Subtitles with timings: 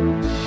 [0.00, 0.39] corredor,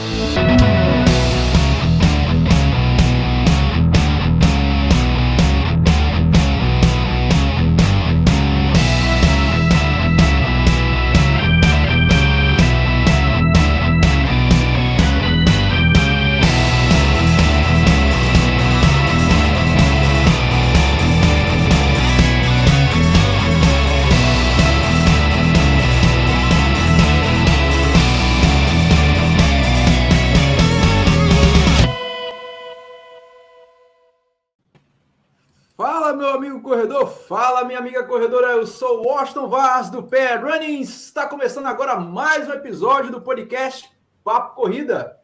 [37.74, 40.82] minha amiga corredora, eu sou Washington Vaz do Pé Running.
[40.82, 43.90] Está começando agora mais um episódio do podcast
[44.24, 45.18] Papo Corrida.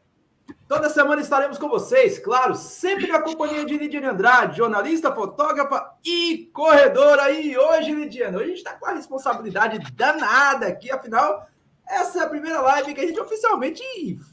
[0.68, 6.50] Toda semana estaremos com vocês, claro, sempre na companhia de Lidiane Andrade, jornalista, fotógrafa e
[6.52, 7.30] corredora.
[7.30, 11.48] E hoje, Lidiane, hoje a gente está com a responsabilidade danada aqui, afinal,
[11.88, 13.84] essa é a primeira live que a gente oficialmente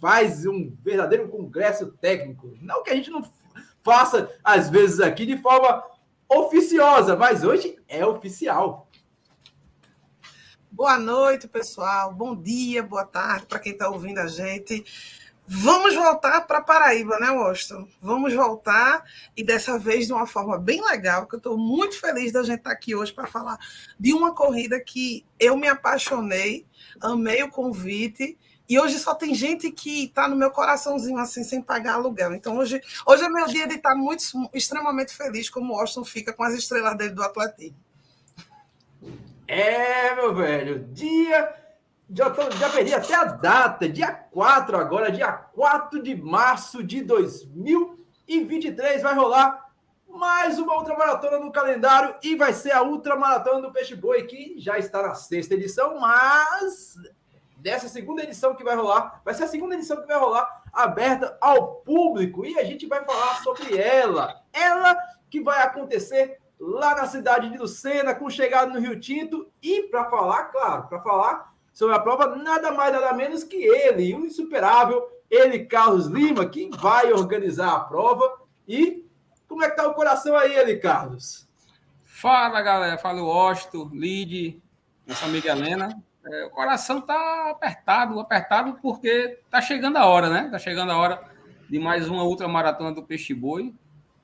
[0.00, 2.56] faz um verdadeiro congresso técnico.
[2.62, 3.22] Não que a gente não
[3.82, 5.84] faça, às vezes, aqui de forma
[6.28, 8.88] oficiosa, mas hoje é oficial.
[10.70, 12.12] Boa noite, pessoal.
[12.12, 14.84] Bom dia, boa tarde para quem está ouvindo a gente.
[15.48, 17.88] Vamos voltar para Paraíba, né, Washington?
[18.02, 19.04] Vamos voltar
[19.36, 22.58] e dessa vez de uma forma bem legal, que eu estou muito feliz da gente
[22.58, 23.56] estar tá aqui hoje para falar
[23.98, 26.66] de uma corrida que eu me apaixonei,
[27.00, 28.36] amei o convite
[28.68, 32.34] e hoje só tem gente que está no meu coraçãozinho assim, sem pagar aluguel.
[32.34, 36.04] Então hoje, hoje é meu dia de estar tá muito, extremamente feliz, como o Austin
[36.04, 37.76] fica com as estrelas dele do Atlético.
[39.46, 41.54] É, meu velho, dia.
[42.08, 47.02] Já, tô, já perdi até a data, dia 4 agora, dia 4 de março de
[47.02, 49.66] 2023, vai rolar
[50.08, 54.78] mais uma ultramaratona no calendário e vai ser a ultramaratona do Peixe Boi, que já
[54.78, 56.94] está na sexta edição, mas
[57.66, 59.20] dessa segunda edição que vai rolar.
[59.24, 63.04] Vai ser a segunda edição que vai rolar aberta ao público e a gente vai
[63.04, 64.40] falar sobre ela.
[64.52, 64.96] Ela
[65.28, 69.50] que vai acontecer lá na cidade de Lucena, com chegada no Rio Tinto.
[69.60, 74.14] E para falar, claro, para falar sobre a prova, nada mais, nada menos que ele,
[74.14, 78.42] o insuperável, ele, Carlos Lima, que vai organizar a prova.
[78.68, 79.04] E
[79.48, 81.48] como é que tá o coração aí, ele, Carlos?
[82.04, 82.96] Fala, galera.
[82.96, 84.62] Fala o Osto, Lide,
[85.04, 86.00] nossa amiga Helena.
[86.28, 90.48] É, o coração tá apertado, apertado porque tá chegando a hora, né?
[90.50, 91.22] Tá chegando a hora
[91.70, 93.72] de mais uma ultra maratona do Peixe Boi.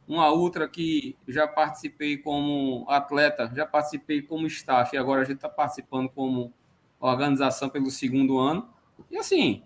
[0.08, 5.36] Uma ultra que já participei como atleta, já participei como staff e agora a gente
[5.36, 6.52] está participando como
[6.98, 8.68] organização pelo segundo ano.
[9.08, 9.62] E assim,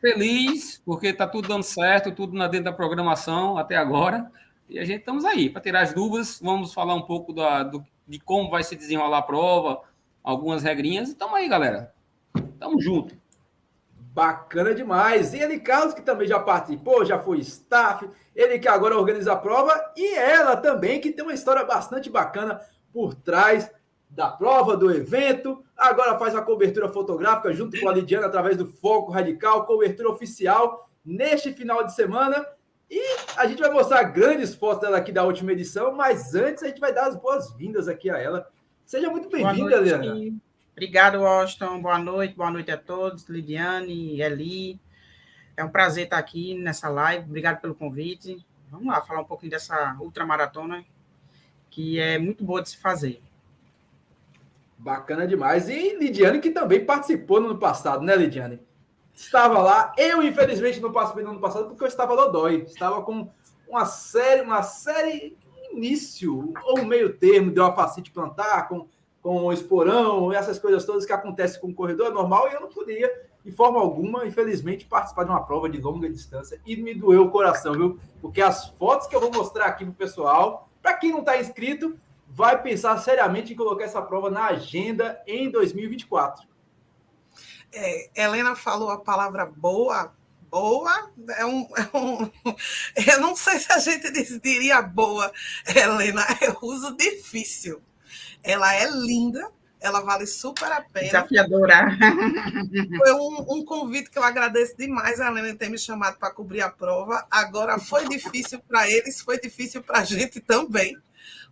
[0.00, 4.30] feliz porque tá tudo dando certo, tudo na dentro da programação até agora.
[4.68, 6.40] E a gente estamos aí para tirar as dúvidas.
[6.40, 9.82] Vamos falar um pouco da, do, de como vai se desenrolar a prova,
[10.26, 11.10] algumas regrinhas.
[11.10, 11.94] E aí, galera.
[12.58, 13.16] Tamo junto.
[14.12, 15.32] Bacana demais.
[15.32, 19.36] E ele, Carlos, que também já participou, já foi staff, ele que agora organiza a
[19.36, 22.60] prova, e ela também, que tem uma história bastante bacana
[22.92, 23.70] por trás
[24.10, 25.62] da prova, do evento.
[25.76, 30.88] Agora faz a cobertura fotográfica junto com a Lidiana através do Foco Radical, cobertura oficial
[31.04, 32.44] neste final de semana.
[32.90, 33.00] E
[33.36, 36.80] a gente vai mostrar grandes fotos dela aqui da última edição, mas antes a gente
[36.80, 38.48] vai dar as boas-vindas aqui a ela
[38.86, 40.40] Seja muito bem-vinda, Leandro.
[40.70, 41.82] Obrigado, Washington.
[41.82, 43.28] Boa noite, boa noite a todos.
[43.28, 44.80] Lidiane, Eli.
[45.56, 47.24] É um prazer estar aqui nessa live.
[47.24, 48.46] Obrigado pelo convite.
[48.70, 50.84] Vamos lá falar um pouquinho dessa ultramaratona
[51.68, 53.20] que é muito boa de se fazer.
[54.78, 55.68] Bacana demais.
[55.68, 58.60] E Lidiane, que também participou no ano passado, né, Lidiane?
[59.12, 59.92] Estava lá.
[59.98, 62.62] Eu, infelizmente, não participei no ano passado porque eu estava dodói.
[62.62, 63.28] Estava com
[63.68, 65.36] uma série, uma série
[65.76, 68.88] início ou meio termo de uma facite plantar com,
[69.22, 72.68] com esporão, essas coisas todas que acontecem com o corredor é normal, e eu não
[72.68, 73.10] podia,
[73.44, 77.30] de forma alguma, infelizmente, participar de uma prova de longa distância e me doeu o
[77.30, 77.98] coração, viu?
[78.20, 81.96] Porque as fotos que eu vou mostrar aqui pro pessoal, para quem não está inscrito,
[82.28, 86.46] vai pensar seriamente em colocar essa prova na agenda em 2024.
[87.72, 90.12] É, Helena falou a palavra boa,
[90.56, 92.30] boa, é um, é um,
[93.12, 94.10] eu não sei se a gente
[94.40, 95.30] diria boa,
[95.66, 97.82] Helena, eu uso difícil.
[98.42, 101.08] Ela é linda, ela vale super a pena.
[101.08, 101.98] Desafiadora.
[102.96, 106.62] Foi um, um, convite que eu agradeço demais a Helena ter me chamado para cobrir
[106.62, 107.26] a prova.
[107.30, 110.96] Agora foi difícil para eles, foi difícil para a gente também.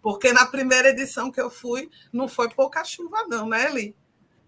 [0.00, 3.94] Porque na primeira edição que eu fui, não foi pouca chuva, não, né, Eli?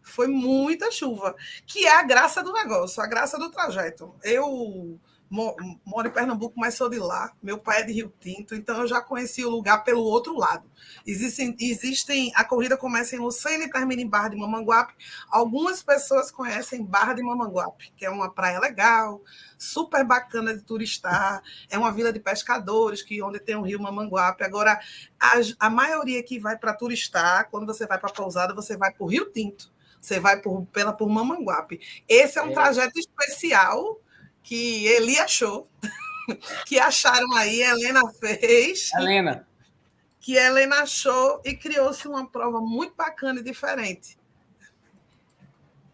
[0.07, 1.35] Foi muita chuva,
[1.67, 4.15] que é a graça do negócio, a graça do trajeto.
[4.23, 4.99] Eu
[5.29, 7.33] moro em Pernambuco, mas sou de lá.
[7.43, 10.71] Meu pai é de Rio Tinto, então eu já conheci o lugar pelo outro lado.
[11.05, 14.95] Existem, existem a corrida começa em Lucena e termina em Barra de Mamanguape.
[15.29, 19.21] Algumas pessoas conhecem Barra de Mamanguape, que é uma praia legal,
[19.59, 21.43] super bacana de turistar.
[21.69, 24.45] É uma vila de pescadores, que onde tem o rio Mamanguape.
[24.45, 24.79] Agora,
[25.19, 29.05] a, a maioria que vai para turistar, quando você vai para pousada, você vai para
[29.05, 29.75] o Rio Tinto.
[30.01, 31.81] Você vai por, pela por Mamanguape.
[32.09, 32.55] Esse é um é.
[32.55, 34.01] trajeto especial
[34.43, 35.69] que Eli achou,
[36.67, 38.91] que acharam aí, Helena fez.
[38.95, 39.47] Helena.
[40.21, 44.19] Que Helena achou e criou-se uma prova muito bacana e diferente.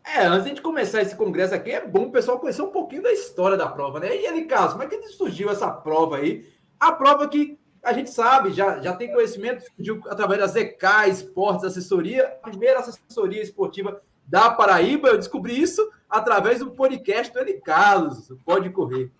[0.05, 3.13] É, antes de começar esse congresso aqui, é bom o pessoal conhecer um pouquinho da
[3.13, 4.15] história da prova, né?
[4.17, 6.51] E ele, Carlos, como é que surgiu essa prova aí?
[6.79, 11.65] A prova que a gente sabe, já, já tem conhecimento, surgiu através da ZK Esportes
[11.65, 15.09] Assessoria, a primeira assessoria esportiva da Paraíba.
[15.09, 18.33] Eu descobri isso através do podcast do Eli Carlos.
[18.45, 19.11] Pode correr.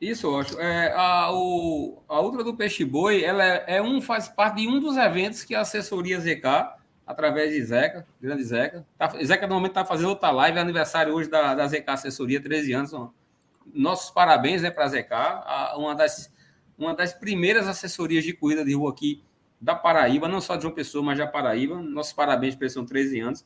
[0.00, 0.58] Isso, acho.
[0.60, 4.68] É, a, o, a Ultra do Peixe Boi, ela é, é, um, faz parte de
[4.68, 6.74] um dos eventos que a assessoria ZK,
[7.06, 8.84] através de Zeca, grande Zeca.
[8.98, 12.72] Tá, Zeca normalmente está fazendo outra live, é aniversário hoje da, da ZK Assessoria, 13
[12.72, 12.92] anos.
[13.72, 16.32] Nossos parabéns né, para a ZK, uma, das,
[16.84, 19.22] uma das primeiras assessorias de corrida de rua aqui
[19.60, 21.80] da Paraíba, não só de João Pessoa, mas da Paraíba.
[21.80, 23.44] Nossos parabéns para eles, são 13 anos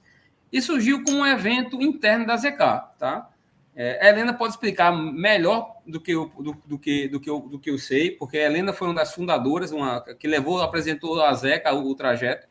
[0.52, 2.58] e surgiu com um evento interno da ZK,
[2.98, 3.30] tá?
[3.74, 7.58] É, Helena pode explicar melhor do que, eu, do, do, que, do, que eu, do
[7.58, 11.32] que eu sei, porque a Helena foi uma das fundadoras, uma, que levou, apresentou a
[11.34, 12.48] Zeca o, o trajeto.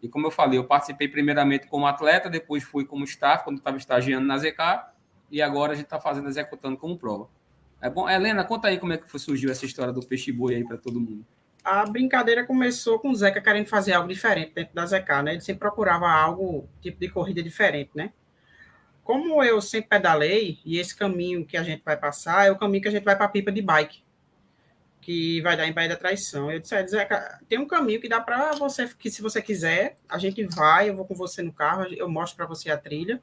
[0.00, 3.76] E como eu falei, eu participei primeiramente como atleta, depois fui como staff, quando estava
[3.76, 4.86] estagiando na ZK,
[5.32, 7.28] e agora a gente está fazendo, executando como prova.
[7.80, 10.64] É bom, Helena, conta aí como é que surgiu essa história do peixe boi aí
[10.64, 11.24] para todo mundo
[11.68, 15.32] a brincadeira começou com o Zeca querendo fazer algo diferente dentro da Zeca, né?
[15.32, 18.12] Ele sempre procurava algo, tipo de corrida diferente, né?
[19.04, 22.82] Como eu sempre pedalei, e esse caminho que a gente vai passar é o caminho
[22.82, 24.02] que a gente vai para a pipa de bike,
[25.00, 26.50] que vai dar em Baía da Traição.
[26.50, 29.96] Eu disse, é, Zeca, tem um caminho que dá para você, que se você quiser,
[30.08, 33.20] a gente vai, eu vou com você no carro, eu mostro para você a trilha.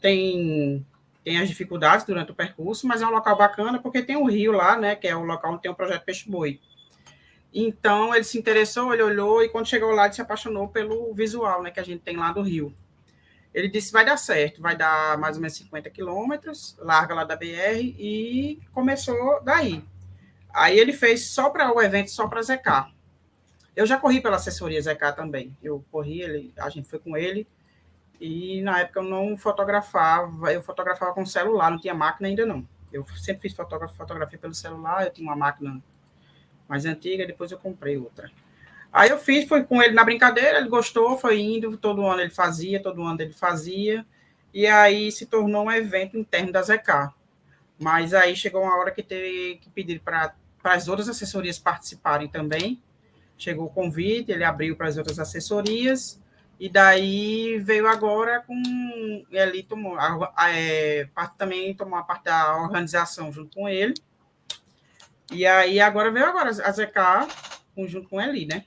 [0.00, 0.84] Tem
[1.24, 4.52] tem as dificuldades durante o percurso, mas é um local bacana porque tem um rio
[4.52, 6.60] lá, né, que é o local onde tem o projeto Peixe Boi.
[7.52, 11.62] Então ele se interessou, ele olhou e quando chegou lá ele se apaixonou pelo visual,
[11.62, 12.74] né, que a gente tem lá do Rio.
[13.54, 17.36] Ele disse vai dar certo, vai dar mais ou menos 50 quilômetros, larga lá da
[17.36, 19.82] BR e começou daí.
[20.52, 22.92] Aí ele fez só para o evento, só para ZK.
[23.74, 25.56] Eu já corri pela assessoria ZK também.
[25.62, 27.46] Eu corri, ele, a gente foi com ele
[28.24, 32.66] e na época eu não fotografava, eu fotografava com celular, não tinha máquina ainda não.
[32.90, 35.78] Eu sempre fiz fotografia pelo celular, eu tinha uma máquina
[36.66, 38.30] mais antiga, depois eu comprei outra.
[38.90, 42.30] Aí eu fiz, foi com ele na brincadeira, ele gostou, foi indo, todo ano ele
[42.30, 44.06] fazia, todo ano ele fazia,
[44.54, 47.12] e aí se tornou um evento interno da ZK.
[47.78, 50.32] Mas aí chegou uma hora que teve que pedir para
[50.62, 52.80] as outras assessorias participarem também.
[53.36, 56.18] Chegou o convite, ele abriu para as outras assessorias,
[56.58, 58.62] e daí veio agora com.
[59.30, 59.96] Ele tomou.
[59.96, 63.94] A, a, é, parte, também tomou a parte da organização junto com ele.
[65.32, 67.28] E aí agora veio agora a ZK
[67.86, 68.64] junto com ele, né?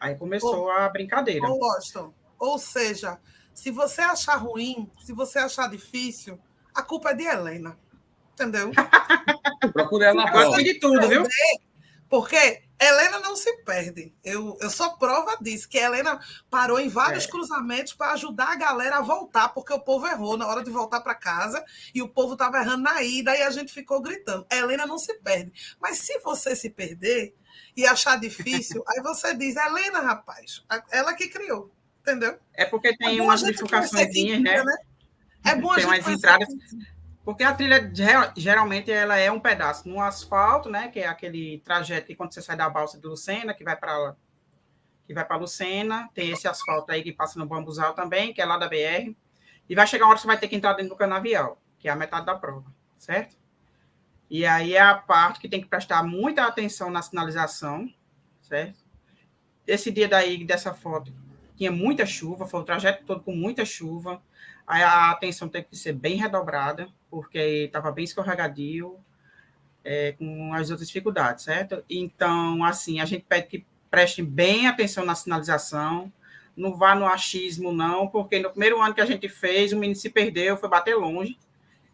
[0.00, 1.46] Aí começou a brincadeira.
[1.46, 3.18] Ô, Washington, ou seja,
[3.54, 6.40] se você achar ruim, se você achar difícil,
[6.74, 7.78] a culpa é de Helena.
[8.32, 8.72] Entendeu?
[9.72, 10.62] Procure ela na prova.
[10.62, 11.22] de tudo, viu?
[12.12, 14.14] Porque Helena não se perde.
[14.22, 16.20] Eu, eu sou prova disso, que Helena
[16.50, 17.26] parou em vários é.
[17.26, 21.00] cruzamentos para ajudar a galera a voltar, porque o povo errou na hora de voltar
[21.00, 21.64] para casa
[21.94, 24.46] e o povo estava errando na ida e a gente ficou gritando.
[24.52, 25.54] Helena não se perde.
[25.80, 27.34] Mas se você se perder
[27.74, 31.72] e achar difícil, aí você diz, Helena, rapaz, ela que criou.
[32.02, 32.38] Entendeu?
[32.52, 34.62] É porque tem é umas bifurcações, né?
[34.62, 34.76] né?
[35.46, 36.48] É bom tem a gente umas entradas.
[37.24, 37.92] Porque a trilha,
[38.36, 40.88] geralmente, ela é um pedaço no asfalto, né?
[40.88, 44.16] Que é aquele trajeto que quando você sai da balsa de Lucena, que vai para
[45.06, 48.44] que vai para Lucena, tem esse asfalto aí que passa no Bambuzal também, que é
[48.44, 49.14] lá da BR.
[49.68, 51.88] E vai chegar uma hora que você vai ter que entrar dentro do canavial, que
[51.88, 53.36] é a metade da prova, certo?
[54.30, 57.92] E aí é a parte que tem que prestar muita atenção na sinalização,
[58.40, 58.80] certo?
[59.66, 61.12] Esse dia daí, dessa foto,
[61.56, 64.22] tinha muita chuva, foi o trajeto todo com muita chuva.
[64.66, 68.98] Aí a atenção tem que ser bem redobrada, porque estava bem escorregadio,
[69.84, 71.84] é, com as outras dificuldades, certo?
[71.90, 76.10] Então, assim, a gente pede que prestem bem atenção na sinalização,
[76.56, 79.94] não vá no achismo, não, porque no primeiro ano que a gente fez, o menino
[79.94, 81.38] se perdeu, foi bater longe,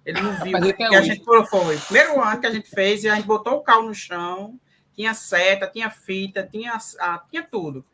[0.07, 1.77] ele não viu o que a gente foi.
[1.79, 4.57] Primeiro ano que a gente fez, e a gente botou o carro no chão,
[4.95, 7.85] tinha seta, tinha fita, tinha, ah, tinha tudo.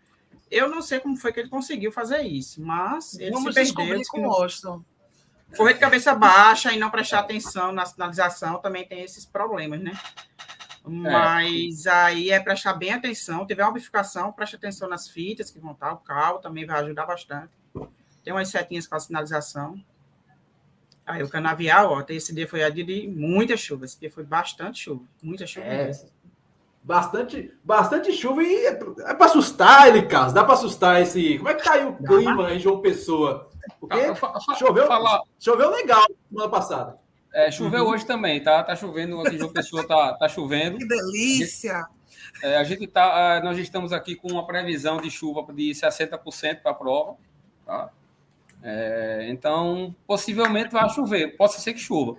[0.50, 4.02] Eu não sei como foi que ele conseguiu fazer isso, mas ele Vamos se perdeu.
[4.10, 4.84] com o Washington.
[5.56, 9.92] Correr de cabeça baixa e não prestar atenção na sinalização também tem esses problemas, né?
[10.84, 10.88] É.
[10.88, 11.90] Mas é.
[11.90, 13.46] aí é prestar bem atenção.
[13.46, 15.92] Tiver uma bifurcação, preste atenção nas fitas que vão estar.
[15.92, 17.52] O carro também vai ajudar bastante.
[18.22, 19.82] Tem umas setinhas com a sinalização.
[21.06, 23.84] Aí o canavial, ó, esse dia foi a dia de muita chuva.
[23.84, 25.04] Esse dia foi bastante chuva.
[25.22, 25.66] Muita chuva.
[25.66, 25.90] É,
[26.84, 30.34] bastante, bastante chuva e é, é para assustar ele, Carlos.
[30.34, 31.38] Dá para assustar esse.
[31.38, 33.50] Como é que tá aí o clima em João Pessoa?
[33.80, 33.96] Porque
[34.58, 34.86] choveu,
[35.40, 36.96] choveu legal semana passada.
[37.32, 37.90] É, choveu uhum.
[37.90, 38.62] hoje também, tá?
[38.62, 40.78] Tá chovendo aqui, João Pessoa tá, tá chovendo.
[40.78, 41.84] Que delícia!
[42.42, 46.70] É, a gente tá, nós estamos aqui com uma previsão de chuva de 60% para
[46.70, 47.16] a prova,
[47.64, 47.90] tá?
[48.62, 52.16] É, então, possivelmente vai chover, possa ser que chova.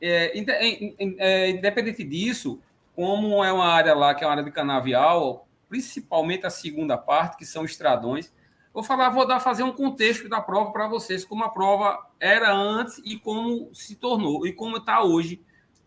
[0.00, 2.60] É, é, independente disso,
[2.96, 7.36] como é uma área lá que é uma área de canavial, principalmente a segunda parte,
[7.36, 8.32] que são estradões,
[8.72, 12.50] vou falar, vou dar fazer um contexto da prova para vocês, como a prova era
[12.50, 15.42] antes e como se tornou, e como está hoje,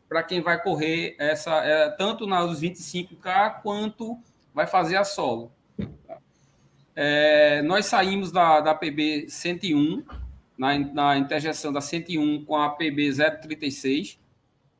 [0.08, 4.16] para quem vai correr essa, é, tanto nos 25K quanto
[4.54, 5.52] vai fazer a solo.
[6.96, 10.06] É, nós saímos da, da PB 101,
[10.56, 14.20] na, na interjeção da 101 com a PB 036,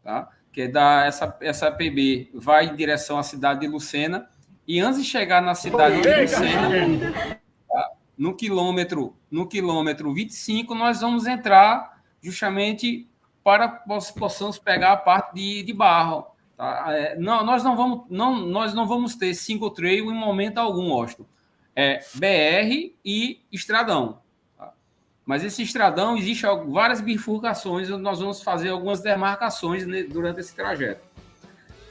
[0.04, 0.30] tá?
[0.52, 4.28] Que é da, essa, essa PB vai em direção à cidade de Lucena,
[4.68, 7.14] e antes de chegar na cidade de Lucena,
[7.68, 7.92] tá?
[8.18, 13.08] no quilômetro no quilômetro 25, nós vamos entrar justamente
[13.44, 16.26] para que possamos pegar a parte de, de barro.
[16.58, 16.86] Tá?
[16.90, 20.92] É, não, nós, não vamos, não, nós não vamos ter single trail em momento algum,
[20.92, 21.26] Austin
[21.80, 24.20] é BR e Estradão.
[25.30, 31.02] Mas esse Estradão existe várias bifurcações, onde nós vamos fazer algumas demarcações durante esse trajeto.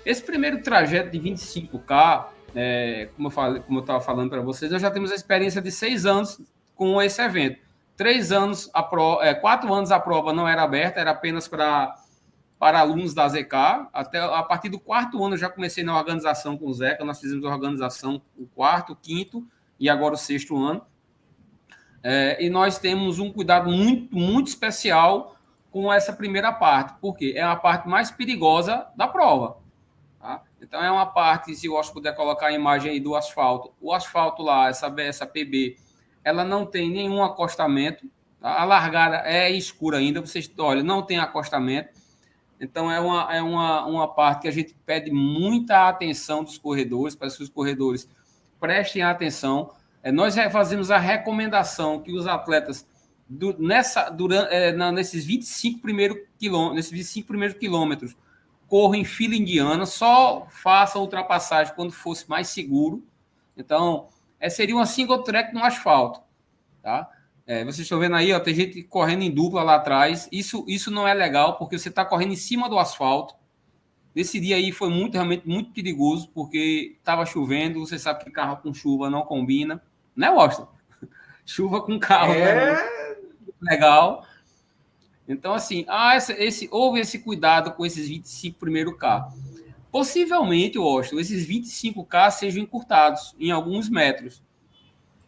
[0.05, 5.13] Esse primeiro trajeto de 25K, é, como eu estava falando para vocês, nós já temos
[5.13, 6.41] a experiência de seis anos
[6.75, 7.61] com esse evento.
[7.97, 11.95] Três anos, a pro, é, quatro anos a prova não era aberta, era apenas para
[12.59, 13.55] para alunos da ZK.
[13.93, 17.21] Até a partir do quarto ano eu já comecei na organização com o Zeca, nós
[17.21, 19.47] fizemos a organização o quarto, o quinto
[19.79, 20.85] e agora o sexto ano.
[22.03, 25.37] É, e nós temos um cuidado muito, muito especial
[25.71, 29.59] com essa primeira parte, porque é a parte mais perigosa da prova.
[30.19, 30.43] Tá?
[30.61, 34.43] Então, é uma parte, se eu puder colocar a imagem aí do asfalto, o asfalto
[34.43, 35.77] lá, essa, essa PB,
[36.25, 38.07] ela não tem nenhum acostamento,
[38.41, 38.61] tá?
[38.61, 41.91] a largada é escura ainda, vocês olha, não tem acostamento.
[42.61, 47.15] Então, é uma, é uma, uma parte que a gente pede muita atenção dos corredores,
[47.15, 48.09] para que os corredores
[48.59, 49.71] prestem atenção.
[50.03, 52.87] É, nós fazemos a recomendação que os atletas,
[53.29, 58.17] do, nessa, durante, é, na, nesses 25 primeiros quilômetros, nesses 25 primeiros quilômetros,
[58.67, 63.03] corram em fila indiana, só façam ultrapassagem quando fosse mais seguro.
[63.57, 66.21] Então, é, seria uma single track no asfalto.
[66.83, 67.11] Tá?
[67.47, 70.29] É, vocês estão vendo aí, ó, tem gente correndo em dupla lá atrás.
[70.31, 73.35] Isso, isso não é legal, porque você está correndo em cima do asfalto.
[74.15, 78.59] Nesse dia aí foi muito, realmente muito perigoso, porque estava chovendo, você sabe que carro
[78.59, 79.83] com chuva não combina,
[80.19, 80.69] né, Washington?
[81.47, 82.75] chuva com carro, é...
[82.75, 82.89] né?
[83.61, 84.25] Legal.
[85.27, 89.29] Então, assim, ah, esse, esse, houve esse cuidado com esses 25 primeiro K.
[89.91, 94.43] Possivelmente, Washington, esses 25K sejam encurtados em alguns metros.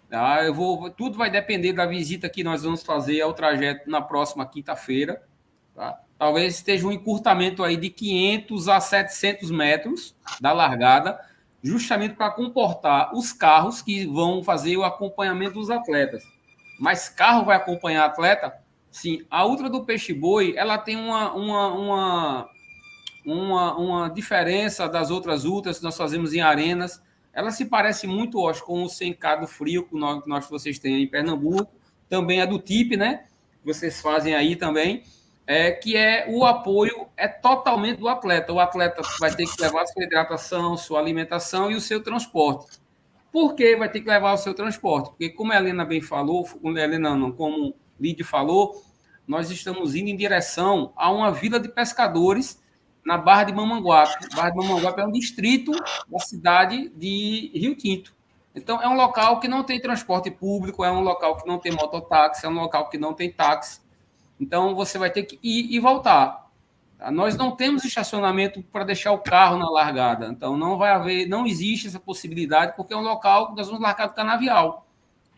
[0.09, 0.45] Tá?
[0.45, 4.47] Eu vou, tudo vai depender da visita que nós vamos fazer ao trajeto na próxima
[4.47, 5.23] quinta-feira.
[5.75, 6.01] Tá?
[6.21, 11.19] talvez esteja um encurtamento aí de 500 a 700 metros da largada,
[11.63, 16.25] justamente para comportar os carros que vão fazer o acompanhamento dos atletas.
[16.79, 18.53] Mas carro vai acompanhar atleta?
[18.91, 19.25] Sim.
[19.31, 22.51] A Ultra do Peixe Boi, ela tem uma, uma, uma,
[23.25, 27.03] uma, uma diferença das outras ultras que nós fazemos em arenas.
[27.33, 31.03] Ela se parece muito, acho, com o 100K do frio que nós, que vocês têm
[31.03, 31.71] em Pernambuco.
[32.09, 33.27] Também é do TIP, né?
[33.65, 35.05] Vocês fazem aí também
[35.47, 38.53] é, que é o apoio é totalmente do atleta.
[38.53, 42.81] O atleta vai ter que levar sua hidratação, sua alimentação e o seu transporte.
[43.33, 45.11] Por que vai ter que levar o seu transporte?
[45.11, 48.83] Porque, como a Helena bem falou, como a Helena não, como Lid falou,
[49.27, 52.61] nós estamos indo em direção a uma vila de pescadores
[53.05, 54.35] na Barra de Mamanguape.
[54.35, 55.73] Barra de Mamanguape é um distrito
[56.09, 58.15] da cidade de Rio Tinto.
[58.55, 61.71] Então, é um local que não tem transporte público, é um local que não tem
[61.71, 63.81] mototáxi, é um local que não tem táxi.
[64.41, 66.51] Então você vai ter que ir e voltar.
[66.99, 67.11] Tá?
[67.11, 70.27] Nós não temos estacionamento para deixar o carro na largada.
[70.27, 73.83] Então não vai haver, não existe essa possibilidade, porque é um local que nós vamos
[73.83, 74.87] largar do canavial.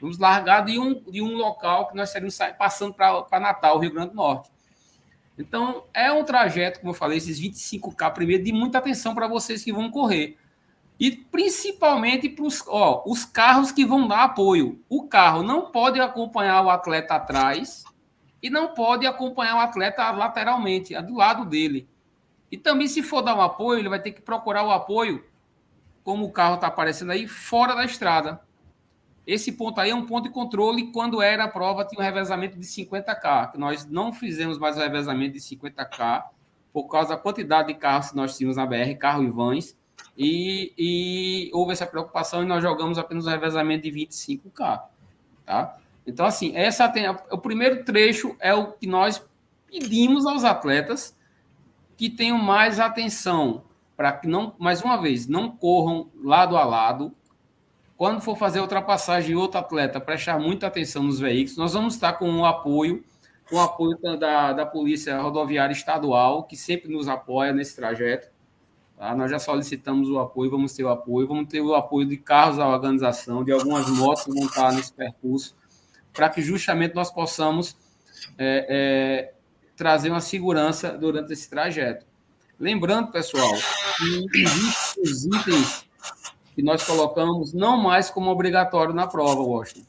[0.01, 4.11] Vamos largar de um, de um local que nós estaríamos passando para Natal, Rio Grande
[4.11, 4.51] do Norte.
[5.39, 9.63] Então, é um trajeto, como eu falei, esses 25K primeiro, de muita atenção para vocês
[9.63, 10.37] que vão correr.
[10.99, 14.81] E principalmente para os carros que vão dar apoio.
[14.89, 17.85] O carro não pode acompanhar o atleta atrás,
[18.43, 21.89] e não pode acompanhar o atleta lateralmente, do lado dele.
[22.51, 25.25] E também, se for dar um apoio, ele vai ter que procurar o apoio,
[26.03, 28.41] como o carro está aparecendo aí, fora da estrada.
[29.27, 30.91] Esse ponto aí é um ponto de controle.
[30.91, 33.55] Quando era a prova, tinha um revezamento de 50K.
[33.55, 36.25] Nós não fizemos mais o revezamento de 50K
[36.73, 39.77] por causa da quantidade de carros que nós tínhamos na BR, carro e vans.
[40.19, 44.83] E, e houve essa preocupação e nós jogamos apenas o revezamento de 25K.
[45.47, 45.79] Tá?
[46.07, 49.25] Então, assim, essa tem, o primeiro trecho é o que nós
[49.71, 51.17] pedimos aos atletas
[51.97, 53.65] que tenham mais atenção
[53.97, 57.15] para que não, mais uma vez, não corram lado a lado.
[57.97, 61.57] Quando for fazer ultrapassagem, outro atleta prestar muita atenção nos veículos.
[61.57, 63.05] Nós vamos estar com o apoio,
[63.49, 68.29] com o apoio da, da Polícia Rodoviária Estadual, que sempre nos apoia nesse trajeto.
[68.97, 69.15] Tá?
[69.15, 72.57] Nós já solicitamos o apoio, vamos ter o apoio, vamos ter o apoio de carros
[72.57, 75.55] da organização, de algumas motos que vão estar nesse percurso,
[76.13, 77.77] para que justamente nós possamos
[78.39, 79.33] é, é,
[79.77, 82.07] trazer uma segurança durante esse trajeto.
[82.59, 83.53] Lembrando, pessoal,
[84.31, 85.85] que existem os itens
[86.55, 89.87] que nós colocamos não mais como obrigatório na prova, Washington.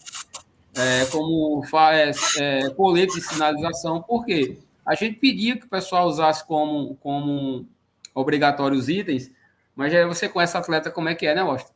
[0.76, 4.58] É, como faz é, colete de sinalização, por quê?
[4.86, 7.68] A gente pedia que o pessoal usasse como, como
[8.16, 9.30] obrigatório os itens,
[9.76, 11.73] mas já você conhece atleta como é que é, né, Washington?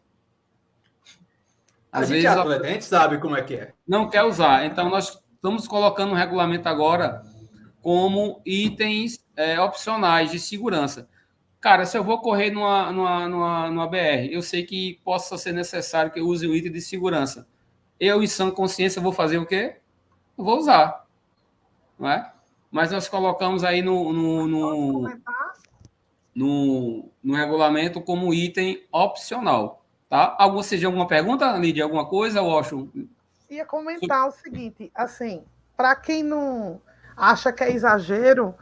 [1.97, 3.73] Às a gente vezes, é atleta, a gente sabe como é que é.
[3.87, 4.65] Não quer usar.
[4.65, 7.21] Então, nós estamos colocando no regulamento agora
[7.81, 11.07] como itens é, opcionais de segurança.
[11.59, 15.53] Cara, se eu vou correr numa, numa, numa, numa BR, eu sei que possa ser
[15.53, 17.47] necessário que eu use o item de segurança.
[17.99, 19.77] Eu, em sã consciência, vou fazer o quê?
[20.37, 21.05] Eu vou usar.
[21.97, 22.31] Não é?
[22.69, 25.19] Mas nós colocamos aí no, no, no,
[26.35, 29.83] no, no regulamento como item opcional.
[30.09, 30.35] Tá?
[30.37, 31.83] Algum, seja alguma pergunta, Lídia?
[31.83, 33.07] Alguma coisa, Washington?
[33.49, 35.43] Ia comentar o seguinte, assim,
[35.75, 36.81] para quem não
[37.15, 38.55] acha que é exagero,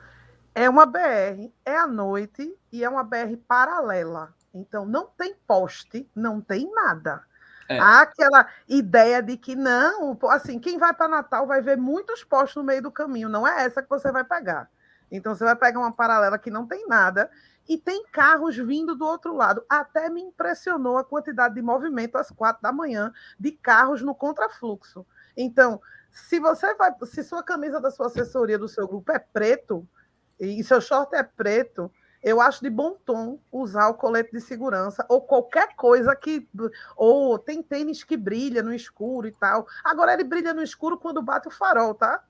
[0.53, 4.33] é uma BR, é à noite e é uma BR paralela.
[4.53, 7.21] Então não tem poste, não tem nada.
[7.67, 7.79] É.
[7.79, 12.55] Há aquela ideia de que não, assim, quem vai para Natal vai ver muitos postes
[12.55, 13.27] no meio do caminho.
[13.27, 14.69] Não é essa que você vai pegar.
[15.11, 17.29] Então você vai pegar uma paralela que não tem nada
[17.67, 19.63] e tem carros vindo do outro lado.
[19.67, 25.05] Até me impressionou a quantidade de movimento às quatro da manhã de carros no contrafluxo.
[25.35, 29.87] Então, se você vai, se sua camisa da sua assessoria do seu grupo é preto
[30.39, 31.91] e seu short é preto,
[32.25, 36.49] eu acho de bom tom usar o colete de segurança ou qualquer coisa que.
[36.95, 39.67] Ou tem tênis que brilha no escuro e tal.
[39.83, 42.23] Agora ele brilha no escuro quando bate o farol, tá?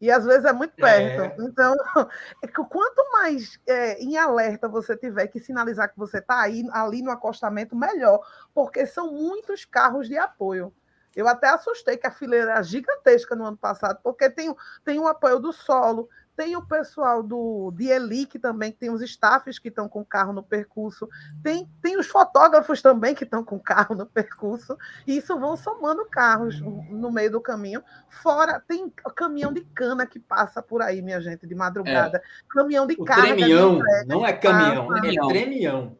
[0.00, 1.22] E às vezes é muito perto.
[1.22, 1.44] É.
[1.44, 1.74] Então,
[2.42, 7.02] é quanto mais é, em alerta você tiver que sinalizar que você está aí ali
[7.02, 8.20] no acostamento, melhor,
[8.54, 10.72] porque são muitos carros de apoio.
[11.16, 15.08] Eu até assustei que a fileira era gigantesca no ano passado, porque tem, tem o
[15.08, 16.08] apoio do solo,
[16.38, 20.32] tem o pessoal do de Elic também, que tem os staffs que estão com carro
[20.32, 21.08] no percurso,
[21.42, 26.04] tem, tem os fotógrafos também que estão com carro no percurso, e isso vão somando
[26.04, 27.82] carros no meio do caminho.
[28.08, 32.18] Fora, tem caminhão de cana que passa por aí, minha gente, de madrugada.
[32.18, 32.22] É.
[32.48, 33.34] Caminhão de carga.
[33.34, 35.98] Tremião, não é caminhão, é tremião.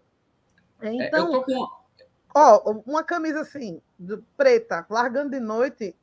[0.81, 1.69] Então, é, eu tô com...
[2.33, 3.83] ó, uma camisa assim,
[4.37, 5.97] preta, largando de noite,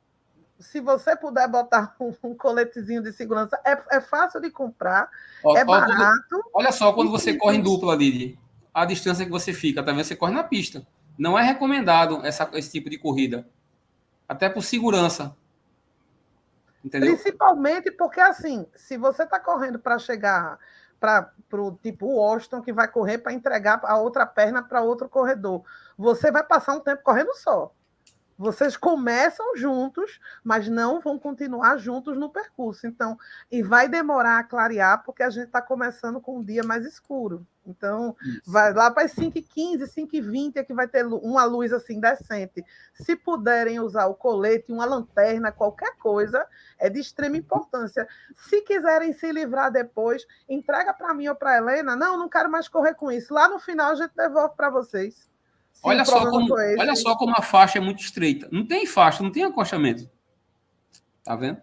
[0.58, 5.08] se você puder botar um, um coletezinho de segurança, é, é fácil de comprar,
[5.44, 6.22] ó, é ó, barato.
[6.30, 8.38] Quando, olha só, quando você corre em dupla, Lili,
[8.72, 10.86] a distância que você fica, também você corre na pista.
[11.18, 13.48] Não é recomendado essa, esse tipo de corrida.
[14.28, 15.34] Até por segurança.
[16.84, 17.14] Entendeu?
[17.14, 20.58] Principalmente porque, assim, se você está correndo para chegar
[21.00, 25.08] para o tipo o Washington, que vai correr para entregar a outra perna para outro
[25.08, 25.62] corredor,
[25.96, 27.72] você vai passar um tempo correndo só.
[28.38, 32.86] Vocês começam juntos, mas não vão continuar juntos no percurso.
[32.86, 33.18] Então,
[33.50, 37.46] e vai demorar a clarear, porque a gente está começando com um dia mais escuro.
[37.66, 38.42] Então, Isso.
[38.46, 42.64] vai lá para as 5h15, 5h20 é que vai ter uma luz assim decente.
[42.94, 46.46] Se puderem usar o colete, uma lanterna, qualquer coisa,
[46.78, 48.06] é de extrema importância.
[48.34, 51.96] Se quiserem se livrar depois, entrega para mim ou para Helena.
[51.96, 53.34] Não, não quero mais correr com isso.
[53.34, 55.28] Lá no final a gente devolve para vocês.
[55.82, 58.48] Olha só, como, olha só como a faixa é muito estreita.
[58.50, 60.08] Não tem faixa, não tem acostamento.
[61.22, 61.60] Tá vendo?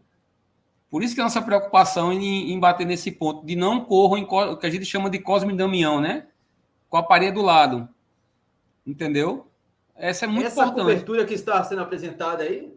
[0.90, 4.24] Por isso que a nossa preocupação em, em bater nesse ponto, de não corro em
[4.24, 6.28] o que a gente chama de Cosme Damião, né?
[6.90, 7.90] Com a parede do lado.
[8.86, 9.48] Entendeu?
[9.96, 10.82] Essa é muito Essa importante.
[10.82, 12.74] cobertura que está sendo apresentada aí,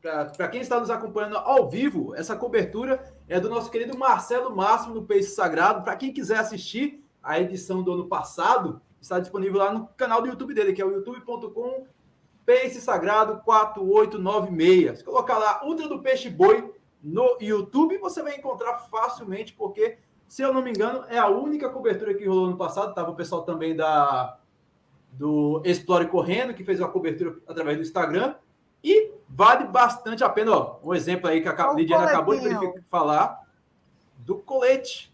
[0.00, 4.94] para quem está nos acompanhando ao vivo, essa cobertura é do nosso querido Marcelo Máximo
[4.94, 5.82] do Peixe Sagrado.
[5.82, 10.28] Para quem quiser assistir a edição do ano passado, está disponível lá no canal do
[10.28, 11.86] YouTube dele, que é o youtube.com
[12.44, 14.98] Peixe Sagrado 4896.
[14.98, 20.42] Se colocar lá Ultra do Peixe Boi, no YouTube, você vai encontrar facilmente, porque, se
[20.42, 22.94] eu não me engano, é a única cobertura que rolou no passado.
[22.94, 24.38] Tava o pessoal também da
[25.12, 28.34] do Explore Correndo, que fez uma cobertura através do Instagram.
[28.84, 30.52] E vale bastante a pena.
[30.52, 33.40] Ó, um exemplo aí que a Lidiana acabou de falar
[34.18, 35.12] do colete.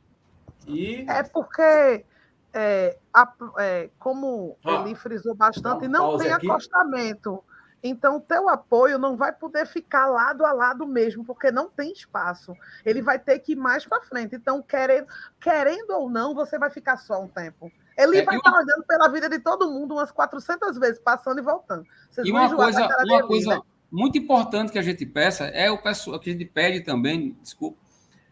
[0.66, 1.05] E...
[1.09, 2.05] É porque,
[2.52, 6.51] é, a, é, como ah, ele frisou bastante, não tem aqui.
[6.51, 7.42] acostamento.
[7.83, 11.92] Então, o teu apoio não vai poder ficar lado a lado mesmo, porque não tem
[11.92, 12.55] espaço.
[12.85, 14.37] Ele vai ter que ir mais para frente.
[14.37, 15.07] Então, querendo,
[15.40, 17.72] querendo ou não, você vai ficar só um tempo.
[17.98, 18.61] Ele é, vai estar uma...
[18.61, 21.85] olhando pela vida de todo mundo umas 400 vezes, passando e voltando.
[22.09, 26.20] Vocês e uma coisa, uma coisa muito importante que a gente peça é o pessoal
[26.20, 27.79] que a gente pede também, desculpa,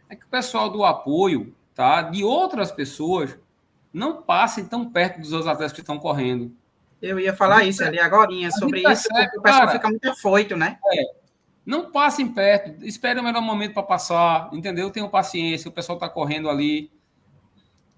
[0.08, 3.36] é que o pessoal do apoio, tá, de outras pessoas,
[3.92, 6.54] não passem tão perto dos atletas que estão correndo.
[7.00, 10.56] Eu ia falar isso ali agora, sobre isso, porque o pessoal cara, fica muito afoito,
[10.56, 10.78] né?
[10.92, 11.20] É.
[11.64, 14.90] Não passem perto, espere o melhor momento para passar, entendeu?
[14.90, 16.90] Tenham paciência, o pessoal está correndo ali.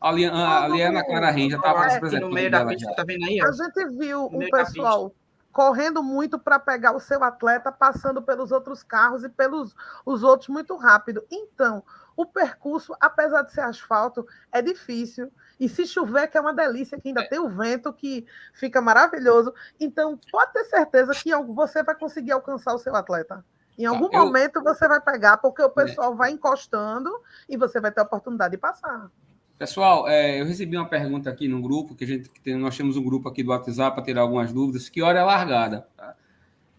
[0.00, 3.40] Ali, a Liana Clara Renja estava é, no meio da pista, tá vendo aí?
[3.40, 3.46] Ó.
[3.46, 5.12] A gente viu o pessoal
[5.52, 10.48] correndo muito para pegar o seu atleta, passando pelos outros carros e pelos os outros
[10.48, 11.24] muito rápido.
[11.30, 11.84] Então,
[12.16, 15.30] o percurso, apesar de ser asfalto, é difícil.
[15.62, 17.28] E se chover, que é uma delícia, que ainda é.
[17.28, 19.54] tem o vento, que fica maravilhoso.
[19.78, 23.44] Então, pode ter certeza que você vai conseguir alcançar o seu atleta.
[23.78, 24.24] Em algum tá, eu...
[24.24, 25.68] momento você vai pegar, porque o é.
[25.68, 26.16] pessoal é.
[26.16, 27.08] vai encostando
[27.48, 29.08] e você vai ter a oportunidade de passar.
[29.56, 32.76] Pessoal, é, eu recebi uma pergunta aqui no grupo, que a gente que tem, nós
[32.76, 34.88] temos um grupo aqui do WhatsApp para tirar algumas dúvidas.
[34.88, 35.86] Que hora é largada?
[35.96, 36.16] Tá?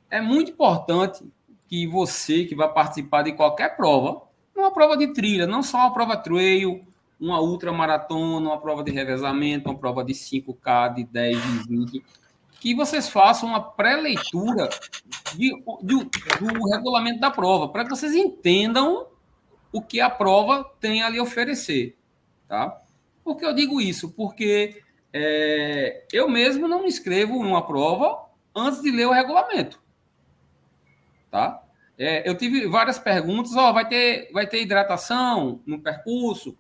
[0.10, 1.26] É muito importante
[1.70, 5.94] que você que vai participar de qualquer prova, uma prova de trilha, não só uma
[5.94, 6.86] prova trail,
[7.24, 12.06] uma ultramaratona, uma prova de revezamento, uma prova de 5K, de 10, de 20,
[12.60, 14.70] que vocês façam uma pré-leitura
[15.82, 16.10] do
[16.70, 19.08] regulamento da prova, para que vocês entendam
[19.72, 21.98] o que a prova tem a lhe oferecer.
[22.48, 22.78] Tá?
[23.24, 24.12] Por que eu digo isso?
[24.12, 24.84] Porque
[25.14, 29.82] é, eu mesmo não me inscrevo prova antes de ler o regulamento.
[31.32, 31.64] Tá?
[31.98, 36.58] É, eu tive várias perguntas, ó, vai ter, vai ter hidratação no percurso,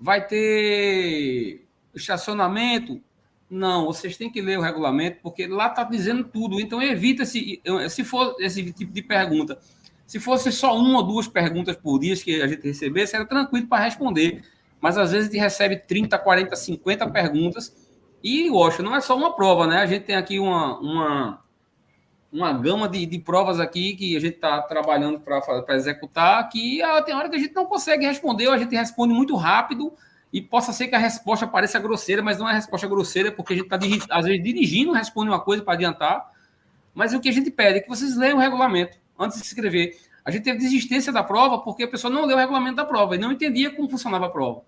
[0.00, 3.00] vai ter estacionamento.
[3.48, 6.60] Não, vocês têm que ler o regulamento, porque lá está dizendo tudo.
[6.60, 9.58] Então evita se, se for esse tipo de pergunta.
[10.06, 13.66] Se fosse só uma ou duas perguntas por dia que a gente recebesse, era tranquilo
[13.66, 14.42] para responder
[14.80, 17.76] mas às vezes a gente recebe 30, 40, 50 perguntas.
[18.22, 19.78] E, Washington, não é só uma prova, né?
[19.78, 21.42] A gente tem aqui uma, uma,
[22.32, 27.02] uma gama de, de provas aqui que a gente está trabalhando para executar, que ah,
[27.02, 29.92] tem hora que a gente não consegue responder, ou a gente responde muito rápido,
[30.32, 33.56] e possa ser que a resposta pareça grosseira, mas não é resposta grosseira, porque a
[33.56, 36.30] gente está, às vezes, dirigindo, responde uma coisa para adiantar.
[36.94, 39.52] Mas o que a gente pede é que vocês leiam o regulamento antes de se
[39.52, 39.98] inscrever.
[40.24, 43.16] A gente teve desistência da prova porque a pessoa não leu o regulamento da prova
[43.16, 44.62] e não entendia como funcionava a prova.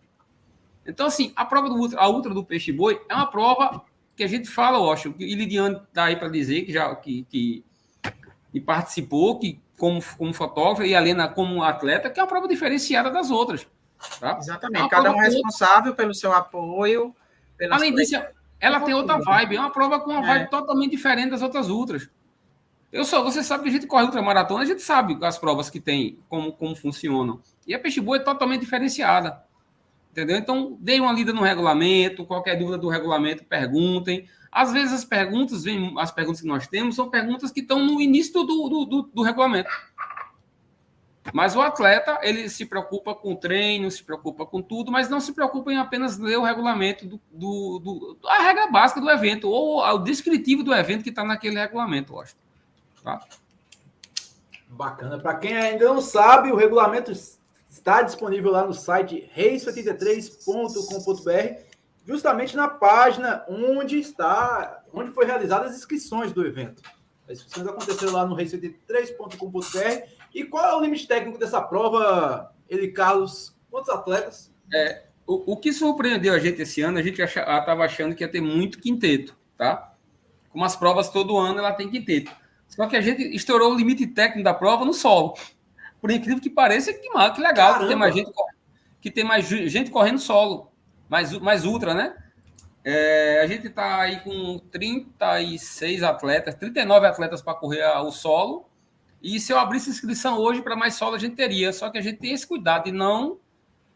[0.85, 3.85] Então, assim, a prova do ultra, a ultra do peixe boi é uma prova
[4.17, 7.25] que a gente fala, eu acho, e Lidiane está aí para dizer que já que,
[7.31, 7.65] que,
[8.53, 12.47] que, participou, que como, como fotógrafo e a Lena como atleta, que é uma prova
[12.47, 13.67] diferenciada das outras.
[14.21, 14.37] Tá?
[14.39, 17.15] Exatamente, é cada um é responsável pelo seu apoio.
[17.71, 18.17] Além disso,
[18.61, 20.47] ela tem outra vibe, é uma prova com uma vibe é.
[20.47, 22.09] totalmente diferente das outras ultras.
[22.93, 25.81] Eu só, você sabe que a gente corre ultramaratona, a gente sabe as provas que
[25.81, 27.41] tem, como, como funcionam.
[27.67, 29.43] E a peixe boi é totalmente diferenciada.
[30.13, 30.37] Entendeu?
[30.37, 34.29] Então, deem uma lida no regulamento, qualquer dúvida do regulamento, perguntem.
[34.51, 35.65] Às vezes as perguntas,
[35.99, 39.23] as perguntas que nós temos são perguntas que estão no início do, do, do, do
[39.23, 39.71] regulamento.
[41.33, 45.19] Mas o atleta, ele se preocupa com o treino, se preocupa com tudo, mas não
[45.19, 49.49] se preocupa em apenas ler o regulamento do, do, do a regra básica do evento,
[49.49, 52.35] ou o descritivo do evento que está naquele regulamento, eu acho.
[53.03, 53.25] Tá?
[54.69, 55.19] Bacana.
[55.19, 57.13] Para quem ainda não sabe, o regulamento
[57.73, 61.63] está disponível lá no site reis83.com.br,
[62.07, 66.83] justamente na página onde está, onde foi realizadas as inscrições do evento.
[67.27, 70.07] As inscrições aconteceram lá no reis83.com.br.
[70.35, 73.57] E qual é o limite técnico dessa prova, ele Carlos?
[73.71, 74.53] Quantos atletas?
[74.73, 78.31] É, o, o que surpreendeu a gente esse ano, a gente estava achando que ia
[78.31, 79.95] ter muito quinteto, tá?
[80.51, 82.31] Como as provas todo ano ela tem quinteto.
[82.69, 85.33] Só que a gente estourou o limite técnico da prova no solo.
[86.03, 88.33] Por incrível que pareça, que, que legal que tem mais gente
[89.01, 90.71] que tem mais gente correndo solo,
[91.09, 92.17] mais, mais ultra, né?
[92.85, 98.69] É, a gente está aí com 36 atletas, 39 atletas para correr o solo.
[99.23, 101.73] E se eu abrisse inscrição hoje para mais solo, a gente teria.
[101.73, 103.39] Só que a gente tem esse cuidado e não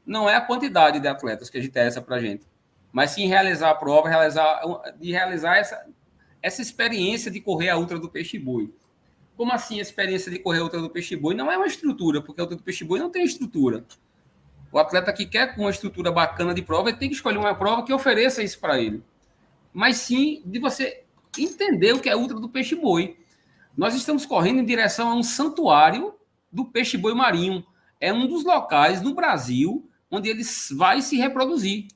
[0.04, 2.46] não é a quantidade de atletas que a gente tem essa para a gente,
[2.92, 4.60] mas sim realizar a prova, realizar,
[5.00, 5.84] de realizar essa,
[6.40, 8.72] essa experiência de correr a ultra do peixe boi.
[9.36, 11.34] Como assim a experiência de correr a Ultra do Peixe Boi?
[11.34, 13.84] Não é uma estrutura, porque a Ultra do Peixe Boi não tem estrutura.
[14.72, 17.84] O atleta que quer uma estrutura bacana de prova, ele tem que escolher uma prova
[17.84, 19.02] que ofereça isso para ele.
[19.72, 21.04] Mas sim de você
[21.38, 23.16] entender o que é Ultra do Peixe Boi.
[23.76, 26.14] Nós estamos correndo em direção a um santuário
[26.50, 27.64] do peixe boi marinho.
[28.00, 30.42] É um dos locais no Brasil onde ele
[30.76, 31.88] vai se reproduzir.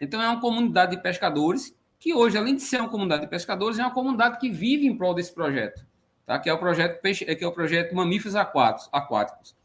[0.00, 3.78] Então, é uma comunidade de pescadores que hoje, além de ser uma comunidade de pescadores,
[3.78, 5.84] é uma comunidade que vive em prol desse projeto,
[6.30, 6.38] tá?
[6.38, 9.56] que é o projeto Peixe, que é o projeto Mamíferos Aquáticos,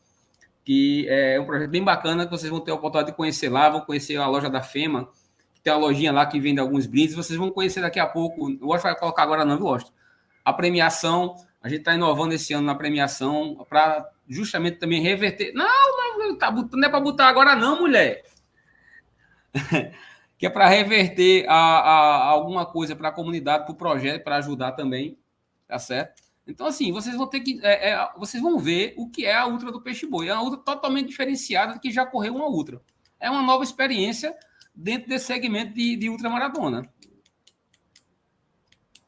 [0.64, 3.70] que é um projeto bem bacana que vocês vão ter a oportunidade de conhecer lá,
[3.70, 5.08] vão conhecer a loja da FEMA,
[5.54, 8.50] que tem a lojinha lá que vende alguns brindes, vocês vão conhecer daqui a pouco,
[8.50, 9.78] eu que vai colocar agora não, viu,
[10.44, 15.54] A premiação, a gente está inovando esse ano na premiação para justamente também reverter.
[15.54, 15.68] Não,
[16.18, 18.24] não, tá, não é para botar agora, não, mulher.
[20.36, 24.38] que é para reverter a, a, alguma coisa para a comunidade, para o projeto, para
[24.38, 25.16] ajudar também,
[25.68, 26.25] tá certo?
[26.48, 27.60] Então, assim, vocês vão ter que.
[27.64, 30.28] É, é, vocês vão ver o que é a Ultra do Peixe Boi.
[30.28, 32.82] É uma Ultra totalmente diferenciada do que já correu uma Ultra.
[33.20, 34.36] É uma nova experiência
[34.74, 36.88] dentro desse segmento de, de ultramaratona.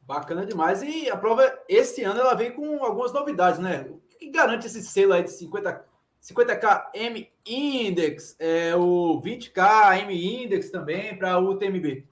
[0.01, 0.81] Bacana demais.
[0.81, 3.81] E a prova, esse ano, ela vem com algumas novidades, né?
[3.89, 5.85] O que garante esse selo aí de 50,
[6.23, 12.07] 50K M Index, é, o 20K M Index também para o UTMB?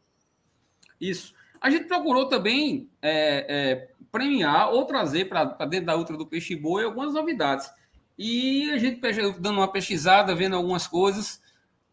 [1.00, 1.34] Isso.
[1.60, 6.56] A gente procurou também é, é, premiar ou trazer para dentro da Ultra do Peixe
[6.56, 7.70] Boi algumas novidades.
[8.18, 9.02] E a gente
[9.40, 11.42] dando uma pesquisada, vendo algumas coisas,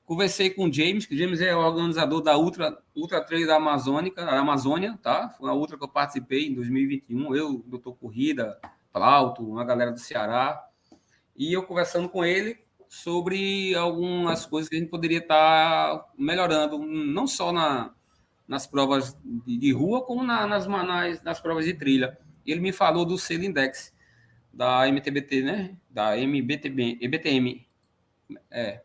[0.05, 3.57] Conversei com o James, que o James é o organizador da Ultra, Ultra Trail da
[3.57, 5.31] Amazônica, da Amazônia, tá?
[5.31, 8.59] Foi a Ultra que eu participei em 2021, eu, doutor Corrida,
[8.93, 10.63] Plauto, uma galera do Ceará.
[11.37, 12.59] E eu conversando com ele
[12.89, 17.95] sobre algumas coisas que a gente poderia estar tá melhorando, não só na,
[18.47, 22.19] nas provas de, rua, como na, nas, nas, nas provas de trilha.
[22.47, 23.95] Ele me falou do selo Index,
[24.53, 25.77] da MTBT, né?
[25.89, 27.67] Da MBTB, EBTM.
[28.51, 28.81] É,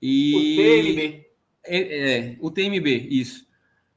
[0.00, 1.26] e, o TMB.
[1.64, 3.46] É, é, o TMB, isso.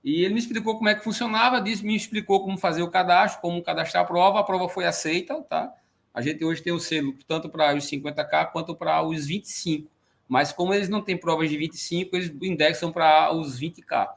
[0.03, 3.41] E ele me explicou como é que funcionava, disse, me explicou como fazer o cadastro,
[3.41, 5.71] como cadastrar a prova, a prova foi aceita, tá?
[6.13, 9.89] A gente hoje tem o selo tanto para os 50K quanto para os 25.
[10.27, 14.09] Mas como eles não têm provas de 25, eles indexam para os 20K.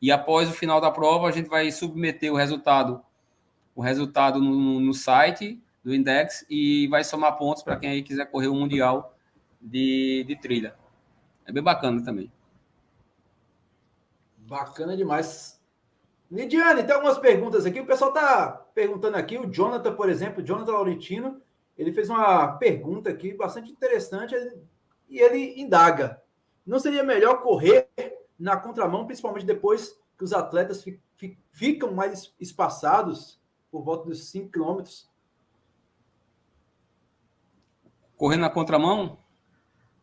[0.00, 3.02] E após o final da prova, a gente vai submeter o resultado
[3.74, 8.26] o resultado no, no site do Index e vai somar pontos para quem aí quiser
[8.26, 9.16] correr o Mundial
[9.60, 10.74] de, de trilha.
[11.46, 12.30] É bem bacana também.
[14.38, 15.60] Bacana demais.
[16.30, 17.80] Lidiane, tem algumas perguntas aqui.
[17.80, 19.38] O pessoal está perguntando aqui.
[19.38, 21.40] O Jonathan, por exemplo, Jonathan Laurentino,
[21.76, 24.34] ele fez uma pergunta aqui bastante interessante
[25.08, 26.22] e ele indaga.
[26.66, 27.88] Não seria melhor correr
[28.40, 30.82] na contramão, principalmente depois que os atletas
[31.52, 33.38] ficam mais espaçados,
[33.70, 35.08] por volta dos 5 quilômetros?
[38.16, 39.18] Correr na contramão?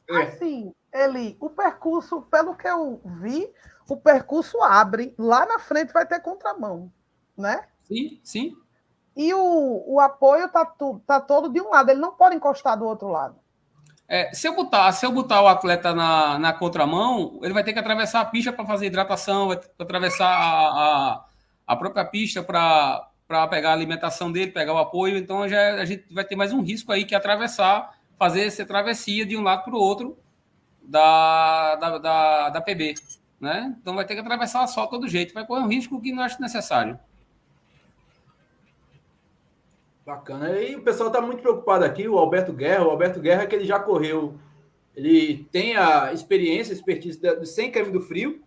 [0.10, 0.23] É.
[0.23, 3.52] Assim, ele, o percurso, pelo que eu vi,
[3.89, 6.91] o percurso abre, lá na frente vai ter contramão,
[7.36, 7.67] né?
[7.84, 8.58] Sim, sim.
[9.15, 10.65] E o, o apoio tá,
[11.06, 13.39] tá todo de um lado, ele não pode encostar do outro lado.
[14.10, 17.74] É, se, eu botar, se eu botar o atleta na, na contramão, ele vai ter
[17.74, 21.26] que atravessar a pista para fazer hidratação, vai atravessar a, a,
[21.67, 25.17] a própria pista para pegar a alimentação dele, pegar o apoio.
[25.17, 28.65] Então já, a gente vai ter mais um risco aí que é atravessar, fazer essa
[28.65, 30.17] travessia de um lado para o outro
[30.82, 32.96] da, da, da, da, PB.
[33.41, 33.76] Né?
[33.82, 35.34] Então vai ter que atravessar só todo jeito.
[35.34, 36.98] Vai correr um risco que não acho necessário.
[40.08, 40.58] Bacana.
[40.58, 42.88] E o pessoal está muito preocupado aqui, o Alberto Guerra.
[42.88, 44.36] O Alberto Guerra que ele já correu,
[44.96, 48.41] ele tem a experiência, a expertise do 100 km do frio,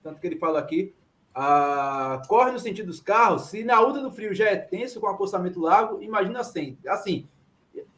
[0.00, 0.94] tanto que ele fala aqui,
[2.28, 5.58] corre no sentido dos carros, se na outra do frio já é tenso com acostamento
[5.58, 7.26] largo, imagina assim, assim,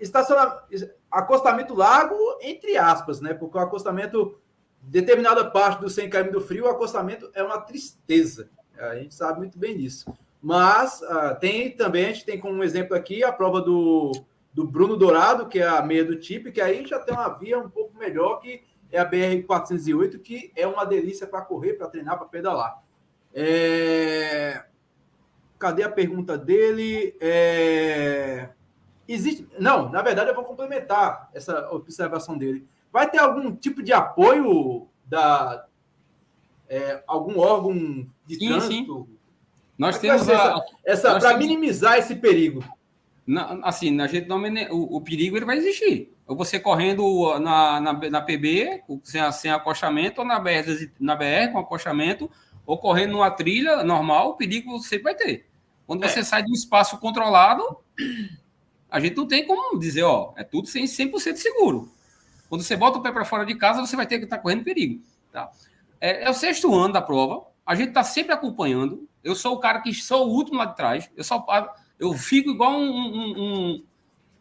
[0.01, 0.63] estaciona,
[1.11, 3.35] acostamento largo, entre aspas, né?
[3.35, 4.41] Porque o acostamento,
[4.81, 8.49] determinada parte do 100 km do frio, o acostamento é uma tristeza.
[8.79, 10.11] A gente sabe muito bem disso.
[10.45, 14.13] Mas uh, tem também, a gente tem como exemplo aqui a prova do,
[14.53, 17.59] do Bruno Dourado, que é a meia do TIP, que aí já tem uma via
[17.59, 22.19] um pouco melhor, que é a BR-408, que é uma delícia para correr, para treinar,
[22.19, 22.83] para pedalar.
[23.33, 24.67] É...
[25.59, 27.17] Cadê a pergunta dele?
[27.23, 28.51] É...
[29.09, 29.49] Existe.
[29.59, 32.69] Não, na verdade, eu vou complementar essa observação dele.
[32.93, 35.65] Vai ter algum tipo de apoio da.
[36.69, 39.09] É, algum órgão de sim, trânsito?
[39.09, 39.14] Sim.
[39.77, 41.39] Nós temos essa, essa para temos...
[41.39, 42.65] minimizar esse perigo.
[43.27, 44.39] Na, assim, a gente não,
[44.71, 46.13] o, o, perigo ele vai existir.
[46.27, 51.53] Ou você correndo na, na, na PB sem, sem acostamento, ou na BR, na BR
[51.53, 52.31] com acostamento,
[52.67, 55.47] ou correndo numa trilha normal, o perigo você vai ter.
[55.87, 56.09] Quando é.
[56.09, 57.63] você sai de um espaço controlado,
[58.95, 61.91] A gente não tem como dizer, ó, é tudo 100% seguro.
[62.49, 64.43] Quando você bota o pé para fora de casa, você vai ter que estar tá
[64.43, 65.03] correndo perigo.
[65.33, 65.51] Tá?
[66.01, 69.09] É, é, o sexto ano da prova, a gente está sempre acompanhando.
[69.25, 71.11] Eu sou o cara que sou o último lá de trás.
[71.17, 71.45] Eu, só,
[71.99, 73.85] eu fico igual um, um,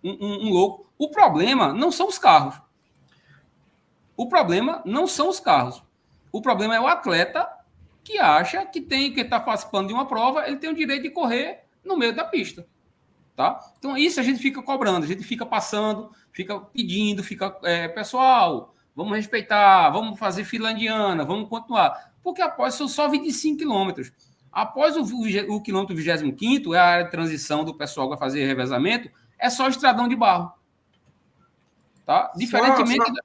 [0.04, 0.92] um, um louco.
[0.98, 2.62] O problema não são os carros.
[4.16, 5.82] O problema não são os carros.
[6.32, 7.48] O problema é o atleta
[8.04, 11.10] que acha que tem que está participando de uma prova, ele tem o direito de
[11.10, 12.68] correr no meio da pista.
[13.36, 13.60] Tá?
[13.80, 18.76] Então, isso a gente fica cobrando, a gente fica passando, fica pedindo, fica, é, pessoal,
[18.96, 22.14] vamos respeitar, vamos fazer fila indiana, vamos continuar.
[22.22, 24.12] Porque após são só 25 quilômetros.
[24.54, 28.46] Após o, o, quilômetro 25, é a área de transição do pessoal que vai fazer
[28.46, 30.54] revezamento, é só estradão de barro.
[32.06, 32.32] Tá?
[32.36, 33.04] Diferentemente.
[33.04, 33.22] Só, só,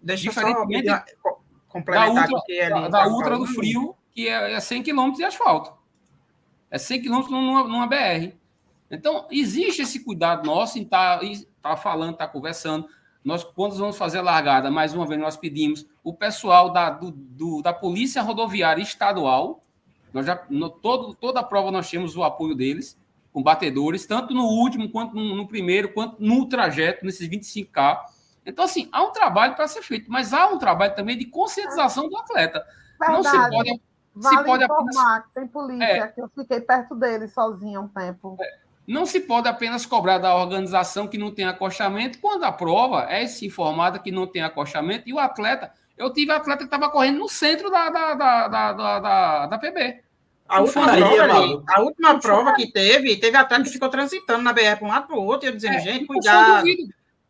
[0.00, 4.60] deixa diferentemente só complementar da ultra, aqui, da, da ultra do frio, que é, é
[4.60, 5.72] 100 km de asfalto.
[6.70, 8.34] É 100 km numa, numa BR.
[8.90, 11.26] Então, existe esse cuidado nosso em estar tá,
[11.62, 12.88] tá falando, estar tá conversando.
[13.24, 17.10] Nós, quando vamos fazer a largada, mais uma vez, nós pedimos o pessoal da, do,
[17.10, 19.62] do, da Polícia Rodoviária Estadual.
[20.12, 22.98] Nós já, no, todo, toda a prova nós temos o apoio deles,
[23.32, 28.00] com batedores, tanto no último, quanto no, no primeiro, quanto no trajeto, nesses 25K.
[28.44, 32.08] Então, assim, há um trabalho para ser feito, mas há um trabalho também de conscientização
[32.08, 32.64] do atleta.
[32.98, 33.12] Verdade.
[33.12, 33.80] Não se pode.
[34.14, 35.32] Vale se pode informar apenas...
[35.34, 38.36] tem polícia, é, que eu fiquei perto dele sozinho um tempo.
[38.40, 43.02] É, não se pode apenas cobrar da organização que não tem acostamento, quando a prova
[43.02, 45.72] é se informada que não tem acostamento, e o atleta.
[45.98, 49.58] Eu tive atleta que estava correndo no centro da, da, da, da, da, da, da
[49.58, 50.02] PB.
[50.48, 54.52] A última, prova, ali, a última prova que teve, teve atleta que ficou transitando na
[54.52, 56.66] BR para um lado para o outro, e eu dizendo, é, gente, cuidado.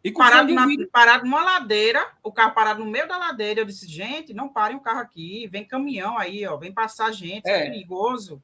[0.04, 3.88] E parado, na, parado numa ladeira, o carro parado no meio da ladeira, eu disse,
[3.88, 7.70] gente, não parem o carro aqui, vem caminhão aí, ó, vem passar gente, é, é
[7.70, 8.40] perigoso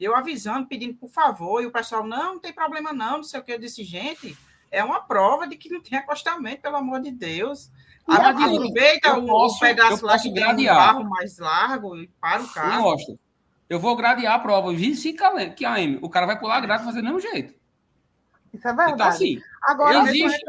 [0.00, 3.40] eu avisando, pedindo por favor, e o pessoal, não, não tem problema não, não sei
[3.40, 3.52] o que.
[3.52, 4.36] Eu disse, gente,
[4.70, 7.70] é uma prova de que não tem acostamento, pelo amor de Deus.
[8.08, 12.48] Aproveita o, posso, o pedaço lá que tem um carro mais largo e para o
[12.48, 12.76] carro.
[12.78, 13.18] Eu gosto.
[13.68, 15.98] Eu vou gradear a prova, 25 km.
[16.00, 17.54] O cara vai pular a grade e fazer do mesmo jeito.
[18.52, 18.94] Isso é verdade.
[18.94, 20.42] Então, assim, Agora, existe...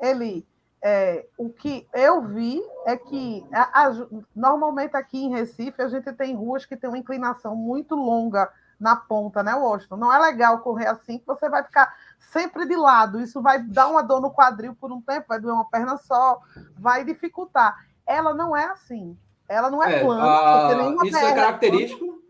[0.00, 0.46] ele,
[0.82, 6.10] é, o que eu vi é que a, a, normalmente aqui em Recife a gente
[6.14, 9.96] tem ruas que tem uma inclinação muito longa na ponta, né, Washington?
[9.96, 11.94] Não é legal correr assim, que você vai ficar
[12.30, 13.20] sempre de lado.
[13.20, 16.38] Isso vai dar uma dor no quadril por um tempo, vai doer uma perna só,
[16.78, 17.86] vai dificultar.
[18.06, 19.16] Ela não é assim.
[19.48, 20.24] Ela não é, é plana.
[20.24, 21.06] A...
[21.06, 22.22] Isso é característico.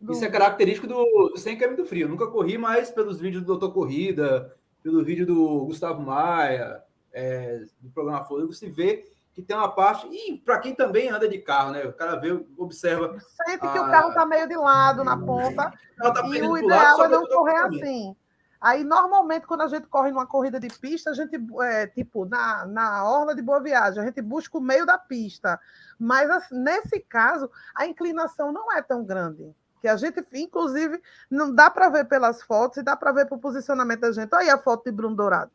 [0.00, 0.12] Do...
[0.12, 2.04] Isso é característico do, do 100 km do frio.
[2.04, 7.62] Eu nunca corri mais pelos vídeos do Doutor Corrida, pelo vídeo do Gustavo Maia, é,
[7.80, 10.08] do programa Fôlego, se vê que tem uma parte.
[10.08, 11.84] E para quem também anda de carro, né?
[11.84, 13.16] O cara vê, observa.
[13.46, 13.72] Sente a...
[13.72, 15.72] que o carro está meio de lado na ponta.
[15.96, 18.16] Tá e o ideal é não correr assim.
[18.60, 22.66] Aí, normalmente, quando a gente corre numa corrida de pista, a gente, é, tipo, na,
[22.66, 25.60] na orla de Boa Viagem, a gente busca o meio da pista.
[25.98, 29.54] Mas, assim, nesse caso, a inclinação não é tão grande.
[29.80, 33.40] Que a gente, inclusive, não dá para ver pelas fotos e dá para ver pelo
[33.40, 34.34] posicionamento da gente.
[34.34, 35.52] Olha aí a foto de Bruno Dourado.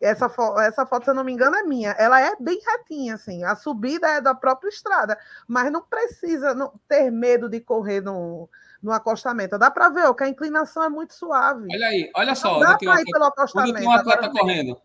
[0.00, 1.92] Essa, fo essa foto, se eu não me engano, é minha.
[1.92, 3.42] Ela é bem retinha, assim.
[3.42, 8.48] A subida é da própria estrada, mas não precisa não, ter medo de correr no,
[8.84, 9.58] no acostamento.
[9.58, 11.66] Dá para ver ó, que a inclinação é muito suave.
[11.72, 12.52] Olha aí, olha só.
[12.52, 13.78] Não dá para ir pelo acostamento.
[13.78, 14.78] Tem um atleta correndo.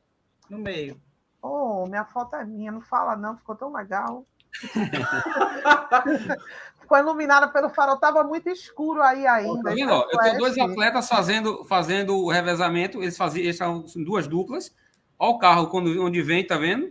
[0.50, 0.98] No meio.
[1.42, 2.72] Oh, minha foto é minha.
[2.72, 3.36] Não fala, não.
[3.36, 4.26] Ficou tão legal.
[6.80, 7.96] Ficou iluminada pelo farol.
[7.96, 9.64] Estava muito escuro aí ainda.
[9.64, 9.92] Tá vendo?
[9.92, 13.04] Eu tenho dois atletas fazendo, fazendo o revezamento.
[13.04, 14.74] Eles faziam eles são duas duplas.
[15.20, 16.90] Olha o carro quando, onde vem, tá vendo?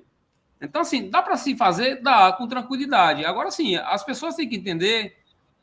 [0.60, 2.02] Então, assim, dá para se fazer?
[2.02, 3.24] Dá, com tranquilidade.
[3.24, 5.16] Agora, sim, as pessoas têm que entender.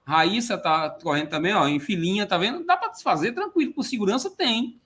[0.06, 2.64] Raíssa tá correndo também, ó, em filinha, tá vendo?
[2.64, 4.80] Dá para se fazer tranquilo, por segurança tem.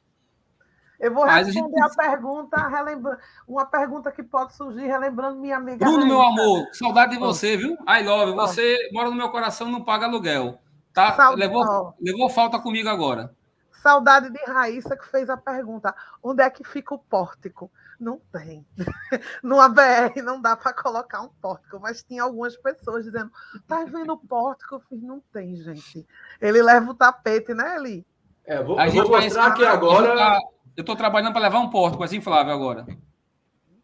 [0.99, 2.01] Eu vou Mas responder a, gente...
[2.01, 5.85] a pergunta, relembrando, uma pergunta que pode surgir, relembrando minha amiga.
[5.85, 7.77] Bruno, meu amor, saudade de você, viu?
[7.87, 8.33] I love.
[8.33, 10.59] Você mora no meu coração, não paga aluguel.
[10.93, 11.29] Tá?
[11.31, 13.33] Levou, levou falta comigo agora.
[13.71, 17.71] Saudade de Raíssa que fez a pergunta: onde é que fica o pórtico?
[17.99, 18.65] Não tem.
[19.43, 23.31] No ABR não dá para colocar um pórtico, mas tinha algumas pessoas dizendo:
[23.67, 24.75] tá vendo o pórtico?
[24.75, 26.07] Eu fiz, não tem, gente.
[26.39, 28.05] Ele leva o tapete, né, Eli?
[28.45, 30.39] É, vou, a gente vou mostrar aqui agora.
[30.77, 32.85] Eu estou trabalhando para levar um pórtico assim, Flávio, agora.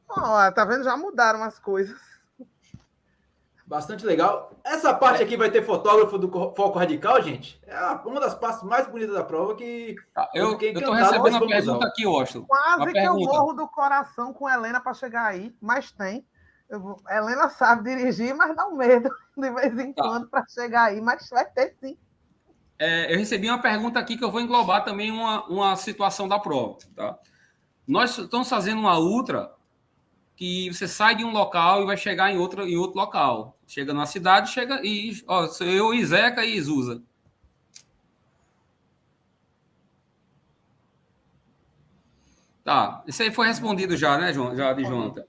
[0.07, 0.83] Ó, tá vendo?
[0.83, 2.14] Já mudaram as coisas.
[3.67, 4.51] Bastante legal.
[4.63, 7.59] Essa parte aqui vai ter fotógrafo do Foco Radical, gente.
[7.65, 9.95] É uma das partes mais bonitas da prova que.
[10.15, 12.45] Ah, eu, estou recebendo uma pergunta aqui, Washington.
[12.45, 16.23] Quase que eu morro do coração com Helena para chegar aí, mas tem.
[16.69, 20.03] Eu, Helena sabe dirigir, mas dá um medo de vez em tá.
[20.03, 21.97] quando para chegar aí, mas vai ter sim.
[22.77, 26.37] é, eu recebi uma pergunta aqui que eu vou englobar também uma, uma situação da
[26.37, 26.77] prova.
[26.95, 27.17] Tá?
[27.87, 29.54] Nós estamos fazendo uma ultra
[30.35, 33.57] que você sai de um local e vai chegar em outro, em outro local.
[33.67, 35.23] Chega numa cidade, chega e.
[35.27, 37.01] Ó, sou eu, Izeca e Izusa.
[42.63, 44.55] Tá, isso aí foi respondido já, né, João?
[44.55, 45.23] Já de Jonathan.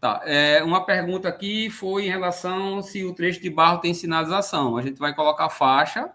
[0.00, 4.76] Tá, é, uma pergunta aqui foi em relação se o trecho de barro tem sinalização.
[4.76, 6.08] A gente vai colocar faixa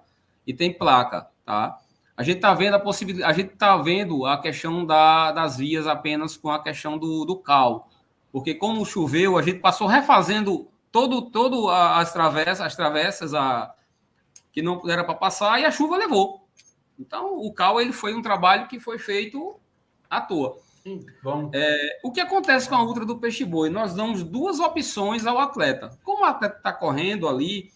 [0.47, 1.77] e tem placa, tá?
[2.15, 5.87] A gente está vendo a possibilidade, a gente está vendo a questão da, das vias
[5.87, 7.89] apenas com a questão do, do cal,
[8.31, 13.73] porque como choveu, a gente passou refazendo todo, todo as travessas, as travessas a,
[14.51, 16.47] que não era para passar e a chuva levou.
[16.99, 19.59] Então o cal ele foi um trabalho que foi feito
[20.09, 20.57] à toa.
[21.23, 21.51] Bom.
[21.53, 23.69] É, o que acontece com a ultra do peixe boi?
[23.69, 25.97] Nós damos duas opções ao atleta.
[26.03, 27.71] Como o atleta está correndo ali,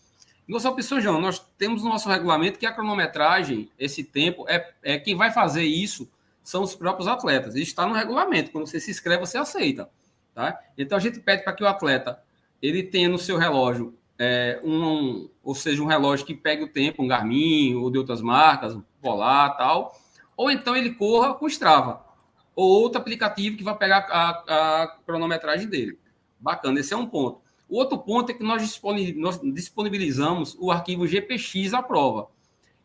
[0.47, 1.21] duas opções, João.
[1.21, 5.63] Nós temos no nosso regulamento que a cronometragem, esse tempo, é, é quem vai fazer
[5.63, 6.09] isso
[6.43, 7.55] são os próprios atletas.
[7.55, 8.51] Isso está no regulamento.
[8.51, 9.89] Quando você se inscreve, você aceita.
[10.35, 10.59] Tá?
[10.77, 12.21] Então a gente pede para que o atleta
[12.61, 17.01] ele tenha no seu relógio é, um, ou seja, um relógio que pegue o tempo,
[17.01, 19.95] um Garmin ou de outras marcas, um Polar, tal,
[20.35, 22.03] ou então ele corra com Strava
[22.55, 25.99] ou outro aplicativo que vai pegar a, a cronometragem dele.
[26.39, 27.41] Bacana, esse é um ponto.
[27.67, 28.79] O outro ponto é que nós
[29.53, 32.27] disponibilizamos o arquivo GPX à prova.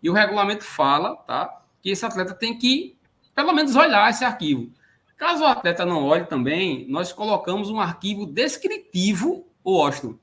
[0.02, 2.96] E o regulamento fala tá, que esse atleta tem que,
[3.34, 4.72] pelo menos, olhar esse arquivo.
[5.20, 10.18] Caso o atleta não olhe também, nós colocamos um arquivo descritivo, o Austin,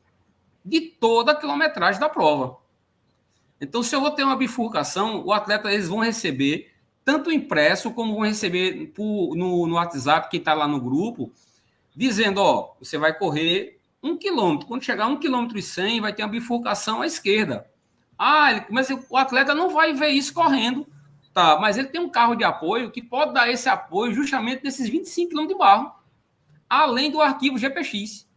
[0.66, 2.58] de toda a quilometragem da prova.
[3.62, 6.72] Então, se eu vou ter uma bifurcação, o atleta eles vão receber
[7.06, 11.32] tanto impresso como vão receber por, no, no WhatsApp, quem está lá no grupo,
[11.96, 14.66] dizendo, ó, você vai correr um quilômetro.
[14.66, 17.70] Quando chegar a um quilômetro e cem, vai ter uma bifurcação à esquerda.
[18.18, 20.88] Ah, ele, mas o atleta não vai ver isso correndo,
[21.38, 21.60] tá?
[21.60, 25.30] Mas ele tem um carro de apoio que pode dar esse apoio justamente nesses 25
[25.30, 25.92] quilômetros de barro,
[26.68, 28.28] além do arquivo GPX,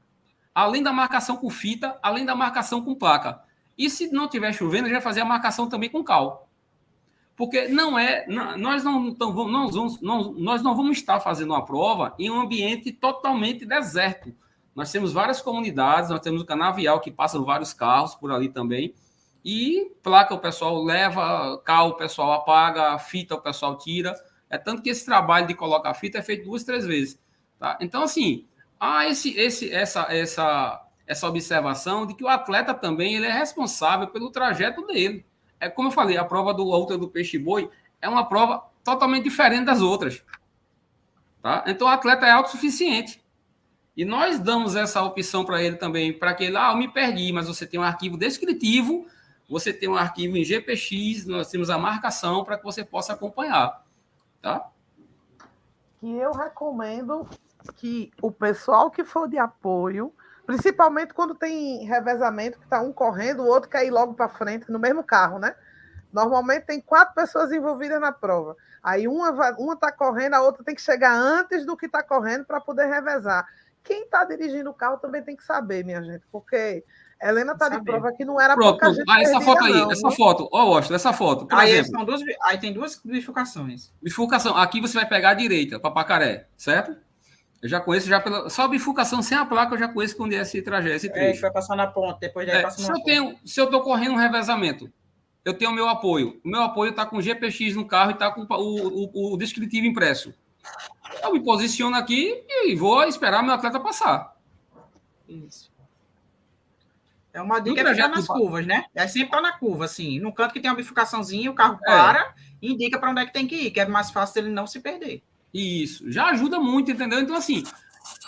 [0.55, 3.41] além da marcação com fita, além da marcação com placa.
[3.79, 6.47] E se não tiver chovendo, já fazer a marcação também com cal
[7.37, 8.27] porque não é,
[8.59, 12.93] nós não, não, vamos, não, nós não vamos estar fazendo uma prova em um ambiente
[12.93, 14.31] totalmente deserto.
[14.77, 18.93] Nós temos várias comunidades, nós temos o canavial que passam vários carros por ali também,
[19.45, 24.15] e placa o pessoal leva, carro o pessoal apaga, fita o pessoal tira.
[24.49, 27.19] É tanto que esse trabalho de colocar fita é feito duas, três vezes.
[27.59, 27.79] Tá?
[27.81, 28.47] Então, assim,
[28.79, 34.09] há esse, esse, essa, essa, essa observação de que o atleta também ele é responsável
[34.09, 35.25] pelo trajeto dele
[35.61, 37.71] é como eu falei, a prova do outra do peixe boi
[38.01, 40.25] é uma prova totalmente diferente das outras.
[41.43, 41.65] Tá?
[41.67, 43.23] Então o atleta é autossuficiente.
[43.95, 47.31] E nós damos essa opção para ele também, para que ele, ah, eu me perdi,
[47.33, 49.07] mas você tem um arquivo descritivo,
[49.51, 53.85] você tem um arquivo em GPX, nós temos a marcação para que você possa acompanhar.
[54.41, 54.71] Tá?
[55.99, 57.29] Que eu recomendo
[57.77, 60.15] que o pessoal que for de apoio
[60.51, 64.69] Principalmente quando tem revezamento, que está um correndo, o outro quer ir logo para frente,
[64.69, 65.55] no mesmo carro, né?
[66.13, 68.57] Normalmente tem quatro pessoas envolvidas na prova.
[68.83, 72.45] Aí uma uma está correndo, a outra tem que chegar antes do que está correndo
[72.47, 73.47] para poder revezar.
[73.85, 76.85] Quem está dirigindo o carro também tem que saber, minha gente, porque
[77.23, 79.93] Helena está de prova que não era Pronto, pouca gente ah, essa foto aí, não,
[79.93, 82.07] essa foto, ó, oh, Washington, essa foto, por aí, exemplo.
[82.07, 83.93] Duas, aí tem duas bifurcações.
[84.03, 86.97] Bifurcação, aqui você vai pegar a direita, para Pacaré, certo?
[87.63, 88.49] Eu já conheço já pela.
[88.49, 91.31] Só a bifurcação sem a placa, eu já conheço quando é esse trajeto, esse trecho.
[91.31, 93.67] É, que vai passar na ponta, depois daí é, passa se eu tenho, Se eu
[93.67, 94.91] estou correndo um revezamento,
[95.45, 96.41] eu tenho o meu apoio.
[96.43, 99.87] O meu apoio está com GPX no carro e está com o, o, o, descritivo
[99.87, 100.33] impresso.
[101.23, 104.35] Eu me posiciono aqui e vou esperar meu atleta passar.
[105.29, 105.70] Isso.
[107.33, 108.85] É uma dica é ficar nas curvas, né?
[108.95, 110.19] É sempre estar na curva, assim.
[110.19, 111.85] No canto que tem uma bifurcaçãozinha, o carro é.
[111.85, 114.51] para e indica para onde é que tem que ir, que é mais fácil ele
[114.51, 115.23] não se perder.
[115.53, 117.21] Isso, já ajuda muito, entendeu?
[117.21, 117.65] Então, assim,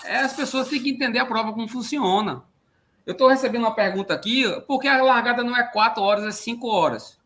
[0.05, 2.43] é, as pessoas têm que entender a prova como funciona.
[3.05, 6.69] Eu estou recebendo uma pergunta aqui, porque a largada não é quatro horas, é cinco
[6.69, 7.21] horas.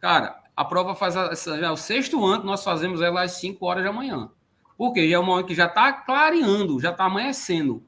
[0.00, 3.84] Cara, a prova faz já é o sexto ano, nós fazemos ela às 5 horas
[3.84, 4.30] da manhã.
[4.76, 5.08] Por quê?
[5.08, 7.82] Já é uma hora que já está clareando, já está amanhecendo.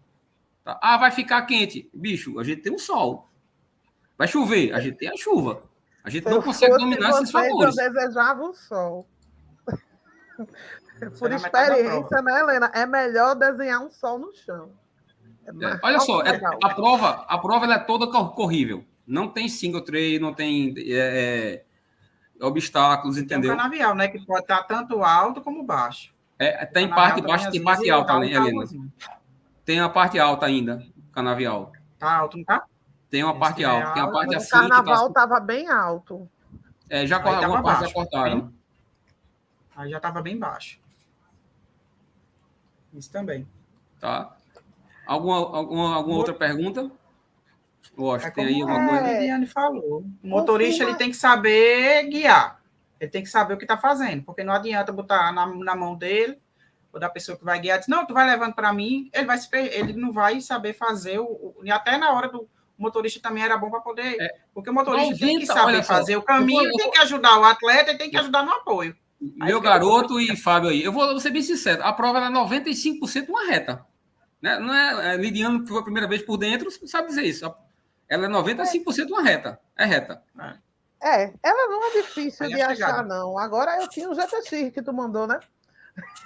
[0.66, 0.76] Tá?
[0.82, 1.88] Ah, vai ficar quente.
[1.94, 3.28] Bicho, a gente tem o sol.
[4.18, 5.62] Vai chover, a gente tem a chuva.
[6.02, 7.78] A gente não consegue dominar esses fatores.
[7.78, 9.06] Eu desejava o sol.
[11.20, 12.72] Por experiência, né, Helena?
[12.74, 14.72] É melhor desenhar um sol no chão.
[15.46, 18.84] É é, olha só, é, a prova, a prova é toda corrível.
[19.06, 21.62] Não tem single tray, não tem é,
[22.40, 23.50] é obstáculos, entendeu?
[23.50, 24.08] Tem um canavial, né?
[24.08, 26.12] Que pode estar tanto alto como baixo.
[26.40, 28.64] É, tem parte baixa, tem parte alta, né, Helena?
[29.66, 30.80] Tem a parte alta ainda,
[31.12, 31.72] canavial.
[31.98, 32.64] Tá alto, não tá?
[33.10, 34.46] Tem uma parte alta, tem a parte assim.
[34.46, 35.40] O carnaval estava tá...
[35.40, 36.30] bem alto.
[36.88, 38.40] É, já Aí alguma tava parte já cortaram.
[38.42, 38.54] bem-
[39.76, 40.78] Aí já estava bem baixo.
[42.94, 43.46] Isso também.
[44.00, 44.36] Tá?
[45.04, 46.88] Alguma, alguma, alguma outra pergunta?
[47.96, 49.04] Gosto, É tem aí alguma coisa?
[49.08, 49.46] É.
[49.46, 50.04] Falou.
[50.22, 52.60] O motorista ele tem que saber guiar.
[53.00, 55.96] Ele tem que saber o que está fazendo, porque não adianta botar na, na mão
[55.96, 56.40] dele
[56.96, 59.38] ou da pessoa que vai guiar, diz, não, tu vai levando para mim, ele vai
[59.52, 63.56] ele não vai saber fazer o, e até na hora do o motorista também era
[63.56, 64.18] bom para poder,
[64.52, 66.98] porque o motorista tem que 90, saber olha só, fazer o caminho, vou- tem que
[66.98, 68.94] ajudar o atleta e tem que ajudar no apoio.
[69.18, 73.28] Meu garoto e Fábio aí, eu vou, vou ser bem sincero, a prova era 95%
[73.30, 73.84] uma reta.
[74.42, 74.58] Né?
[74.58, 77.50] Não é, é Lidiano, que foi a primeira vez por dentro, sabe dizer isso.
[78.08, 79.58] Ela é 95% uma reta.
[79.74, 80.22] É reta.
[81.02, 83.38] É, ela não é difícil Aí de achar, não.
[83.38, 85.40] Agora eu tinha o GTX que tu mandou, né?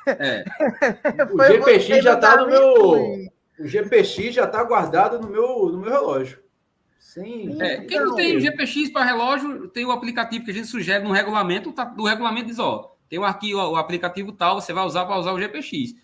[0.06, 0.44] É.
[1.32, 3.30] O GPX já tá mandar no meu.
[3.58, 6.40] O GPX já tá guardado no meu, no meu relógio.
[6.98, 7.60] Sim.
[7.60, 11.02] É, quem não Então, tem GPX para relógio, tem o aplicativo que a gente sugere
[11.04, 14.84] no regulamento, tá, do regulamento diz, ó, tem um arquivo, o aplicativo tal, você vai
[14.86, 15.94] usar para usar o GPX.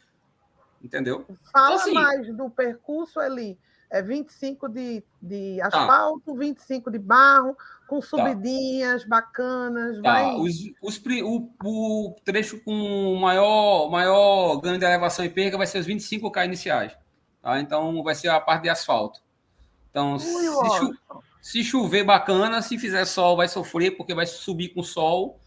[0.82, 1.24] Entendeu?
[1.52, 3.58] Fala assim- mais do percurso ali.
[3.88, 5.68] É 25 de, de Tá.
[5.68, 7.56] asfalto, 25 de barro,
[7.86, 9.96] com subidinhas bacanas.
[10.02, 10.36] Tá, vai...
[10.36, 15.78] os, os o, o trecho com maior, maior ganho de elevação e perda vai ser
[15.78, 16.92] os 25K iniciais.
[17.42, 17.60] Tá?
[17.60, 19.20] Então, vai ser a parte de asfalto.
[19.90, 20.94] Então, Ui, se, chu-
[21.40, 25.38] se chover bacana, se fizer sol, vai sofrer, porque vai subir com sol.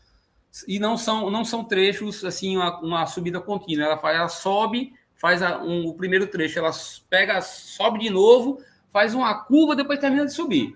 [0.68, 3.86] E não são, não são trechos, assim, uma, uma subida contínua.
[3.86, 6.72] Ela, faz, ela sobe, faz a- um- o primeiro trecho, ela
[7.10, 8.60] pega, sobe de novo,
[8.92, 10.76] faz uma curva, depois termina de subir.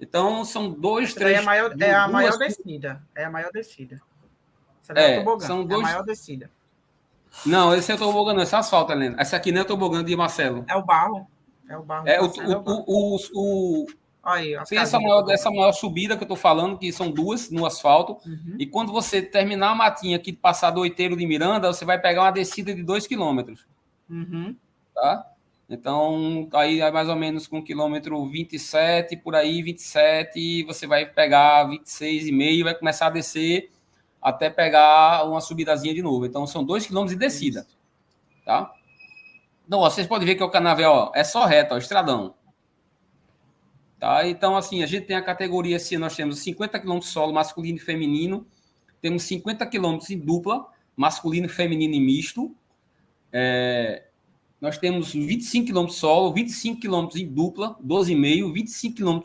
[0.00, 3.02] Então, são dois Essa daí é a maior, é a duas maior descida.
[3.14, 4.00] É a maior descida.
[4.82, 6.50] Essa É, é, o são é dois- a maior descida.
[7.46, 9.16] Não, esse é o tobogã, não, esse é asfalto, Helena.
[9.18, 10.64] Essa aqui não é tobogã de Marcelo.
[10.68, 11.26] É o barro.
[11.68, 12.06] É o barro.
[12.08, 13.86] É o, Marcelo, é o o, o, o-
[14.26, 17.50] Olha aí, tem essa maior, essa maior subida que eu tô falando, que são duas
[17.50, 18.16] no asfalto.
[18.26, 18.56] Uhum.
[18.58, 22.22] E quando você terminar a matinha aqui, passar do Oiteiro de Miranda, você vai pegar
[22.22, 23.66] uma descida de 2 quilômetros,
[24.08, 24.56] Uhum.
[24.94, 25.26] tá?
[25.68, 31.66] Então, aí é mais ou menos com quilômetro 27, por aí, 27, você vai pegar
[31.68, 33.70] 26,5 e vai começar a descer
[34.20, 36.26] até pegar uma subidazinha de novo.
[36.26, 37.66] Então, são 2 quilômetros de descida,
[38.44, 38.72] tá?
[39.66, 42.34] Então, ó, vocês podem ver que o canavial ó, é só reto, ó, estradão.
[43.98, 44.28] Tá?
[44.28, 47.80] Então, assim, a gente tem a categoria, assim, nós temos 50 km solo masculino e
[47.80, 48.46] feminino,
[49.00, 52.54] temos 50 km em dupla, masculino, feminino e misto.
[53.32, 54.04] É,
[54.64, 59.20] nós temos 25 km solo, 25 km em dupla, 12,5, 25 km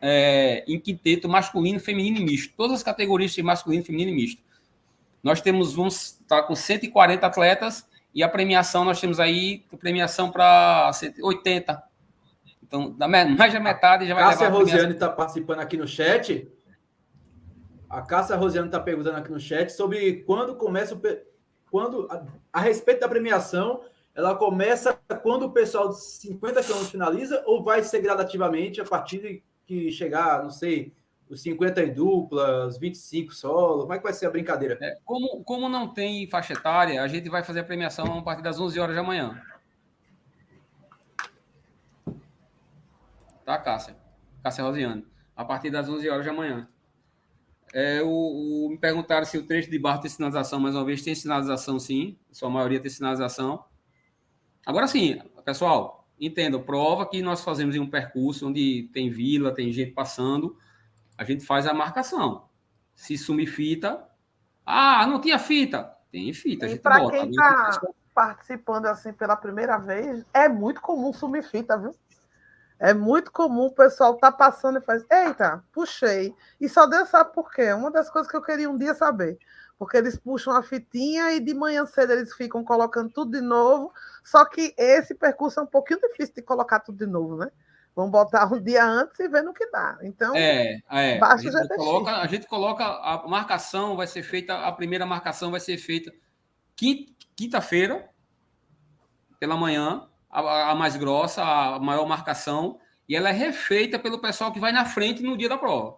[0.00, 2.54] é, em quinteto, masculino, feminino e misto.
[2.56, 4.40] Todas as categorias de masculino, feminino e misto.
[5.22, 10.90] Nós temos, vamos estar com 140 atletas e a premiação, nós temos aí premiação para
[11.22, 11.82] 80.
[12.62, 14.58] Então, mais da metade já vai Cássia levar a.
[14.58, 16.50] Rosiane está participando aqui no chat.
[17.90, 21.00] A Cássia Rosiane está perguntando aqui no chat sobre quando começa o.
[21.70, 23.82] Quando, a, a respeito da premiação,
[24.14, 29.18] ela começa quando o pessoal de 50 km finaliza ou vai ser gradativamente a partir
[29.20, 30.92] de que chegar, não sei,
[31.28, 33.82] os 50 em dupla, os 25 solo?
[33.82, 34.78] Como é que vai ser a brincadeira?
[34.80, 38.42] É, como, como não tem faixa etária, a gente vai fazer a premiação a partir
[38.42, 39.40] das 11 horas da manhã.
[43.44, 43.96] Tá, Cássia?
[44.42, 45.06] Cássia Rosiane.
[45.36, 46.68] A partir das 11 horas da manhã.
[47.72, 50.58] É, o, o- me perguntaram se o trecho de barro tem sinalização.
[50.60, 52.16] Mais uma vez, tem sinalização, sim.
[52.32, 53.64] Sua maioria tem sinalização.
[54.68, 56.62] Agora sim, pessoal, entendam.
[56.62, 60.58] Prova que nós fazemos em um percurso onde tem vila, tem gente passando.
[61.16, 62.50] A gente faz a marcação.
[62.94, 64.06] Se sumir fita,
[64.66, 65.90] ah, não tinha fita.
[66.12, 67.12] Tem fita, a E gente para bota.
[67.12, 67.80] quem está
[68.14, 71.94] participando assim pela primeira vez, é muito comum sumir fita, viu?
[72.78, 76.34] É muito comum o pessoal tá passando e faz, eita, puxei.
[76.60, 77.72] E só Deus sabe por quê.
[77.72, 79.38] Uma das coisas que eu queria um dia saber.
[79.78, 83.92] Porque eles puxam a fitinha e de manhã cedo eles ficam colocando tudo de novo.
[84.24, 87.50] Só que esse percurso é um pouquinho difícil de colocar tudo de novo, né?
[87.94, 89.98] Vamos botar um dia antes e ver no que dá.
[90.02, 91.16] Então, É, é.
[91.16, 95.50] A Baixa gente, coloca, a gente coloca a marcação, vai ser feita, a primeira marcação
[95.50, 96.12] vai ser feita
[96.76, 98.08] quin- quinta-feira,
[99.40, 104.52] pela manhã, a, a mais grossa, a maior marcação, e ela é refeita pelo pessoal
[104.52, 105.96] que vai na frente no dia da prova.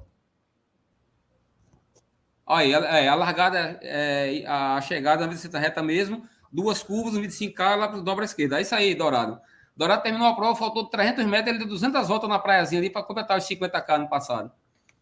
[2.51, 7.76] Aí, é, a largada, é, a chegada na bicicleta reta mesmo, duas curvas, um 25K
[7.76, 8.59] lá para dobra esquerda.
[8.59, 9.40] É isso aí, Dourado.
[9.76, 13.03] Dourado terminou a prova, faltou 300 metros, ele deu 200 voltas na praiazinha ali para
[13.03, 14.51] completar os 50K no passado.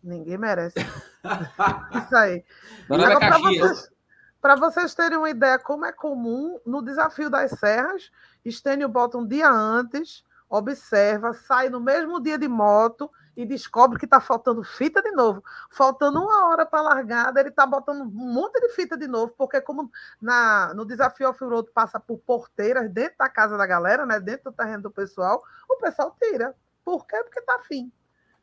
[0.03, 0.79] ninguém merece.
[2.05, 2.45] Isso aí.
[2.87, 3.91] Dourado é Agora, para Caxias.
[4.41, 8.11] vocês, vocês terem uma ideia como é comum, no desafio das serras,
[8.45, 14.05] Estênio bota um dia antes observa, sai no mesmo dia de moto e descobre que
[14.05, 15.45] está faltando fita de novo.
[15.71, 19.33] Faltando uma hora para a largada, ele está botando um monte de fita de novo,
[19.39, 24.19] porque como na, no desafio off-road passa por porteiras dentro da casa da galera, né,
[24.19, 26.53] dentro do terreno do pessoal, o pessoal tira.
[26.85, 27.17] Por quê?
[27.23, 27.93] Porque está afim.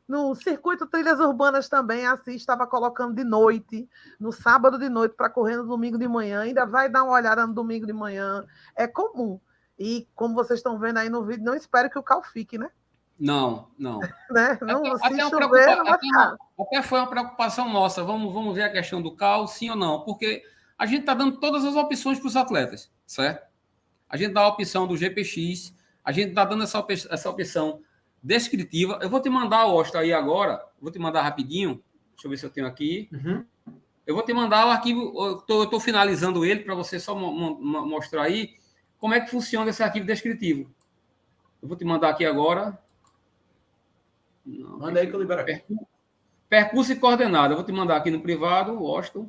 [0.08, 3.86] No circuito Trilhas Urbanas também, assim, estava colocando de noite,
[4.18, 7.46] no sábado de noite, para correr no domingo de manhã, ainda vai dar uma olhada
[7.46, 8.46] no domingo de manhã.
[8.74, 9.38] É comum.
[9.78, 12.70] E como vocês estão vendo aí no vídeo, não espero que o cal fique, né?
[13.18, 14.00] Não, não.
[14.30, 14.58] né?
[14.60, 18.04] não até, até, chover, até, uma, até, foi uma preocupação nossa.
[18.04, 20.00] Vamos, vamos ver a questão do cal, sim ou não.
[20.02, 20.42] Porque
[20.78, 23.46] a gente está dando todas as opções para os atletas, certo?
[24.08, 27.80] A gente dá a opção do GPX, a gente está dando essa, essa opção
[28.22, 28.98] descritiva.
[29.02, 30.62] Eu vou te mandar, Osta, aí agora.
[30.80, 31.82] Vou te mandar rapidinho.
[32.12, 33.08] Deixa eu ver se eu tenho aqui.
[33.12, 33.44] Uhum.
[34.06, 35.44] Eu vou te mandar o arquivo.
[35.48, 38.54] Eu estou finalizando ele para você só mostrar aí
[38.98, 40.70] como é que funciona esse arquivo descritivo.
[41.60, 42.78] Eu vou te mandar aqui agora.
[44.46, 45.62] Não, Manda aí que eu libero aqui.
[46.48, 47.52] Percurso e coordenada.
[47.52, 49.28] Eu vou te mandar aqui no privado, Washington,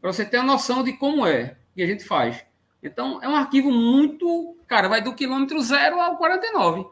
[0.00, 2.44] para você ter a noção de como é que a gente faz.
[2.82, 4.56] Então, é um arquivo muito.
[4.66, 6.86] Cara, vai do quilômetro zero ao 49.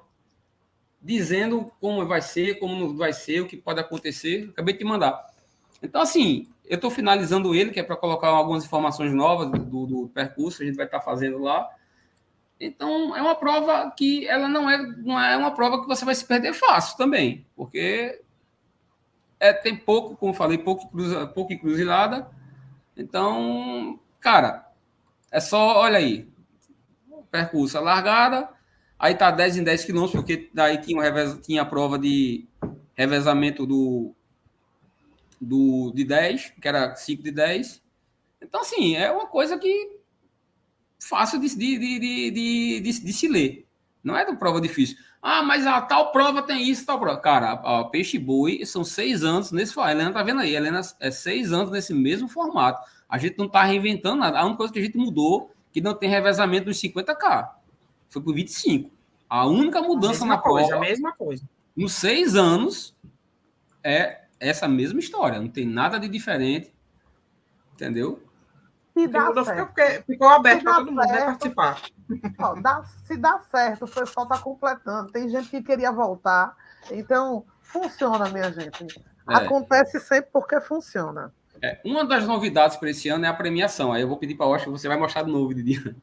[1.02, 4.48] Dizendo como vai ser, como não vai ser, o que pode acontecer.
[4.50, 5.26] Acabei de te mandar.
[5.82, 10.08] Então, assim, eu estou finalizando ele, que é para colocar algumas informações novas do, do,
[10.14, 11.68] percurso, a gente vai estar tá fazendo lá.
[12.60, 16.14] Então, é uma prova que ela não é, não é uma prova que você vai
[16.14, 18.20] se perder fácil também, porque
[19.40, 22.30] é, tem pouco, como falei, pouco, cruza, pouco encruzilhada.
[22.94, 24.70] Então, cara,
[25.30, 26.28] é só, olha aí,
[27.30, 28.50] percurso, largada,
[28.98, 32.46] aí tá 10 em 10 quilômetros, porque daí tinha, revés, tinha a prova de
[32.94, 34.14] revezamento do,
[35.40, 37.82] do, de 10, que era 5 de 10.
[38.42, 39.99] Então, assim, é uma coisa que
[41.00, 43.66] fácil de, de, de, de, se ler.
[44.02, 44.96] Não é uma prova difícil.
[45.22, 47.18] Ah, mas a tal prova tem isso, tal prova.
[47.18, 49.78] Cara, a, Peixe Boi são seis anos nesse.
[49.78, 50.54] A Helena tá vendo aí.
[50.54, 52.86] Helena é seis anos nesse mesmo formato.
[53.08, 54.38] A gente não tá reinventando nada.
[54.38, 57.50] A única coisa que a gente mudou que não tem revezamento dos 50K.
[58.08, 58.90] Foi por 25.
[59.28, 60.84] A única mudança a na coisa, prova.
[60.84, 61.44] A mesma coisa.
[61.76, 62.96] Nos seis anos
[63.82, 66.72] é essa mesma história, não tem nada de diferente,
[67.74, 68.22] entendeu?
[69.02, 69.68] Se dá certo.
[69.68, 71.80] Ficou, ficou aberto para todo mundo né, participar.
[72.38, 75.10] Ó, dá, se dá certo, o pessoal está completando.
[75.12, 76.56] Tem gente que queria voltar.
[76.90, 78.86] Então, funciona, minha gente.
[79.28, 79.34] É.
[79.34, 81.32] Acontece sempre porque funciona.
[81.62, 83.92] É, uma das novidades para esse ano é a premiação.
[83.92, 85.94] Aí eu vou pedir para o Oscar, você vai mostrar de novo, Didi.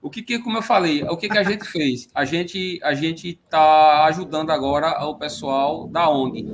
[0.00, 2.08] O que, que, como eu falei, o que, que a gente fez?
[2.14, 6.46] A gente a gente está ajudando agora o pessoal da ONG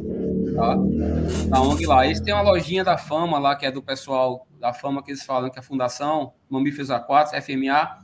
[0.54, 1.60] tá?
[1.60, 2.06] ONG lá.
[2.06, 5.24] Eles têm uma lojinha da fama lá, que é do pessoal da fama que eles
[5.24, 7.98] falam, que é a Fundação Mamíferos Aquáticos, FMA,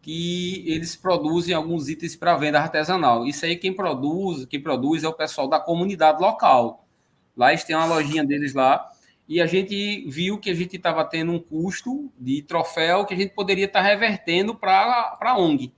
[0.00, 3.26] que eles produzem alguns itens para venda artesanal.
[3.26, 6.86] Isso aí quem produz, quem produz é o pessoal da comunidade local.
[7.36, 8.88] Lá eles têm uma lojinha deles lá.
[9.28, 13.16] E a gente viu que a gente estava tendo um custo de troféu que a
[13.16, 15.74] gente poderia estar tá revertendo para a ONG.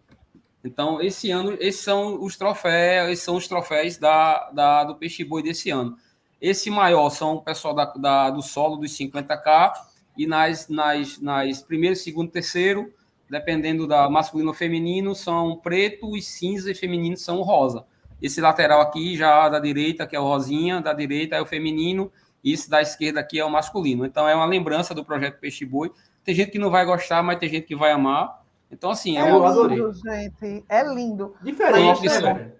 [0.62, 5.24] Então, esse ano, esses são os troféus, esses são os troféus da, da, do Peixe
[5.24, 5.96] Boi desse ano.
[6.40, 9.72] Esse maior são o pessoal da, da, do solo dos 50K,
[10.16, 12.92] e nas, nas, nas primeiro, segundo, terceiro,
[13.28, 17.84] dependendo da masculino ou feminino, são preto e cinza, e feminino são rosa.
[18.20, 22.12] Esse lateral aqui, já da direita, que é o rosinha, da direita é o feminino,
[22.44, 24.04] e esse da esquerda aqui é o masculino.
[24.04, 25.90] Então, é uma lembrança do projeto Peixe Boi.
[26.24, 28.39] Tem gente que não vai gostar, mas tem gente que vai amar.
[28.70, 30.64] Então, assim, é, é uma lindo, gente.
[30.68, 31.34] É lindo.
[31.42, 32.52] Diferente, né?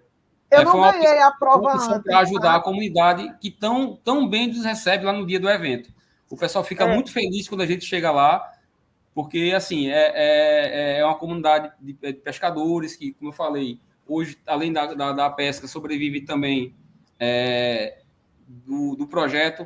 [0.51, 1.87] Eu é, não ganhei a prova antes.
[2.03, 5.89] Para ajudar a comunidade que tão, tão bem nos recebe lá no dia do evento.
[6.29, 6.93] O pessoal fica é.
[6.93, 8.51] muito feliz quando a gente chega lá,
[9.13, 14.73] porque, assim, é, é, é uma comunidade de pescadores que, como eu falei, hoje, além
[14.73, 16.75] da, da, da pesca, sobrevive também
[17.17, 17.99] é,
[18.45, 19.65] do, do projeto,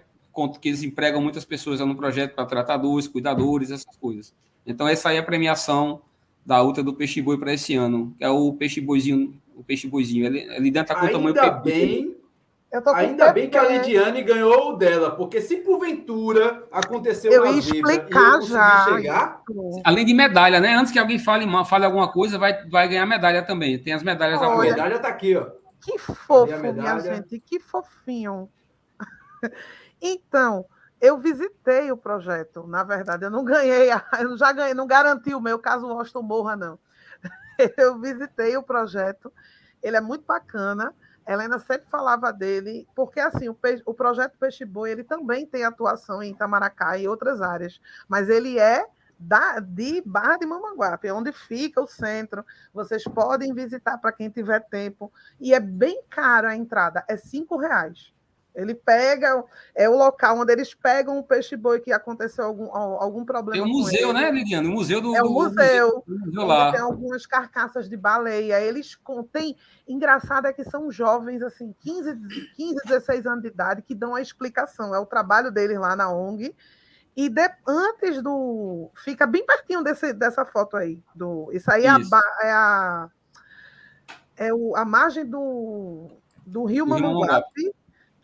[0.60, 4.36] que eles empregam muitas pessoas no projeto para tratadores, cuidadores, essas coisas.
[4.66, 6.02] Então, essa aí é a premiação
[6.46, 9.88] da outra do peixe boi para esse ano, que é o peixe boizinho, o peixe
[9.88, 10.26] boizinho.
[10.26, 12.16] Ele, ele dentro tá com ainda o tamanho bem,
[12.94, 18.36] Ainda bem que a Lidiane ganhou o dela, porque se porventura aconteceu eu uma explicar
[18.36, 18.86] eu já.
[18.86, 19.42] Chegar...
[19.84, 20.76] Além de medalha, né?
[20.76, 23.80] Antes que alguém fale, fale alguma coisa, vai, vai ganhar medalha também.
[23.80, 25.48] Tem as medalhas A medalha está aqui, ó.
[25.82, 28.50] Que fofo, minha gente, que fofinho.
[30.02, 30.66] então,
[31.00, 33.90] eu visitei o projeto, na verdade, eu não ganhei,
[34.20, 36.80] eu já ganhei, não garanti o meu, caso o Washington morra, não.
[37.78, 39.32] Eu visitei o projeto,
[39.82, 40.94] ele é muito bacana.
[41.28, 45.64] Helena sempre falava dele, porque assim, o, peixe, o projeto Peixe Boi, ele também tem
[45.64, 48.86] atuação em Itamaracá e outras áreas, mas ele é
[49.18, 52.46] da, de Barra de Mamanguape, onde fica o centro.
[52.74, 55.12] Vocês podem visitar para quem tiver tempo.
[55.40, 58.14] E é bem caro a entrada, é cinco reais.
[58.56, 59.44] Ele pega,
[59.76, 63.66] é o local onde eles pegam o peixe-boi que aconteceu algum, algum problema.
[63.66, 64.68] Tem um museu, né, Lidiane?
[64.68, 65.16] O museu do.
[65.16, 66.04] É o museu.
[66.08, 66.72] Do museu lá.
[66.72, 68.62] Tem algumas carcaças de baleia.
[68.62, 69.58] Eles contêm.
[69.86, 72.18] Engraçado é que são jovens, assim, 15,
[72.56, 74.96] 15, 16 anos de idade, que dão a explicação.
[74.96, 76.56] É o trabalho deles lá na ONG.
[77.16, 78.90] E de, antes do.
[79.04, 81.04] Fica bem pertinho desse, dessa foto aí.
[81.14, 82.16] Do, isso aí isso.
[82.16, 82.22] é a.
[82.42, 83.10] É a,
[84.38, 86.10] é o, a margem do,
[86.46, 87.74] do Rio Mamanguape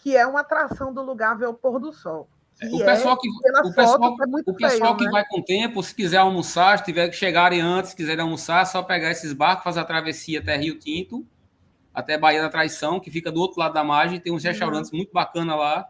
[0.01, 2.27] que é uma atração do lugar ver o pôr do sol.
[2.61, 5.11] É, o pessoal que, o pessoal, é o pessoal feio, que né?
[5.11, 8.83] vai com tempo, se quiser almoçar, se tiver que chegarem antes, quiserem almoçar, é só
[8.83, 11.25] pegar esses barcos, fazer a travessia até Rio Tinto,
[11.93, 15.11] até Bahia da Traição, que fica do outro lado da margem, tem uns restaurantes muito
[15.11, 15.89] bacanas lá.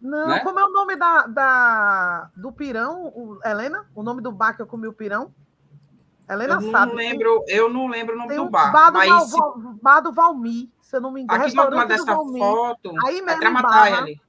[0.00, 0.40] Não, né?
[0.40, 3.86] como é o nome da, da, do pirão, o, Helena?
[3.94, 5.32] O nome do bar que eu comi o pirão?
[6.28, 6.92] Helena eu sabe.
[6.92, 8.72] Não lembro, eu não lembro o nome do bar.
[8.72, 9.30] Bar do, mas...
[9.30, 11.42] Val, bar do Valmir se eu não me engano.
[11.42, 14.20] Aqui uma dessa foto, aí é mesmo é ali.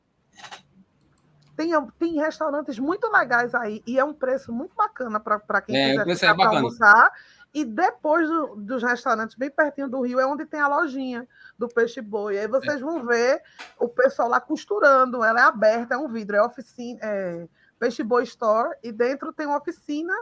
[1.58, 6.04] Tem, tem restaurantes muito legais aí e é um preço muito bacana para quem é,
[6.04, 7.12] quiser é almoçar.
[7.54, 11.28] E depois do, dos restaurantes, bem pertinho do Rio, é onde tem a lojinha
[11.60, 12.40] do peixe boi.
[12.40, 12.84] Aí vocês é.
[12.84, 13.44] vão ver
[13.78, 15.24] o pessoal lá costurando.
[15.24, 17.48] Ela é aberta, é um vidro, é oficina, é
[17.78, 20.14] peixe boi store e dentro tem uma oficina.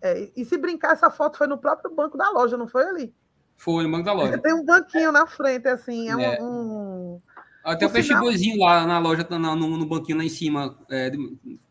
[0.00, 3.14] É, e se brincar, essa foto foi no próprio banco da loja, não foi ali?
[3.62, 4.38] Foi, no banco da loja.
[4.38, 6.42] Tem um banquinho na frente, assim, é, é.
[6.42, 7.20] um...
[7.64, 11.12] Até o peixe boizinho lá na loja, no, no, banquinho lá em cima, é,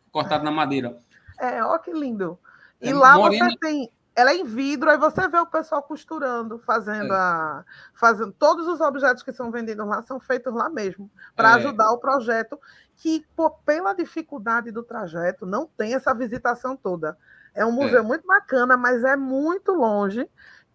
[0.09, 0.97] cortado na madeira.
[1.37, 2.39] É, ó que lindo.
[2.81, 3.49] E é, lá morena...
[3.49, 3.91] você tem...
[4.15, 7.17] Ela é em vidro, aí você vê o pessoal costurando, fazendo é.
[7.17, 7.65] a...
[7.93, 8.31] Fazendo...
[8.31, 11.53] Todos os objetos que são vendidos lá são feitos lá mesmo, para é.
[11.55, 12.57] ajudar o projeto,
[12.95, 17.17] que, pô, pela dificuldade do trajeto, não tem essa visitação toda.
[17.53, 18.01] É um museu é.
[18.01, 20.25] muito bacana, mas é muito longe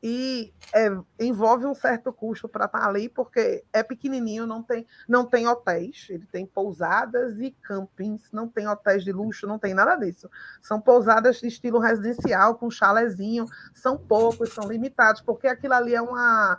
[0.09, 0.89] e é,
[1.19, 5.49] envolve um certo custo para estar tá ali, porque é pequenininho, não tem, não tem
[5.49, 10.31] hotéis, ele tem pousadas e campings, não tem hotéis de luxo, não tem nada disso.
[10.63, 16.01] São pousadas de estilo residencial, com chalezinho, são poucos, são limitados, porque aquilo ali é
[16.01, 16.57] uma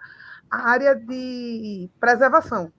[0.51, 2.69] área de preservação.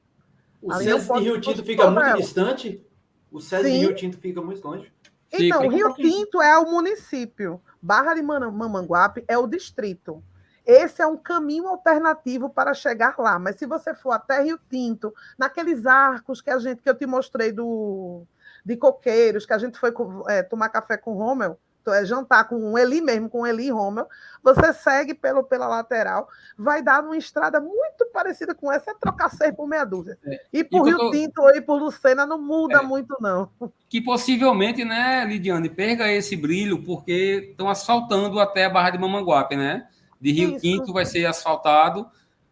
[0.60, 2.20] O SESI de Rio Tinto fica muito ela.
[2.20, 2.86] distante?
[3.32, 4.92] O SESI de Rio Tinto fica muito longe?
[5.32, 5.74] Então, fica.
[5.74, 10.22] Rio Tinto é o município, Barra de Mamanguape é o distrito.
[10.68, 13.38] Esse é um caminho alternativo para chegar lá.
[13.38, 17.06] Mas se você for até Rio Tinto, naqueles arcos que a gente que eu te
[17.06, 18.26] mostrei do
[18.66, 19.94] de coqueiros, que a gente foi
[20.28, 23.68] é, tomar café com o Rommel, é, jantar com o Eli mesmo, com o Eli
[23.68, 24.06] e Rommel,
[24.42, 29.30] você segue pelo, pela lateral, vai dar uma estrada muito parecida com essa, é trocar
[29.30, 30.18] seis por meia dúzia.
[30.26, 30.38] É.
[30.52, 31.10] E por e Rio tô...
[31.12, 32.82] Tinto ou por Lucena não muda é.
[32.82, 33.48] muito, não.
[33.88, 39.56] Que possivelmente, né, Lidiane, perca esse brilho, porque estão asfaltando até a Barra de Mamanguape,
[39.56, 39.88] né?
[40.20, 40.60] De Rio Isso.
[40.60, 42.08] Quinto vai ser asfaltado.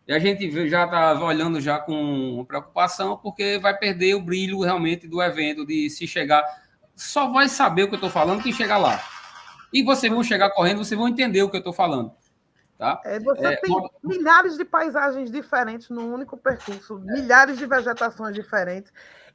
[0.06, 5.08] E a gente já está olhando já com preocupação, porque vai perder o brilho realmente
[5.08, 6.44] do evento, de se chegar.
[6.94, 9.02] Só vai saber o que eu estou falando quem chegar lá.
[9.72, 12.12] E vocês vão chegar correndo, vocês vão entender o que eu estou falando.
[12.78, 13.00] Tá?
[13.04, 13.90] É, você é, tem uma...
[14.04, 17.12] milhares de paisagens diferentes no único percurso, é.
[17.14, 18.92] milhares de vegetações diferentes.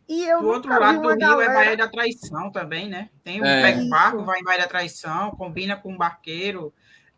[0.07, 1.51] E eu do outro lado do rio é galera...
[1.51, 3.09] é Baía da Traição também, né?
[3.23, 3.75] Tem o é.
[3.75, 6.73] um barco, vai em Baía da Traição, combina com um barqueiro.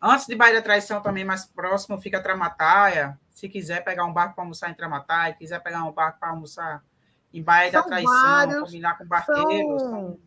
[0.06, 3.18] Antes de Baía da Traição, também mais próximo, fica Tramataia.
[3.30, 6.84] Se quiser pegar um barco para almoçar em Tramataia, quiser pegar um barco para almoçar
[7.32, 9.82] em Baía são da Traição, vários, combinar com barqueiros.
[9.82, 10.18] São,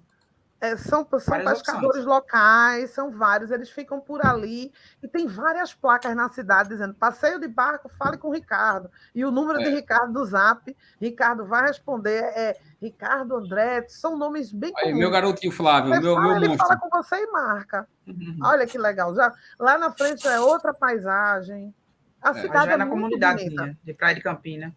[0.59, 2.05] é, são, são pescadores opções.
[2.05, 4.73] locais, são vários, eles ficam por ali.
[5.03, 8.89] E tem várias placas na cidade dizendo: passeio de barco, fale com o Ricardo.
[9.13, 9.63] E o número é.
[9.63, 12.23] de Ricardo do Zap, Ricardo vai responder.
[12.23, 16.47] É Ricardo André, são nomes bem Aí, Meu garotinho Flávio, Você meu, fala, meu ele
[16.49, 16.67] monstro.
[16.67, 17.87] fala com você e marca.
[18.05, 18.37] Uhum.
[18.43, 19.15] Olha que legal.
[19.15, 21.73] Já, lá na frente é outra paisagem.
[22.21, 23.49] A é, cidade é, é na comunidade
[23.83, 24.75] de Praia de Campina.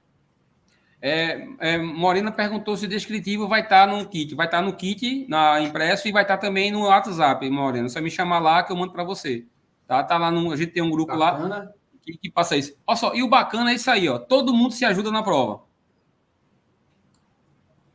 [1.02, 4.34] É, é, Morena perguntou se o descritivo vai estar no kit.
[4.34, 7.88] Vai estar no kit, na impresso, e vai estar também no WhatsApp, Morena.
[7.88, 9.46] Só me chamar lá que eu mando para você.
[9.86, 10.04] Tá?
[10.04, 11.48] tá lá no, a gente tem um grupo bacana.
[11.48, 11.68] lá
[12.02, 12.76] que, que, passa isso.
[12.86, 14.18] Olha só, e o bacana é isso aí, ó.
[14.18, 15.62] Todo mundo se ajuda na prova.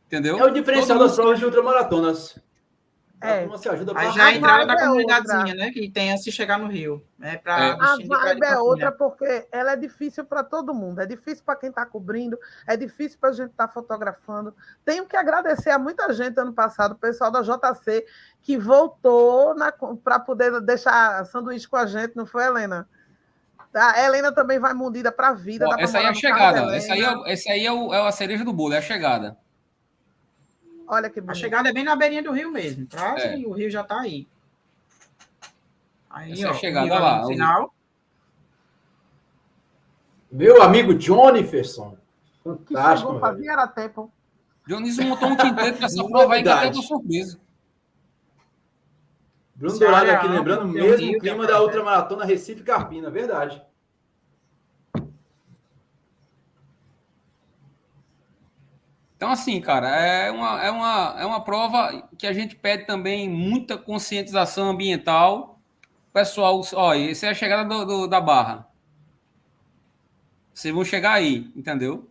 [0.06, 0.38] Entendeu?
[0.38, 2.40] É o diferencial Todo das provas de ultramaratonas.
[3.18, 3.48] É.
[3.56, 5.70] Se ajuda Aí já entraram na comunidadezinha, né?
[5.70, 7.02] Que tem a se chegar no Rio.
[7.18, 7.70] Né, pra é.
[7.72, 11.00] A vibe é outra porque ela é difícil para todo mundo.
[11.00, 14.54] É difícil para quem está cobrindo, é difícil para a gente estar tá fotografando.
[14.84, 18.04] Tenho que agradecer a muita gente ano passado, o pessoal da JC,
[18.42, 19.54] que voltou
[20.04, 22.86] para poder deixar sanduíche com a gente, não foi, Helena?
[23.74, 25.66] A Helena também vai mundida para a vida.
[25.78, 26.76] essa aí é a chegada.
[26.76, 29.36] Essa aí, é, essa aí é, o, é a cereja do bolo, é a chegada.
[30.88, 31.32] Olha que bonito.
[31.32, 33.14] A chegada é bem na beirinha do rio mesmo, tá?
[33.18, 33.38] É.
[33.38, 34.26] E o rio já está aí.
[36.08, 37.20] Aí, Essa ó, é a chegada lá.
[37.22, 37.74] No final.
[40.30, 41.96] Meu amigo Johnny Ferson.
[42.42, 43.14] Fantástico.
[43.14, 44.12] Que fazia era tempo.
[44.66, 47.38] Dionísio montou um quinteto para essa prova aí que até uma surpresa.
[49.54, 53.62] Bruno Dourado aqui lembrando o mesmo clima da outra maratona Recife Carpina, verdade.
[59.16, 63.28] Então, assim, cara, é uma, é, uma, é uma prova que a gente pede também
[63.28, 65.58] muita conscientização ambiental.
[66.12, 68.66] Pessoal, olha, essa é a chegada do, do, da barra.
[70.52, 72.08] Vocês vão chegar aí, entendeu?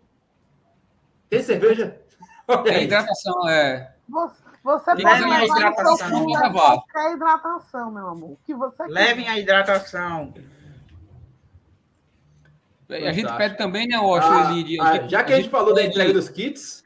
[1.30, 2.00] Tem cerveja?
[2.64, 3.92] Tem hidratação, é.
[4.08, 6.26] Você, você Levem a hidratação.
[6.52, 8.38] Qualquer hidratação, meu amor.
[8.46, 10.34] Que você Levem a hidratação.
[12.90, 14.84] A gente pede também, né, Washington?
[14.84, 16.85] Ah, ah, já que a a gente falou da entrega dos kits,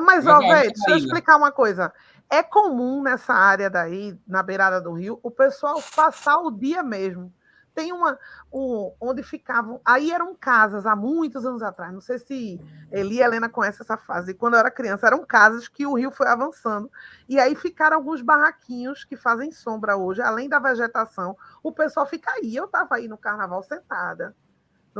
[0.00, 1.92] mas, ó, velho, deixa eu explicar uma coisa.
[2.28, 7.32] É comum nessa área daí, na beirada do rio, o pessoal passar o dia mesmo.
[7.74, 8.18] Tem uma.
[8.52, 9.80] Um, onde ficavam.
[9.84, 11.92] Aí eram casas há muitos anos atrás.
[11.92, 12.60] Não sei se
[12.92, 14.32] Eli e Helena conhecem essa fase.
[14.32, 16.90] Quando eu era criança, eram casas que o rio foi avançando.
[17.28, 21.36] E aí ficaram alguns barraquinhos que fazem sombra hoje, além da vegetação.
[21.64, 22.54] O pessoal fica aí.
[22.54, 24.34] Eu estava aí no carnaval sentada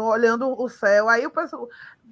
[0.02, 1.08] olhando o céu.
[1.08, 1.68] Aí o pessoal,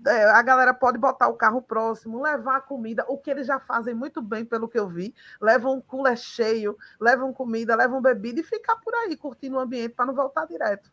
[0.07, 3.59] é, a galera pode botar o carro próximo, levar a comida, o que eles já
[3.61, 5.15] fazem muito bem, pelo que eu vi.
[5.41, 9.95] Levam um cooler cheio, levam comida, levam bebida e ficar por aí curtindo o ambiente
[9.95, 10.91] para não voltar direto.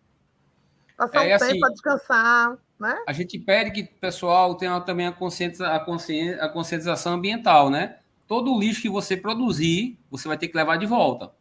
[0.97, 2.57] Passar é, um assim, tempo para descansar.
[2.79, 3.03] Né?
[3.07, 7.69] A gente pede que o pessoal tenha também a, conscientiza, a, consciência, a conscientização ambiental,
[7.69, 7.97] né?
[8.27, 11.31] Todo o lixo que você produzir, você vai ter que levar de volta,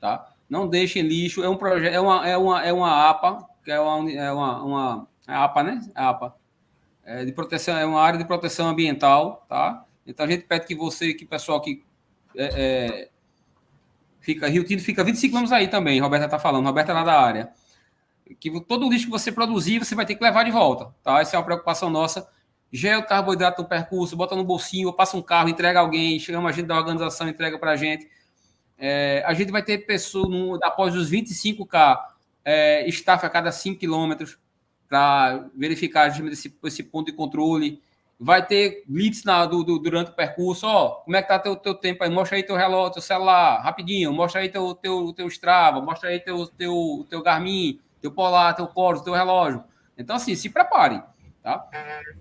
[0.00, 0.32] tá?
[0.48, 3.80] Não deixe lixo, é um projeto, é uma, é uma, é uma APA que é
[3.80, 5.80] uma, é uma, uma é APA, né?
[5.94, 6.34] É APA.
[7.04, 9.84] É de proteção, é uma área de proteção ambiental, tá?
[10.06, 11.82] Então a gente pede que você, que pessoal que
[12.36, 13.08] é, é,
[14.20, 17.20] fica, Rio Tinto fica 25 anos aí também, Roberta está falando, Roberta é lá da
[17.20, 17.52] área.
[18.40, 21.20] Que todo o lixo que você produzir, você vai ter que levar de volta, tá?
[21.20, 22.28] Essa é uma preocupação nossa.
[22.72, 26.66] Gel carboidrato no percurso, bota no bolsinho, passa um carro, entrega alguém, chama a gente
[26.66, 28.08] da organização, entrega para a gente.
[28.78, 31.98] É, a gente vai ter pessoas, no, após os 25K,
[32.44, 34.38] é, staff a cada 5 quilômetros
[34.88, 37.82] para verificar esse, esse ponto de controle.
[38.20, 40.66] Vai ter blitz na, do, do, durante o percurso.
[40.66, 42.10] Ó, como é que tá teu, teu tempo aí?
[42.10, 44.12] Mostra aí teu relógio, teu celular, rapidinho.
[44.12, 48.66] Mostra aí teu, teu, teu Strava, mostra aí teu, teu, teu Garmin, teu Polar, teu
[48.66, 49.64] Coros, teu relógio.
[49.96, 51.02] Então, assim, se prepare,
[51.42, 51.66] tá?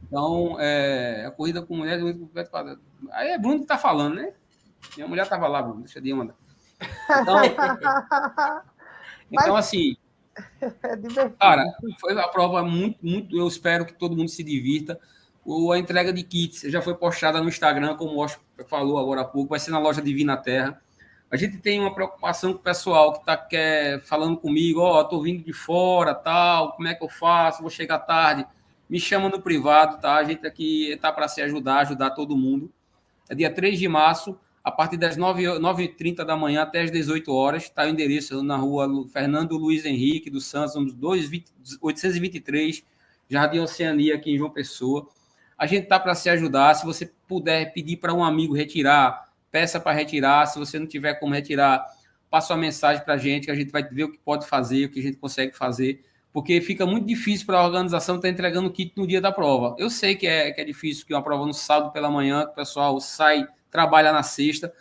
[0.04, 2.04] Então, é, a corrida com mulheres...
[3.12, 4.34] Aí é Bruno que tá falando, né?
[4.96, 5.82] Minha mulher tava lá, Bruno.
[5.82, 6.36] Deixa eu mandar.
[7.22, 7.38] Então,
[9.32, 9.96] então assim,
[10.62, 11.64] É Cara,
[12.00, 13.36] foi a prova muito, muito.
[13.36, 15.00] Eu espero que todo mundo se divirta.
[15.44, 19.22] O, a entrega de kits já foi postada no Instagram, como o Oscar falou agora
[19.22, 20.80] há pouco, vai ser na loja Divina Terra.
[21.32, 25.04] A gente tem uma preocupação com o pessoal que está quer, falando comigo, ó, oh,
[25.06, 27.62] tô vindo de fora, tal, como é que eu faço?
[27.62, 28.46] Vou chegar tarde.
[28.90, 30.16] Me chama no privado, tá?
[30.16, 32.70] A gente aqui está para se ajudar, ajudar todo mundo.
[33.30, 37.64] É dia 3 de março, a partir das 9h30 da manhã até as 18 horas.
[37.64, 42.84] Está o endereço na rua Fernando Luiz Henrique dos Santos, 823,
[43.30, 45.08] Jardim Oceania, aqui em João Pessoa.
[45.58, 46.74] A gente está para se ajudar.
[46.76, 50.46] Se você puder pedir para um amigo retirar, peça para retirar.
[50.46, 51.84] Se você não tiver como retirar,
[52.30, 54.86] passa uma mensagem para a gente, que a gente vai ver o que pode fazer,
[54.86, 56.04] o que a gente consegue fazer.
[56.32, 59.32] Porque fica muito difícil para a organização estar tá entregando o kit no dia da
[59.32, 59.76] prova.
[59.78, 62.54] Eu sei que é, que é difícil, que uma prova no sábado pela manhã, o
[62.54, 64.72] pessoal sai trabalha na sexta,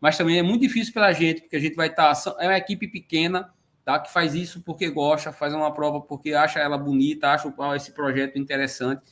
[0.00, 2.14] mas também é muito difícil para a gente, porque a gente vai estar.
[2.14, 3.52] Tá, é uma equipe pequena,
[3.84, 3.98] tá?
[3.98, 8.38] Que faz isso porque gosta, faz uma prova porque acha ela bonita, acha esse projeto
[8.38, 9.02] interessante.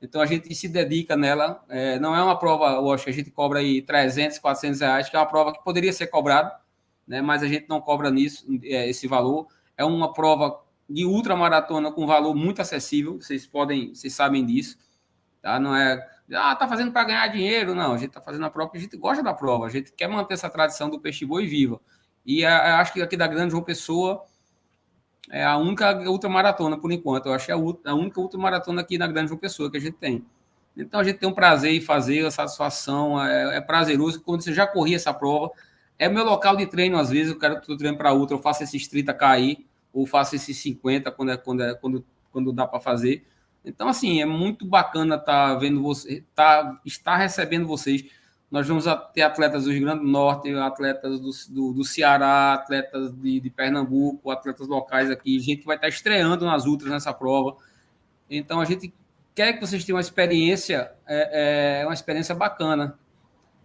[0.00, 1.64] Então a gente se dedica nela.
[1.68, 5.18] É, não é uma prova, que a gente cobra aí 300, 400 reais, que é
[5.18, 6.54] uma prova que poderia ser cobrada,
[7.08, 7.22] né?
[7.22, 9.46] Mas a gente não cobra nisso é, esse valor.
[9.76, 13.18] É uma prova de ultramaratona com valor muito acessível.
[13.18, 14.76] Vocês podem, vocês sabem disso,
[15.40, 15.58] tá?
[15.58, 17.74] Não é ah, tá fazendo para ganhar dinheiro.
[17.74, 20.08] Não, a gente tá fazendo a prova a gente gosta da prova, a gente quer
[20.08, 21.80] manter essa tradição do peixe boi viva.
[22.24, 24.24] E a, a, acho que aqui da Grande João Pessoa
[25.30, 27.26] é a única ultramaratona por enquanto.
[27.26, 27.58] Eu acho que é a,
[27.90, 30.24] a única ultramaratona aqui na Grande João Pessoa que a gente tem.
[30.76, 34.20] Então a gente tem um prazer em fazer, a satisfação, é, é prazeroso.
[34.20, 35.52] Quando você já corria essa prova,
[35.98, 38.40] é meu local de treino, às vezes, eu quero que eu treino para outra, eu
[38.40, 42.66] faço esses 30 cair, ou faço esses 50 quando, é, quando, é, quando, quando dá
[42.66, 43.24] para fazer.
[43.64, 48.04] Então, assim, é muito bacana estar tá vendo você, tá, estar recebendo vocês.
[48.50, 53.12] Nós vamos ter atletas do Rio Grande do Norte, atletas do, do, do Ceará, atletas
[53.12, 55.36] de, de, Pernambuco, atletas locais aqui.
[55.36, 57.56] A gente vai estar estreando nas ultras nessa prova.
[58.30, 58.92] Então, a gente
[59.34, 62.98] quer que vocês tenham uma experiência, é, é uma experiência bacana.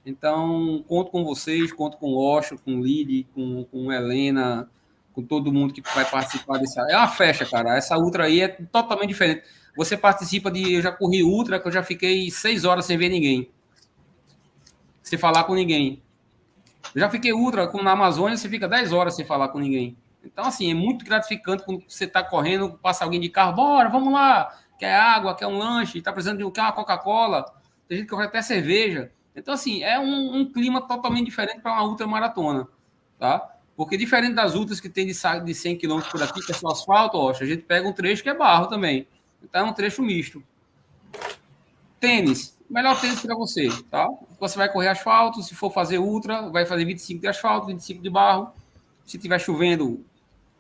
[0.06, 4.70] Então, conto com vocês, conto com o Osho, com o Lili, com, com Helena,
[5.14, 6.82] com todo mundo que vai participar dessa.
[6.90, 7.78] É uma festa, cara.
[7.78, 9.44] Essa ultra aí é totalmente diferente.
[9.80, 10.74] Você participa de.
[10.74, 13.50] Eu já corri ultra, que eu já fiquei seis horas sem ver ninguém.
[15.02, 16.04] Sem falar com ninguém.
[16.94, 19.96] Eu já fiquei ultra, como na Amazônia, você fica 10 horas sem falar com ninguém.
[20.22, 24.12] Então, assim, é muito gratificante quando você está correndo, passa alguém de carro, bora, vamos
[24.12, 27.46] lá, quer água, quer um lanche, está precisando de um carro, Coca-Cola,
[27.88, 29.12] tem gente que corre até cerveja.
[29.34, 32.68] Então, assim, é um, um clima totalmente diferente para uma ultramaratona,
[33.18, 33.56] tá?
[33.78, 36.68] Porque diferente das ultras que tem de, de 100 km por aqui, que é só
[36.68, 39.08] asfalto, ó, a gente pega um trecho que é barro também.
[39.44, 40.44] Então, é um trecho misto.
[42.00, 44.08] Tênis, melhor tênis para você, tá?
[44.40, 48.10] Você vai correr asfalto, se for fazer ultra, vai fazer 25 de asfalto, 25 de
[48.10, 48.54] barro.
[49.06, 50.06] Se tiver chovendo,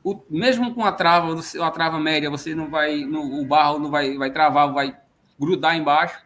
[0.03, 3.91] o, mesmo com a trava, a trava média, você não vai, no, o barro não
[3.91, 4.97] vai, vai travar, vai
[5.39, 6.21] grudar embaixo.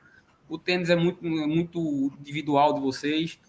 [0.47, 3.39] O tênis é muito, muito individual de vocês.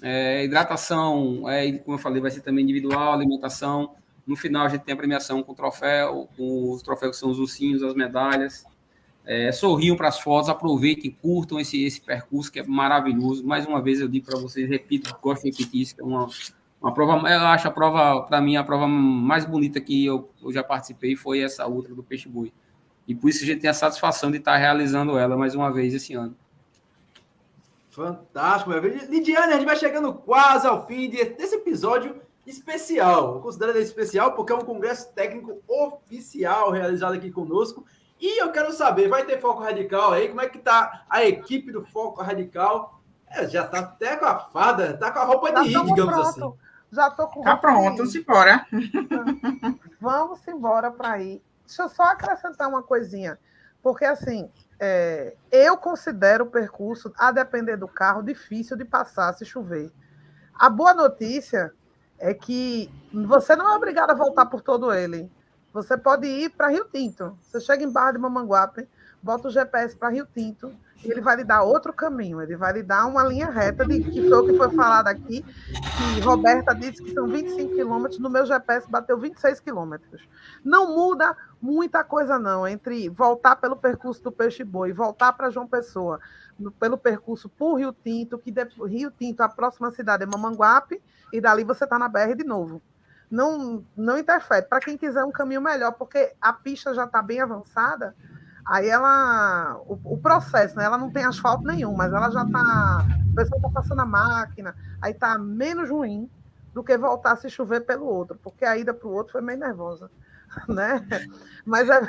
[0.00, 3.94] É, hidratação, é, como eu falei, vai ser também individual, alimentação.
[4.26, 7.30] No final, a gente tem a premiação com o troféu, com os troféus que são
[7.30, 8.64] os ursinhos, as medalhas.
[9.24, 13.46] É, sorriam para as fotos, aproveitem, curtam esse, esse percurso que é maravilhoso.
[13.46, 16.28] Mais uma vez eu digo para vocês, repito, gosto de repetir isso, que é uma,
[16.80, 20.52] uma prova, eu acho a prova, para mim, a prova mais bonita que eu, eu,
[20.52, 22.52] já participei foi essa outra do Peixe Boi.
[23.06, 25.94] E por isso a gente tem a satisfação de estar realizando ela mais uma vez
[25.94, 26.36] esse ano.
[27.90, 28.80] Fantástico, meu.
[28.80, 33.36] Lidiane, a gente vai chegando quase ao fim desse episódio especial.
[33.36, 37.84] Eu considero ele especial porque é um congresso técnico oficial realizado aqui conosco.
[38.20, 40.28] E eu quero saber, vai ter Foco Radical aí?
[40.28, 43.00] Como é que tá a equipe do Foco Radical?
[43.28, 46.20] É, já tá até com a fada, tá com a roupa de ir, digamos pronto.
[46.20, 46.52] assim.
[46.92, 48.66] Já tô com Tá pronto, vamos embora.
[50.00, 51.42] Vamos embora para ir.
[51.66, 53.38] Deixa eu só acrescentar uma coisinha.
[53.82, 59.44] Porque, assim, é, eu considero o percurso, a depender do carro, difícil de passar se
[59.44, 59.90] chover.
[60.54, 61.72] A boa notícia
[62.22, 65.28] é que você não é obrigado a voltar por todo ele.
[65.72, 67.36] Você pode ir para Rio Tinto.
[67.42, 68.88] Você chega em Barra de Mamanguape,
[69.20, 70.72] bota o GPS para Rio Tinto,
[71.04, 74.04] e ele vai lhe dar outro caminho, ele vai lhe dar uma linha reta, de,
[74.04, 78.30] que foi o que foi falado aqui, que Roberta disse que são 25 quilômetros, no
[78.30, 80.22] meu GPS bateu 26 quilômetros.
[80.64, 85.66] Não muda muita coisa, não, entre voltar pelo percurso do Peixe Boi voltar para João
[85.66, 86.20] Pessoa,
[86.56, 91.02] no, pelo percurso por Rio Tinto, que de, Rio Tinto, a próxima cidade é Mamanguape,
[91.32, 92.82] e dali você está na BR de novo.
[93.30, 94.66] Não, não interfere.
[94.66, 98.14] Para quem quiser um caminho melhor, porque a pista já está bem avançada,
[98.64, 100.84] Aí ela, o, o, processo, né?
[100.84, 104.74] Ela não tem asfalto nenhum, mas ela já está, o pessoal está passando a máquina,
[105.00, 106.30] aí está menos ruim
[106.72, 109.42] do que voltar a se chover pelo outro, porque a ida para o outro foi
[109.42, 110.08] meio nervosa,
[110.68, 111.04] né?
[111.66, 112.00] Mas é,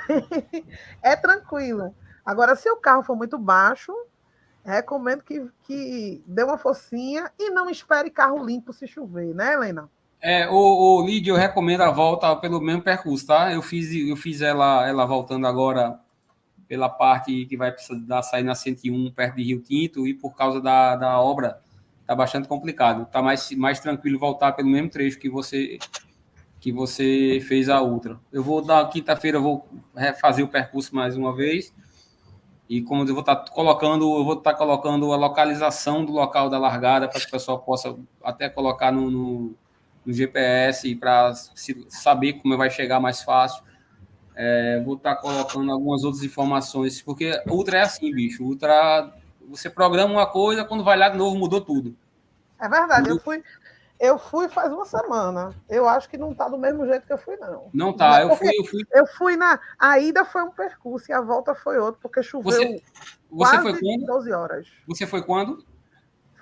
[1.01, 1.95] é tranquilo.
[2.23, 3.91] Agora, se o carro for muito baixo,
[4.63, 9.89] recomendo que, que dê uma focinha e não espere carro limpo se chover, né, Helena?
[10.21, 13.51] É, o, o Lídio, eu recomendo a volta pelo mesmo percurso, tá?
[13.51, 15.99] Eu fiz, eu fiz ela, ela voltando agora
[16.65, 20.61] pela parte que vai precisar sair na 101, perto de Rio Tinto, e por causa
[20.61, 21.59] da, da obra,
[21.99, 23.03] está bastante complicado.
[23.03, 25.77] Está mais, mais tranquilo voltar pelo mesmo trecho que você
[26.59, 28.17] que você fez a outra.
[28.31, 29.67] Eu vou dar quinta-feira, vou
[30.21, 31.73] fazer o percurso mais uma vez.
[32.73, 36.11] E como eu vou estar tá colocando, eu vou estar tá colocando a localização do
[36.11, 39.55] local da largada para que o pessoal possa até colocar no, no,
[40.03, 41.35] no GPS para
[41.87, 43.63] saber como vai chegar mais fácil.
[44.35, 48.43] É, vou estar tá colocando algumas outras informações, porque Ultra é assim, bicho.
[48.43, 49.13] Ultra,
[49.47, 51.95] você programa uma coisa, quando vai lá de novo, mudou tudo.
[52.59, 53.43] É verdade, eu fui,
[54.03, 55.55] eu fui faz uma semana.
[55.69, 57.69] Eu acho que não está do mesmo jeito que eu fui, não.
[57.73, 58.81] Não tá, eu fui, eu fui.
[58.91, 59.57] Eu fui na.
[59.79, 62.83] A ida foi um percurso e a volta foi outro, porque choveu você,
[63.31, 64.05] você foi quando?
[64.05, 64.67] 12 horas.
[64.89, 65.65] Você foi quando?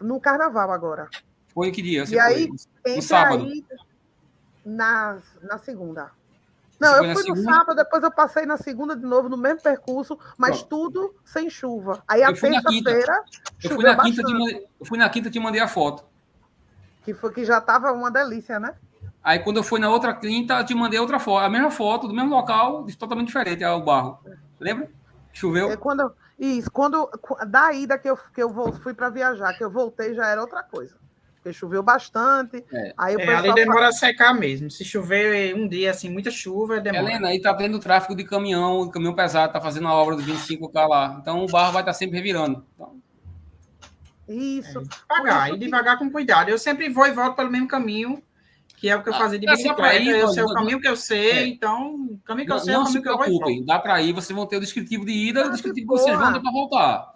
[0.02, 1.08] No carnaval agora.
[1.54, 2.04] Foi que dia?
[2.04, 2.50] Você e aí,
[2.82, 2.96] foi?
[2.96, 3.46] no sábado.
[3.46, 3.64] Aí,
[4.66, 6.10] na, na segunda.
[6.80, 7.44] Não, eu fui no segunda?
[7.44, 12.02] sábado, depois eu passei na segunda de novo, no mesmo percurso, mas tudo sem chuva.
[12.08, 13.24] Aí a terça-feira.
[13.64, 14.22] Eu, fui na quinta,
[14.80, 16.10] eu fui na quinta te mandei a foto.
[17.04, 18.74] Que foi que já estava uma delícia, né?
[19.24, 22.08] Aí quando eu fui na outra quinta, eu te mandei outra foto, a mesma foto,
[22.08, 24.20] do mesmo local, totalmente diferente, é o barro.
[24.60, 24.90] Lembra?
[25.32, 25.72] Choveu?
[25.72, 27.10] É quando, isso, quando
[27.48, 30.64] da ida que eu, que eu fui para viajar, que eu voltei, já era outra
[30.64, 30.96] coisa
[31.42, 32.64] porque choveu bastante.
[32.72, 32.94] É.
[32.96, 34.70] Aí o é, ali demora a secar mesmo.
[34.70, 37.04] Se chover um dia, assim, muita chuva, demora.
[37.04, 40.88] Helena, aí tá tendo tráfego de caminhão, caminhão pesado, tá fazendo a obra do 25K
[40.88, 41.18] lá.
[41.20, 42.64] Então o barro vai estar tá sempre revirando.
[42.76, 43.02] Então...
[44.28, 44.80] Isso.
[44.80, 46.50] É, devagar, isso e devagar com cuidado.
[46.50, 48.22] Eu sempre vou e volto pelo mesmo caminho,
[48.78, 49.98] que é o que eu ah, fazia de bicicleta.
[49.98, 51.48] Ir, eu sei o caminho que eu sei, é.
[51.48, 53.66] então, o caminho que eu sei não, é o caminho que eu vou.
[53.66, 56.34] Dá para ir, vocês vão ter o descritivo de ida, o descritivo que vocês vão
[56.34, 57.16] ter para voltar.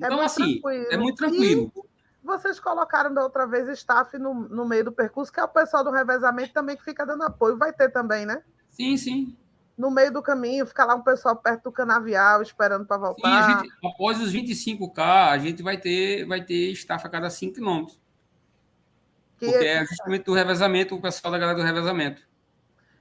[0.00, 0.86] É então, assim, tranquilo.
[0.90, 1.72] é muito tranquilo.
[1.76, 5.48] E vocês colocaram da outra vez staff no, no meio do percurso, que é o
[5.48, 7.56] pessoal do revezamento também que fica dando apoio.
[7.56, 8.42] Vai ter também, né?
[8.70, 9.36] Sim, sim.
[9.76, 13.58] No meio do caminho, fica lá um pessoal perto do canavial esperando para voltar.
[13.60, 17.54] Sim, gente, após os 25K, a gente vai ter, vai ter staff a cada 5
[17.54, 17.98] quilômetros.
[19.38, 19.46] Que...
[19.46, 22.22] Porque é justamente do revezamento, o pessoal da galera do revezamento.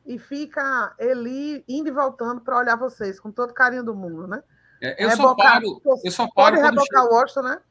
[0.05, 4.43] E fica ele indo e voltando para olhar vocês, com todo carinho do mundo, né?
[4.81, 6.57] É, eu, só paro, eu só paro.
[6.57, 7.03] Pode rebocar chega...
[7.03, 7.61] o Washington, né?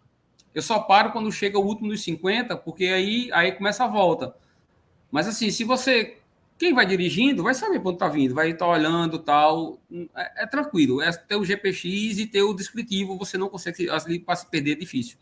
[0.55, 4.35] Eu só paro quando chega o último dos 50, porque aí, aí começa a volta.
[5.11, 6.22] Mas assim, se você.
[6.63, 9.81] Quem vai dirigindo vai saber quando tá vindo, vai estar tá olhando tal.
[10.15, 11.03] É, é, tranquilo.
[11.03, 13.91] É ter o GPX e ter o descritivo, você não consegue.
[13.91, 15.19] Ali para se perder é difícil.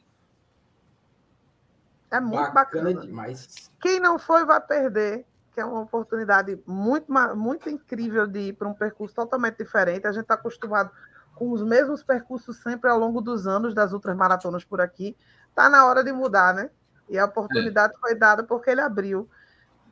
[2.10, 3.00] É muito bacana, bacana.
[3.00, 3.70] demais.
[3.80, 5.24] Quem não foi vai perder,
[5.54, 10.06] que é uma oportunidade muito, muito incrível de ir para um percurso totalmente diferente.
[10.06, 10.90] A gente está acostumado
[11.34, 15.16] com os mesmos percursos sempre ao longo dos anos das outras maratonas por aqui.
[15.48, 16.68] Está na hora de mudar, né?
[17.08, 17.98] E a oportunidade é.
[17.98, 19.26] foi dada porque ele abriu.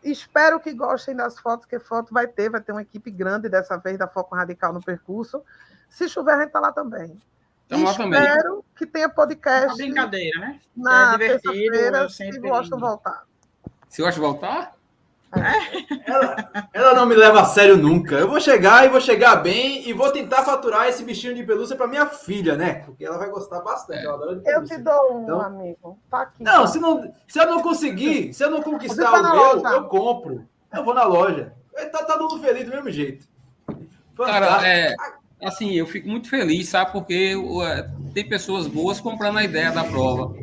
[0.03, 3.77] Espero que gostem das fotos, que foto vai ter, vai ter uma equipe grande dessa
[3.77, 5.43] vez da Foco Radical no percurso.
[5.89, 7.21] Se chover, a gente está lá também.
[7.63, 8.21] Estamos lá também.
[8.21, 9.65] Espero que tenha podcast.
[9.65, 10.61] É uma brincadeira, né?
[10.77, 13.25] Na é terça-feira, se gostam voltar.
[13.89, 14.78] Se gosta de voltar?
[16.07, 18.15] Ela, ela, não me leva a sério nunca.
[18.15, 21.77] Eu vou chegar e vou chegar bem e vou tentar faturar esse bichinho de pelúcia
[21.77, 22.83] para minha filha, né?
[22.87, 24.05] Porque ela vai gostar bastante.
[24.05, 25.99] Eu, eu te dou um, então, amigo.
[26.11, 26.43] Tá aqui.
[26.43, 29.77] Não, se, não, se eu não conseguir, se eu não conquistar o meu, loja.
[29.77, 30.49] eu compro.
[30.75, 31.53] Eu vou na loja.
[31.93, 33.27] Tá, tá todo feliz do mesmo jeito.
[34.17, 34.97] Cara, é,
[35.43, 36.91] assim, eu fico muito feliz, sabe?
[36.93, 37.35] Porque
[38.13, 40.35] tem pessoas boas comprando a ideia da prova.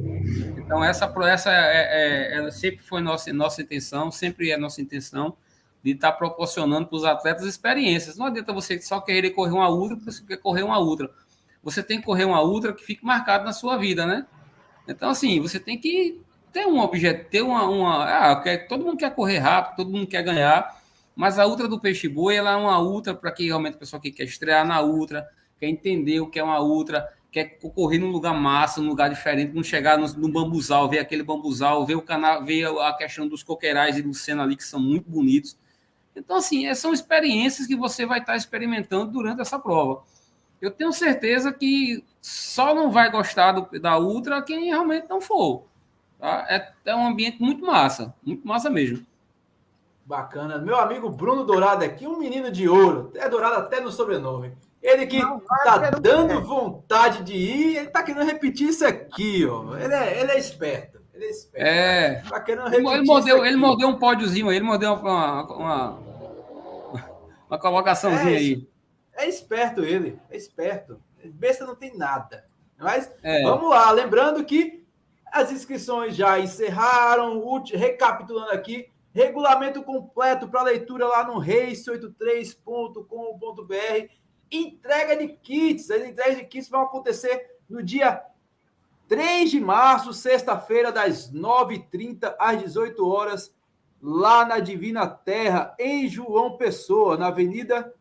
[0.65, 5.37] Então, essa, essa é, é, ela sempre foi nossa, nossa intenção, sempre é nossa intenção
[5.83, 8.17] de estar tá proporcionando para os atletas experiências.
[8.17, 11.11] Não adianta você só querer correr uma ultra porque você quer correr uma ultra.
[11.63, 14.25] Você tem que correr uma ultra que fique marcada na sua vida, né?
[14.87, 16.19] Então, assim, você tem que
[16.51, 17.63] ter um objeto, ter uma.
[17.69, 20.81] uma ah, quer, todo mundo quer correr rápido, todo mundo quer ganhar,
[21.15, 24.01] mas a ultra do peixe boi ela é uma ultra para que realmente a pessoa
[24.01, 25.27] que quer estrear na ultra,
[25.59, 29.53] quer entender o que é uma ultra, quer correr num lugar massa, num lugar diferente,
[29.53, 33.43] não chegar no, no bambuzal, ver aquele bambuzal, ver o canal, ver a questão dos
[33.43, 35.57] coqueirais e do Sena ali, que são muito bonitos.
[36.15, 40.01] Então, assim, é, são experiências que você vai estar experimentando durante essa prova.
[40.61, 45.65] Eu tenho certeza que só não vai gostar do, da Ultra quem realmente não for.
[46.17, 46.45] Tá?
[46.47, 49.05] É, é um ambiente muito massa, muito massa mesmo.
[50.05, 50.57] Bacana.
[50.57, 53.11] Meu amigo Bruno Dourado aqui, um menino de ouro.
[53.13, 54.53] É dourado até no sobrenome.
[54.85, 59.75] Ele que não, tá dando vontade de ir, ele tá querendo repetir isso aqui, ó.
[59.75, 61.01] Ele é, ele é esperto.
[61.11, 61.67] Ele é esperto.
[61.67, 62.21] É.
[62.29, 65.99] Tá querendo repetir ele mordeu, ele mordeu um pódiozinho aí, ele mordeu uma, uma,
[67.49, 68.69] uma colocaçãozinha é, aí.
[69.15, 71.01] É esperto ele, é esperto.
[71.23, 72.45] Besta não tem nada.
[72.77, 73.41] Mas é.
[73.41, 74.85] vamos lá, lembrando que
[75.31, 77.41] as inscrições já encerraram,
[77.73, 85.89] recapitulando aqui, regulamento completo para leitura lá no race83.com.br entrega de kits.
[85.91, 88.21] As entregas de kits vão acontecer no dia
[89.07, 93.53] 3 de março, sexta-feira, das 9h30 às 18 horas,
[94.01, 97.93] lá na Divina Terra, em João Pessoa, na Avenida.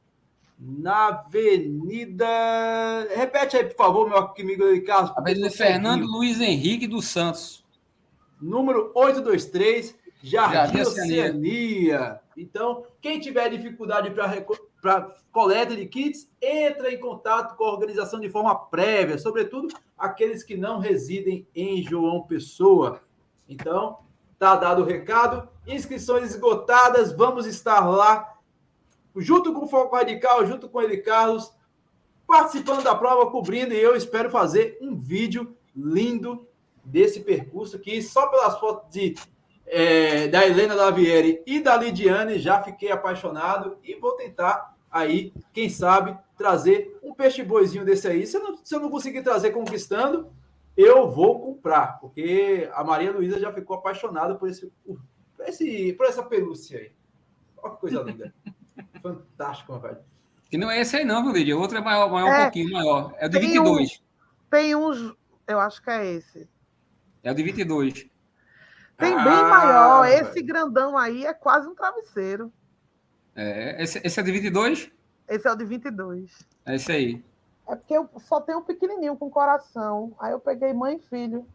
[0.59, 2.27] Na Avenida.
[3.15, 5.13] Repete aí, por favor, meu amigo Carlos.
[5.17, 7.65] Avenida Fernando Luiz Henrique dos Santos.
[8.41, 11.25] Número 823, Jardim, Jardim Oceania.
[11.25, 12.21] Oceania.
[12.37, 14.27] Então, quem tiver dificuldade para
[14.85, 20.45] para coleta de kits, entra em contato com a organização de forma prévia, sobretudo aqueles
[20.45, 23.01] que não residem em João Pessoa.
[23.49, 24.01] Então,
[24.39, 25.49] tá dado o recado.
[25.67, 28.37] Inscrições esgotadas, vamos estar lá,
[29.17, 31.51] junto com o Foco Radical, junto com ele, Carlos,
[32.27, 36.47] participando da prova, cobrindo, e eu espero fazer um vídeo lindo
[36.85, 39.15] desse percurso que só pelas fotos de
[39.67, 45.69] é, da Helena Lavieri e da Lidiane já fiquei apaixonado e vou tentar aí, quem
[45.69, 48.25] sabe, trazer um peixe boizinho desse aí.
[48.25, 50.31] Se eu não, se eu não conseguir trazer conquistando,
[50.77, 54.99] eu vou comprar, porque a Maria Luísa já ficou apaixonada por, esse, por,
[55.41, 56.93] esse, por essa pelúcia aí.
[57.59, 58.33] Olha que coisa linda.
[59.03, 59.99] Fantástico, velho.
[60.53, 61.57] E não é esse aí, não, viu, Lídia?
[61.57, 63.15] O outro é maior, maior é, um pouquinho maior.
[63.19, 63.91] É o de 22.
[63.91, 65.15] Um, tem uns.
[65.49, 66.49] Eu acho que é esse.
[67.25, 68.07] É o de 22.
[68.97, 70.07] Tem ah, bem maior.
[70.07, 72.53] Esse grandão aí é quase um travesseiro.
[73.37, 74.91] É, esse, esse é de 22?
[75.29, 76.31] Esse é o de 22.
[76.67, 77.25] É esse aí.
[77.67, 80.15] É porque eu só tenho um pequenininho com coração.
[80.19, 81.47] Aí eu peguei mãe e filho.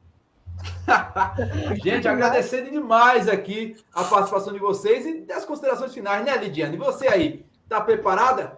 [1.82, 6.76] Gente, agradecendo demais aqui a participação de vocês e as considerações finais, né, Lidiane?
[6.76, 8.58] E você aí, tá preparada?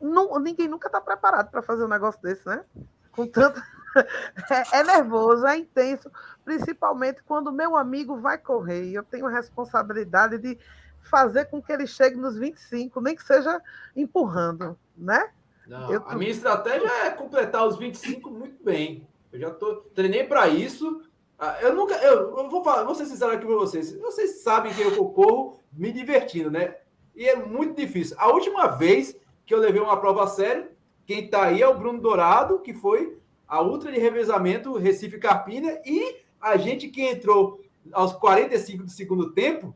[0.00, 2.62] Não, ninguém nunca tá preparado para fazer um negócio desse, né?
[3.10, 3.60] Com tanto.
[4.50, 6.10] é, é nervoso, é intenso,
[6.44, 8.84] principalmente quando meu amigo vai correr.
[8.84, 10.58] E eu tenho a responsabilidade de
[11.00, 13.60] fazer com que ele chegue nos 25, nem que seja
[13.96, 15.30] empurrando, né?
[15.66, 16.02] Não, eu...
[16.06, 19.06] A minha estratégia é completar os 25 muito bem.
[19.32, 21.02] Eu já tô, treinei para isso.
[21.38, 23.94] Ah, eu nunca, eu, eu, vou falar, vou ser sincero aqui para vocês.
[23.98, 26.76] Vocês sabem que eu corro me divertindo, né?
[27.14, 28.16] E é muito difícil.
[28.18, 30.68] A última vez que eu levei uma prova a sério,
[31.06, 35.80] quem está aí é o Bruno Dourado, que foi a ultra de revezamento Recife Carpina,
[35.84, 37.60] e a gente que entrou
[37.92, 39.74] aos 45 do segundo tempo,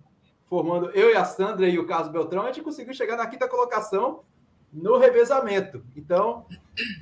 [0.53, 3.49] formando eu e a Sandra e o Carlos Beltrão, a gente conseguiu chegar na quinta
[3.49, 4.21] colocação
[4.71, 5.83] no revezamento.
[5.97, 6.45] Então,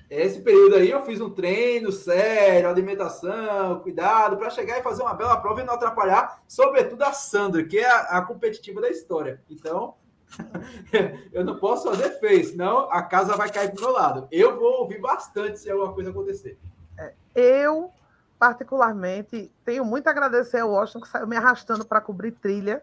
[0.09, 5.15] esse período aí eu fiz um treino sério, alimentação, cuidado, para chegar e fazer uma
[5.15, 9.43] bela prova e não atrapalhar, sobretudo a Sandra, que é a, a competitiva da história.
[9.51, 9.97] Então,
[11.33, 14.29] eu não posso fazer feio, senão a casa vai cair pro meu lado.
[14.31, 16.57] Eu vou ouvir bastante se alguma coisa acontecer.
[16.97, 17.91] É, eu,
[18.39, 22.81] particularmente, tenho muito a agradecer ao Washington que saiu me arrastando para cobrir trilha,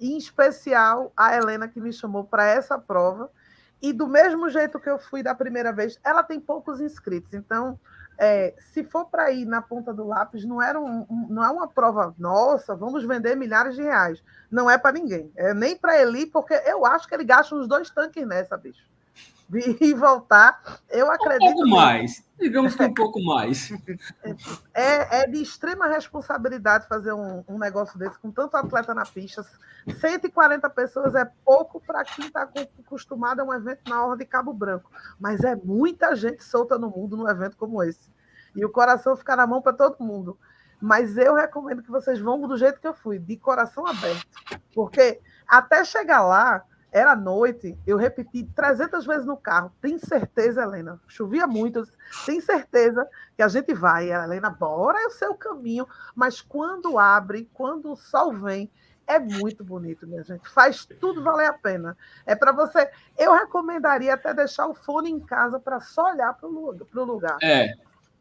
[0.00, 3.30] em especial a Helena que me chamou para essa prova.
[3.80, 7.78] E do mesmo jeito que eu fui da primeira vez, ela tem poucos inscritos, então
[8.18, 11.50] é, se for para ir na ponta do lápis, não, era um, um, não é
[11.50, 14.22] uma prova, nossa, vamos vender milhares de reais.
[14.50, 15.30] Não é para ninguém.
[15.36, 18.95] É nem para Eli, porque eu acho que ele gasta uns dois tanques nessa, bicho
[19.80, 20.80] e voltar.
[20.90, 21.50] Eu acredito.
[21.50, 23.70] Um pouco mais, digamos que um pouco mais.
[24.74, 29.44] É, é de extrema responsabilidade fazer um, um, negócio desse com tanto atleta na pista.
[30.00, 32.48] 140 pessoas é pouco para quem está
[32.84, 34.90] acostumado a um evento na Orla de Cabo Branco,
[35.20, 38.10] mas é muita gente solta no mundo num evento como esse.
[38.54, 40.36] E o coração fica na mão para todo mundo.
[40.80, 44.26] Mas eu recomendo que vocês vão do jeito que eu fui, de coração aberto.
[44.74, 46.64] Porque até chegar lá,
[46.96, 49.70] era noite, eu repeti 300 vezes no carro.
[49.82, 50.98] Tem certeza, Helena?
[51.06, 51.86] Chovia muito.
[52.24, 53.06] Tem certeza
[53.36, 54.10] que a gente vai.
[54.10, 55.86] Helena, bora, eu sei o caminho.
[56.14, 58.72] Mas quando abre, quando o sol vem,
[59.06, 60.48] é muito bonito, minha gente.
[60.48, 61.98] Faz tudo valer a pena.
[62.24, 62.90] É para você.
[63.18, 67.36] Eu recomendaria até deixar o fone em casa para só olhar para o lugar.
[67.42, 67.74] É.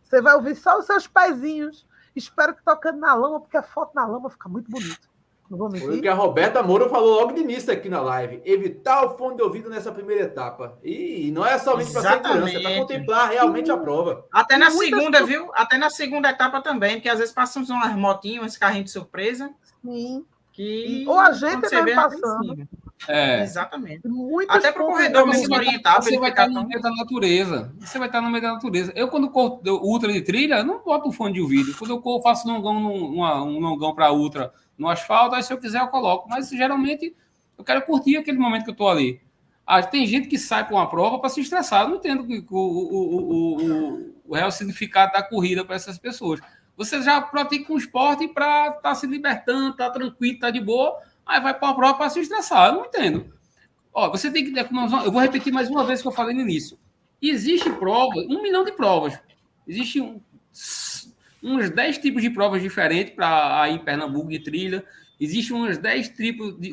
[0.04, 1.88] Você vai ouvir só os seus pezinhos.
[2.14, 5.15] Espero que tocando na lama, porque a foto na lama fica muito bonita.
[5.50, 5.88] Não vou mentir.
[5.88, 8.42] Foi o que a Roberta Moura falou logo de início aqui na live.
[8.44, 10.78] Evitar o fone de ouvido nessa primeira etapa.
[10.84, 14.26] E não é somente para segurança, é para contemplar realmente a prova.
[14.32, 15.52] Até na segunda, viu?
[15.54, 19.52] Até na segunda etapa também, porque às vezes passam umas motinhas, uns carrinhos de surpresa.
[19.84, 20.26] Sim.
[20.52, 22.68] Que Ou a gente vai passando.
[23.10, 23.44] É.
[23.44, 24.08] Exatamente.
[24.08, 26.02] Muitas Até para o corredor mesmo orientar.
[26.02, 27.76] Você vai estar no meio da natureza.
[27.78, 28.94] Você vai estar no meio da natureza.
[28.96, 31.76] Eu, quando corro ultra de trilha, eu não boto um fone de ouvido.
[31.78, 35.82] Quando eu corro, faço longão, um longão para ultra no asfalto, aí se eu quiser
[35.82, 36.28] eu coloco.
[36.30, 37.16] Mas geralmente
[37.58, 39.22] eu quero curtir aquele momento que eu estou ali.
[39.66, 41.88] Ah, tem gente que sai para uma prova para se estressar.
[41.88, 46.40] Não entendo o, o, o, o, o real significado da corrida para essas pessoas.
[46.78, 50.52] Você já pratica um esporte para estar tá se libertando, estar tá tranquilo, estar tá
[50.52, 52.74] de boa, aí vai para uma prova para se estressar.
[52.74, 53.34] Não entendo.
[53.94, 54.60] Ó, você tem que.
[54.60, 56.78] Eu vou repetir mais uma vez que eu falei no início.
[57.22, 59.18] Existe prova, um milhão de provas.
[59.66, 60.22] Existe um,
[61.46, 64.84] uns 10 tipos de provas diferentes para aí em Pernambuco de trilha.
[65.20, 66.72] Existem uns 10 tipos de.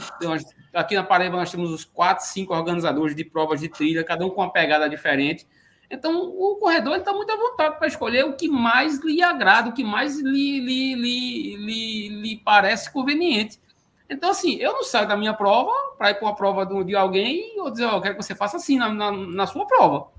[0.73, 4.31] Aqui na Paraíba nós temos os 4, 5 organizadores de provas de trilha, cada um
[4.31, 5.47] com uma pegada diferente.
[5.91, 9.75] Então, o corredor está muito à vontade para escolher o que mais lhe agrada, o
[9.75, 13.61] que mais lhe, lhe, lhe, lhe, lhe parece conveniente.
[14.09, 17.59] Então, assim, eu não saio da minha prova para ir para uma prova de alguém
[17.59, 20.12] e dizer, oh, eu quero que você faça assim na, na, na sua prova.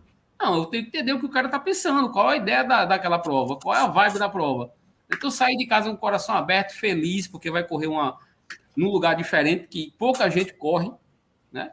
[0.43, 2.83] Não, eu tenho que entender o que o cara está pensando, qual a ideia da,
[2.83, 4.73] daquela prova, qual é a vibe da prova.
[5.09, 8.19] Então, sair de casa com o coração aberto, feliz, porque vai correr uma,
[8.75, 10.91] num lugar diferente que pouca gente corre,
[11.49, 11.71] né?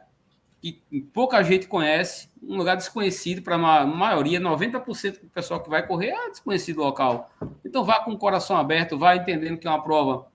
[0.61, 0.79] Que
[1.13, 6.11] pouca gente conhece, um lugar desconhecido para a maioria, 90% do pessoal que vai correr
[6.11, 7.29] é desconhecido local.
[7.65, 10.27] Então, vá com o coração aberto, vá entendendo que é uma prova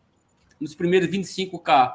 [0.60, 1.90] nos primeiros 25K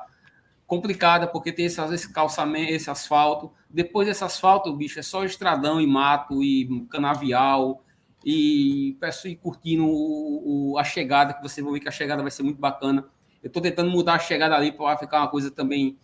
[0.71, 3.51] complicada, porque tem esse, esse calçamento, esse asfalto.
[3.69, 7.83] Depois desse asfalto, bicho, é só estradão e mato e canavial.
[8.25, 12.21] E peço ir curtindo o, o, a chegada, que vocês vão ver que a chegada
[12.21, 13.05] vai ser muito bacana.
[13.43, 15.99] Eu estou tentando mudar a chegada ali para ficar uma coisa também,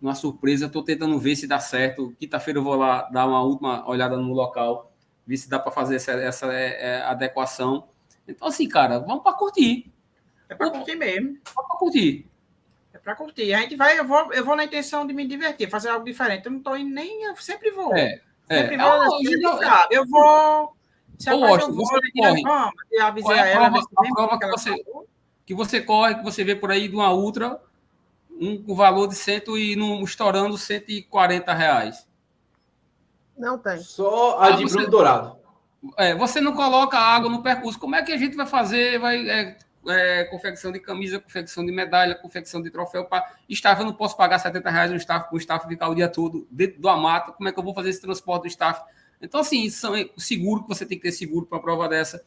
[0.00, 0.66] uma surpresa.
[0.66, 2.14] Estou tentando ver se dá certo.
[2.16, 4.92] Quinta-feira eu vou lá dar uma última olhada no local,
[5.26, 7.88] ver se dá para fazer essa, essa é, é, adequação.
[8.28, 9.92] Então, assim, cara, vamos para curtir.
[10.48, 11.38] É para curtir mesmo.
[11.52, 12.30] Vamos para curtir
[13.06, 13.54] para curtir.
[13.54, 16.44] A gente vai, eu vou, eu vou na intenção de me divertir, fazer algo diferente.
[16.44, 17.94] Eu não estou indo nem, eu sempre vou.
[17.94, 18.62] É, é.
[18.62, 19.62] sempre vou.
[19.62, 20.76] É, eu, eu vou.
[21.16, 22.42] Se eu gosto, você corre.
[22.42, 23.66] Vamos, eu avisei a ela.
[23.68, 24.74] A prova, que, você,
[25.46, 27.60] que você corre, que você vê por aí de uma ultra,
[28.28, 32.08] um, um valor de cento e no, estourando 140 reais.
[33.38, 33.78] Não tem.
[33.78, 35.38] Só a ah, de Bruno Dourado.
[35.96, 37.78] é, você não coloca água no percurso.
[37.78, 38.98] Como é que a gente vai fazer?
[38.98, 39.56] Vai é,
[39.88, 43.80] é, confecção de camisa, confecção de medalha, confecção de troféu para staff.
[43.80, 46.80] Eu não posso pagar 70 reais no staff o staff ficar o dia todo dentro
[46.80, 47.32] do amato.
[47.32, 48.80] Como é que eu vou fazer esse transporte do staff?
[49.20, 52.22] Então, assim, são seguro que você tem que ter seguro para prova dessa.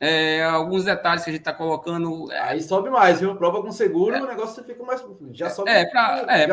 [0.00, 2.30] É, alguns detalhes que a gente está colocando.
[2.32, 3.36] É, Aí sobe mais, viu?
[3.36, 5.04] Prova com seguro, é, o negócio fica mais.
[5.32, 5.70] Já sobe.
[5.70, 6.46] É, para é,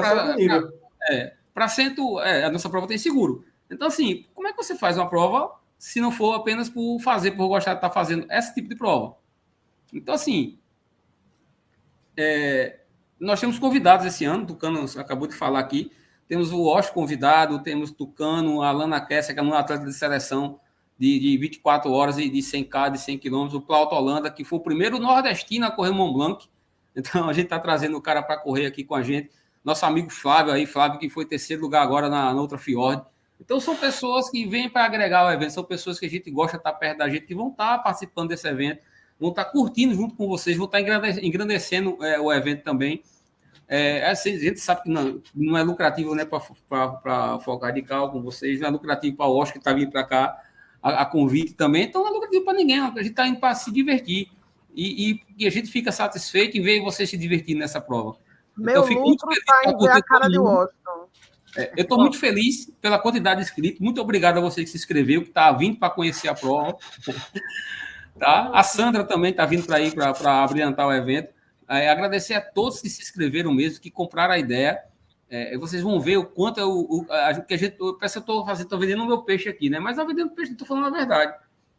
[1.10, 3.44] é, para cento, é, a nossa prova tem seguro.
[3.69, 7.32] Então, assim, como é que você faz uma prova se não for apenas por fazer,
[7.32, 9.15] por gostar de estar tá fazendo esse tipo de prova?
[9.93, 10.57] Então, assim,
[12.15, 12.81] é,
[13.19, 15.91] nós temos convidados esse ano, Tucano acabou de falar aqui,
[16.27, 20.59] temos o Osh convidado, temos Tucano, a Alana Kessa, que é uma atleta de seleção
[20.97, 24.59] de, de 24 horas e de 100K, de 100 km, o Claudio Holanda, que foi
[24.59, 26.47] o primeiro nordestino a correr Mont Blanc,
[26.95, 29.30] então a gente está trazendo o cara para correr aqui com a gente,
[29.63, 33.03] nosso amigo Flávio aí, Flávio que foi terceiro lugar agora na, na outra Fiord,
[33.39, 36.57] então são pessoas que vêm para agregar o evento, são pessoas que a gente gosta
[36.57, 38.81] de estar perto da gente, que vão estar participando desse evento,
[39.22, 43.03] vão estar curtindo junto com vocês, vão estar engrandecendo é, o evento também.
[43.68, 48.11] É, assim, a gente sabe que não, não é lucrativo né, para focar de cal
[48.11, 50.41] com vocês, não é lucrativo para o Oscar que está vindo para cá,
[50.81, 53.53] a, a, convite também, então não é lucrativo para ninguém, a gente está indo para
[53.53, 54.27] se divertir.
[54.73, 58.18] E, e, e, a gente fica satisfeito em ver vocês se divertindo nessa prova.
[58.57, 61.07] Meu então, lucro está em ver a cara de Washington.
[61.57, 63.80] É, eu estou muito feliz pela quantidade de inscritos.
[63.81, 66.77] Muito obrigado a você que se inscreveu, que está vindo para conhecer a prova.
[68.17, 68.51] Tá?
[68.53, 71.33] A Sandra também está vindo para ir para abrilhantar o evento.
[71.67, 74.83] É, agradecer a todos que se inscreveram mesmo, que compraram a ideia.
[75.29, 77.77] É, vocês vão ver o quanto é o, o a, que a gente.
[77.79, 79.79] Eu peço, eu estou fazendo, tô vendendo o meu peixe aqui, né?
[79.79, 81.33] Mas não vendendo peixe, estou falando a verdade.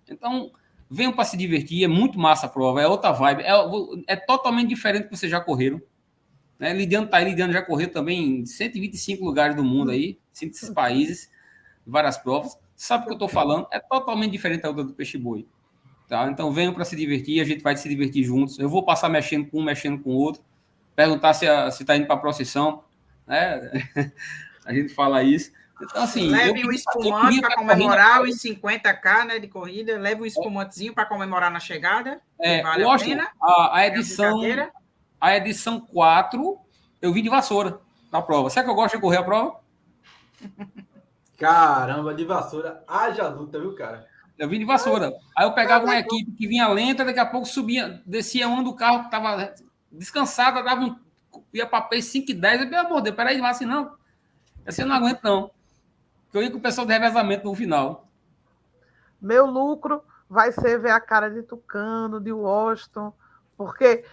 [0.09, 0.51] Então,
[0.89, 3.53] venham para se divertir, é muito massa a prova, é outra vibe, é,
[4.09, 5.81] é totalmente diferente do que vocês já correram.
[6.59, 6.73] Né?
[6.73, 11.31] Lidiano tá aí, Lidiano já correu também em 125 lugares do mundo aí, 100 países,
[11.87, 12.59] várias provas.
[12.77, 13.67] Sabe o que eu estou falando?
[13.73, 15.47] É totalmente diferente da outra do peixe boi.
[16.13, 16.31] Tá?
[16.31, 18.59] Então venham para se divertir, a gente vai se divertir juntos.
[18.59, 20.43] Eu vou passar mexendo com um, mexendo com o outro,
[20.95, 22.85] perguntar se está indo para a procissão,
[23.27, 23.71] né?
[24.63, 25.51] a gente fala isso.
[25.81, 30.93] Então, assim, leve um espumante para comemorar os 50k né, de corrida, leve um espumantezinho
[30.93, 32.21] para comemorar na chegada.
[32.39, 34.39] É, vale a, pena, a, a edição
[35.19, 36.59] a edição 4
[37.01, 37.81] eu vim de vassoura
[38.13, 38.51] na prova.
[38.51, 39.61] Será que eu gosto de correr a prova?
[41.41, 44.12] Caramba, de vassoura, haja luta, viu, cara?
[44.43, 45.17] Eu vim de vassoura.
[45.37, 48.75] Aí eu pegava uma equipe que vinha lenta, daqui a pouco subia, descia um do
[48.75, 49.55] carro que estava
[49.93, 50.97] descansada, dava um,
[51.55, 52.63] ia para pace 5 e 10.
[52.63, 53.95] Eu, pelo amor de Deus, peraí, assim, não.
[54.67, 55.53] Essa eu não aguento, não.
[56.25, 58.09] Porque eu ia com o pessoal de revezamento no final.
[59.21, 63.13] Meu lucro vai ser ver a cara de Tucano, de Washington,
[63.57, 64.05] porque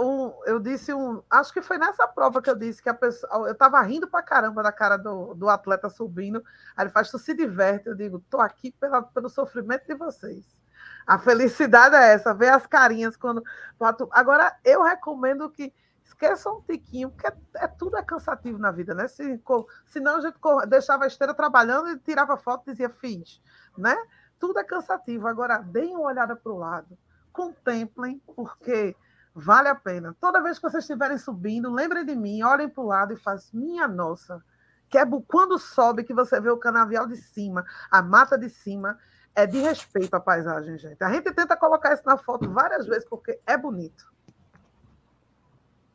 [0.00, 1.22] um, eu disse um.
[1.28, 3.48] Acho que foi nessa prova que eu disse que a pessoa.
[3.48, 6.42] Eu estava rindo pra caramba da cara do, do atleta subindo.
[6.76, 7.86] Aí ele faz, tu se diverte.
[7.86, 10.60] Eu digo, tô aqui pela, pelo sofrimento de vocês.
[11.06, 13.42] A felicidade é essa, ver as carinhas quando.
[14.12, 18.94] Agora, eu recomendo que esqueçam um tiquinho, porque é, é, tudo é cansativo na vida,
[18.94, 19.08] né?
[19.08, 19.42] Se,
[19.86, 20.38] senão a gente
[20.68, 23.42] deixava a esteira trabalhando e tirava foto e dizia, fiz,
[23.76, 23.96] né?
[24.38, 25.26] Tudo é cansativo.
[25.26, 26.96] Agora, deem uma olhada para o lado,
[27.32, 28.96] contemplem, porque
[29.34, 30.16] Vale a pena.
[30.20, 33.48] Toda vez que vocês estiverem subindo, lembrem de mim, olhem para o lado e fazem,
[33.52, 34.42] minha nossa.
[34.88, 38.98] Que é quando sobe, que você vê o canavial de cima, a mata de cima,
[39.34, 41.02] é de respeito à paisagem, gente.
[41.02, 44.10] A gente tenta colocar isso na foto várias vezes, porque é bonito.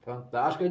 [0.04, 0.64] Fantástico.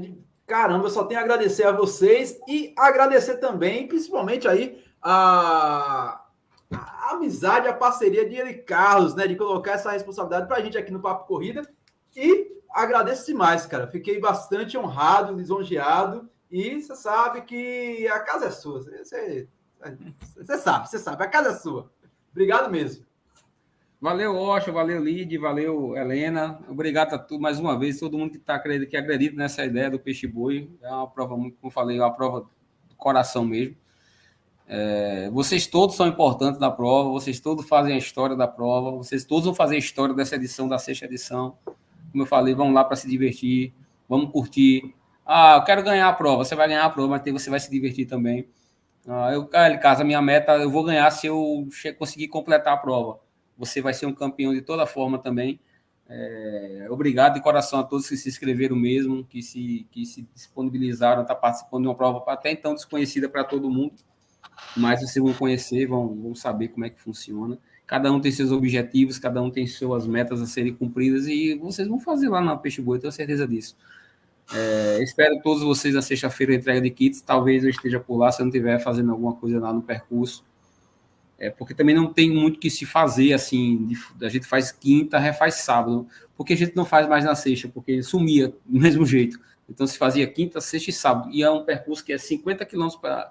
[0.47, 6.23] Caramba, eu só tenho a agradecer a vocês e agradecer também, principalmente aí, a,
[6.71, 9.27] a amizade, a parceria de ele Carlos, né?
[9.27, 11.63] De colocar essa responsabilidade para a gente aqui no Papo Corrida.
[12.17, 13.87] E agradeço demais, cara.
[13.87, 16.29] Fiquei bastante honrado, lisonjeado.
[16.51, 18.81] E você sabe que a casa é sua.
[18.81, 19.49] Você,
[20.59, 21.91] sabe, você sabe, a casa é sua.
[22.31, 23.05] Obrigado mesmo.
[24.01, 26.61] Valeu, Osho, valeu, Lid, valeu, Helena.
[26.69, 29.99] Obrigado a tu mais uma vez, todo mundo que está que acredita nessa ideia do
[29.99, 30.71] peixe boi.
[30.83, 32.41] É uma prova, muito, como falei, é uma prova
[32.89, 33.77] do coração mesmo.
[34.69, 39.25] É, vocês todos são importantes da prova, vocês todos fazem a história da prova, vocês
[39.25, 41.57] todos vão fazer a história dessa edição, da sexta edição
[42.15, 43.75] como eu falei, vamos lá para se divertir,
[44.09, 44.95] vamos curtir.
[45.27, 47.69] Ah, eu quero ganhar a prova, você vai ganhar a prova, mas você vai se
[47.69, 48.49] divertir também.
[49.05, 51.69] Ah, eu, caso, a minha meta, eu vou ganhar se eu
[51.99, 53.19] conseguir completar a prova.
[53.59, 55.59] Você vai ser um campeão de toda forma também.
[56.09, 61.23] É, obrigado de coração a todos que se inscreveram mesmo, que se, que se disponibilizaram,
[61.23, 63.95] estar tá participando de uma prova até então desconhecida para todo mundo.
[64.77, 67.59] Mas vocês vão conhecer, vão, vão saber como é que funciona.
[67.87, 71.87] Cada um tem seus objetivos, cada um tem suas metas a serem cumpridas e vocês
[71.87, 73.77] vão fazer lá na Peixe Boi, tenho certeza disso.
[74.53, 77.21] É, espero todos vocês na sexta-feira entrega de kits.
[77.21, 80.45] Talvez eu esteja por lá se eu não estiver fazendo alguma coisa lá no percurso.
[81.39, 83.87] é porque também não tem muito que se fazer assim.
[83.87, 86.07] De, a gente faz quinta, refaz sábado,
[86.37, 89.39] porque a gente não faz mais na sexta, porque sumia do mesmo jeito.
[89.69, 91.31] Então se fazia quinta, sexta e sábado.
[91.33, 93.31] E é um percurso que é 50 quilômetros para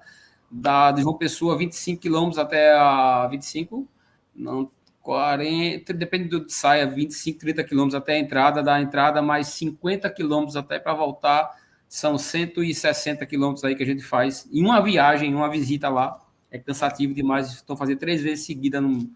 [0.50, 3.88] da de João Pessoa, 25 quilômetros até a 25,
[4.36, 9.48] não 40, depende do que saia, 25, 30 quilômetros até a entrada, da entrada mais
[9.48, 11.52] 50 quilômetros até para voltar,
[11.90, 16.24] são 160 quilômetros aí que a gente faz em uma viagem, uma visita lá
[16.54, 17.52] é cansativo demais.
[17.52, 19.10] Estou fazendo três vezes seguida, não,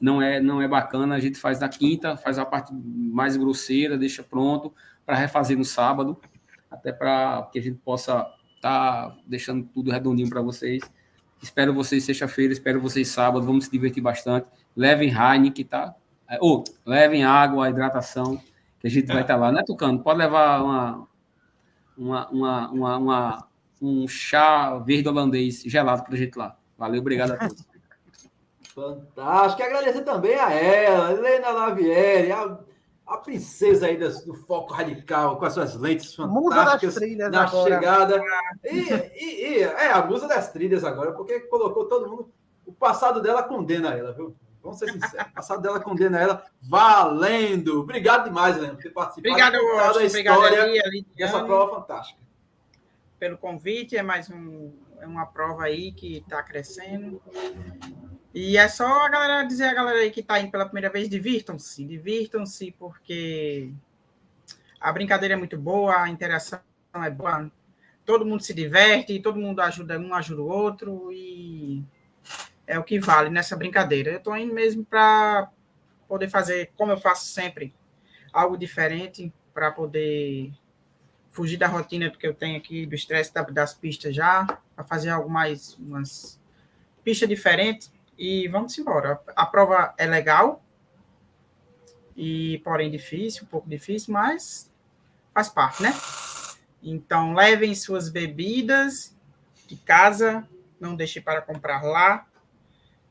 [0.00, 1.16] não, é, não é bacana.
[1.16, 4.72] A gente faz na quinta, faz a parte mais grosseira, deixa pronto
[5.04, 6.16] para refazer no sábado,
[6.70, 8.24] até para que a gente possa
[8.54, 10.80] estar tá deixando tudo redondinho para vocês.
[11.42, 14.48] Espero vocês sexta-feira, espero vocês sábado, vamos se divertir bastante.
[14.76, 15.94] Levem Heineken, tá?
[16.28, 18.40] É, ou levem água, hidratação,
[18.80, 19.52] que a gente vai estar tá lá.
[19.52, 20.00] Não é Tucano?
[20.00, 21.08] Pode levar uma,
[21.96, 23.48] uma, uma, uma, uma
[23.80, 26.56] um chá verde holandês gelado para a gente lá.
[26.76, 27.64] Valeu, obrigado a todos.
[28.74, 29.62] Fantástico.
[29.62, 32.58] Agradecer também a ela, Helena Lavieri, a,
[33.08, 37.74] a princesa aí do, do, foco radical, com as suas lentes fantásticas trilhas na agora.
[37.74, 38.22] chegada.
[38.64, 38.78] E,
[39.14, 42.32] e, e, é a musa das trilhas agora, porque colocou todo mundo.
[42.66, 44.36] O passado dela condena ela, viu?
[44.62, 45.26] Vamos ser sinceros.
[45.26, 47.80] O passado dela condena ela valendo.
[47.80, 49.34] Obrigado demais, Helena, por ter participado.
[49.34, 52.20] Obrigado, da história Obrigado, Ali, dessa prova fantástica.
[53.18, 54.70] Pelo convite, é mais um
[55.00, 57.22] é uma prova aí que está crescendo.
[58.34, 61.08] E é só a galera dizer a galera aí que está indo pela primeira vez,
[61.08, 63.72] divirtam-se, divirtam-se, porque
[64.78, 66.60] a brincadeira é muito boa, a interação
[66.94, 67.50] é boa,
[68.04, 71.82] todo mundo se diverte, todo mundo ajuda um, ajuda o outro, e
[72.66, 74.10] é o que vale nessa brincadeira.
[74.10, 75.50] Eu estou indo mesmo para
[76.06, 77.74] poder fazer, como eu faço sempre,
[78.30, 80.52] algo diferente, para poder
[81.30, 84.44] fugir da rotina que eu tenho aqui, do estresse das pistas já,
[84.74, 86.38] para fazer algo mais, umas
[87.02, 89.20] pistas diferentes e vamos embora.
[89.36, 90.62] A prova é legal,
[92.16, 94.72] e porém difícil, um pouco difícil, mas
[95.32, 95.94] faz parte, né?
[96.82, 99.16] Então, levem suas bebidas
[99.68, 100.46] de casa,
[100.80, 102.26] não deixe para comprar lá.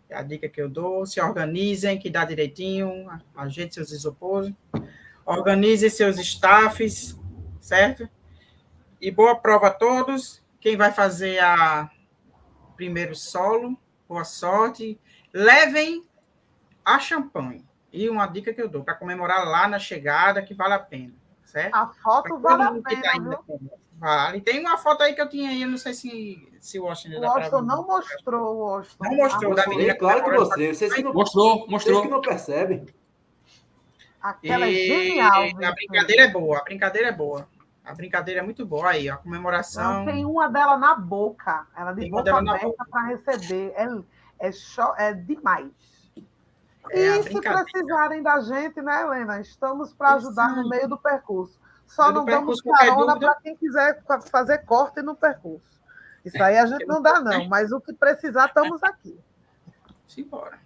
[0.09, 1.05] É a dica que eu dou.
[1.05, 4.53] Se organizem, que dá direitinho, ajeite seus isopores,
[5.25, 7.17] organize seus staffs,
[7.61, 8.09] certo?
[8.99, 10.43] E boa prova a todos.
[10.59, 11.89] Quem vai fazer a
[12.75, 13.77] primeiro solo,
[14.07, 14.99] boa sorte.
[15.33, 16.03] Levem
[16.83, 17.65] a champanhe.
[17.91, 21.13] E uma dica que eu dou para comemorar lá na chegada, que vale a pena,
[21.43, 21.73] certo?
[21.73, 23.39] A foto vale a pena, tá ainda,
[23.99, 24.41] Vale.
[24.41, 27.17] Tem uma foto aí que eu tinha aí, eu não sei se, se o Washington...
[27.17, 29.03] O Washington não mostrou, o Washington.
[29.03, 29.95] Não mostrou, ah, da menina.
[29.95, 30.73] Claro que você.
[30.73, 31.95] Vocês que não, mostrou, mostrou.
[31.95, 32.85] Vocês que não percebem.
[34.21, 34.75] Aquela e...
[34.75, 35.43] é genial.
[35.63, 37.47] A brincadeira é boa, a brincadeira é boa.
[37.87, 39.99] A brincadeira é muito boa aí, a comemoração.
[39.99, 43.73] Não, tem uma dela na boca, ela de tem boca aberta para receber.
[43.77, 43.87] É,
[44.39, 45.71] é, show, é demais.
[46.89, 49.39] É e se precisarem da gente, né, Helena?
[49.39, 51.57] Estamos para ajudar no meio do percurso.
[51.85, 55.79] Só não damos carona para quem quiser fazer corte no percurso.
[56.25, 57.47] Isso aí a gente não dá, não.
[57.47, 59.17] Mas o que precisar, estamos aqui.
[60.05, 60.59] Simbora.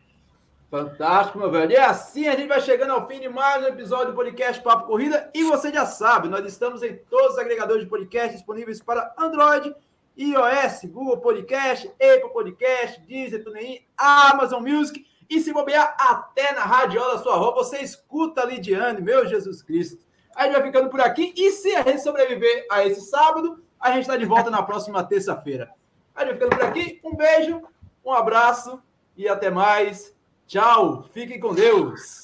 [0.71, 1.69] Fantástico, meu velho.
[1.69, 4.87] E assim a gente vai chegando ao fim de mais um episódio do podcast Papo
[4.87, 5.29] Corrida.
[5.33, 9.75] E você já sabe, nós estamos em todos os agregadores de podcast disponíveis para Android,
[10.17, 15.05] iOS, Google Podcast, Apple Podcast, Deezer, TuneIn, Amazon Music.
[15.29, 19.61] E se bobear até na radiola da sua roupa, você escuta a Lidiane, meu Jesus
[19.61, 20.05] Cristo.
[20.33, 21.33] A gente vai ficando por aqui.
[21.35, 25.03] E se a gente sobreviver a esse sábado, a gente está de volta na próxima
[25.03, 25.69] terça-feira.
[26.15, 27.01] A gente vai ficando por aqui.
[27.03, 27.61] Um beijo,
[28.05, 28.81] um abraço
[29.17, 30.15] e até mais.
[30.51, 32.20] Tchau, fiquem com Deus.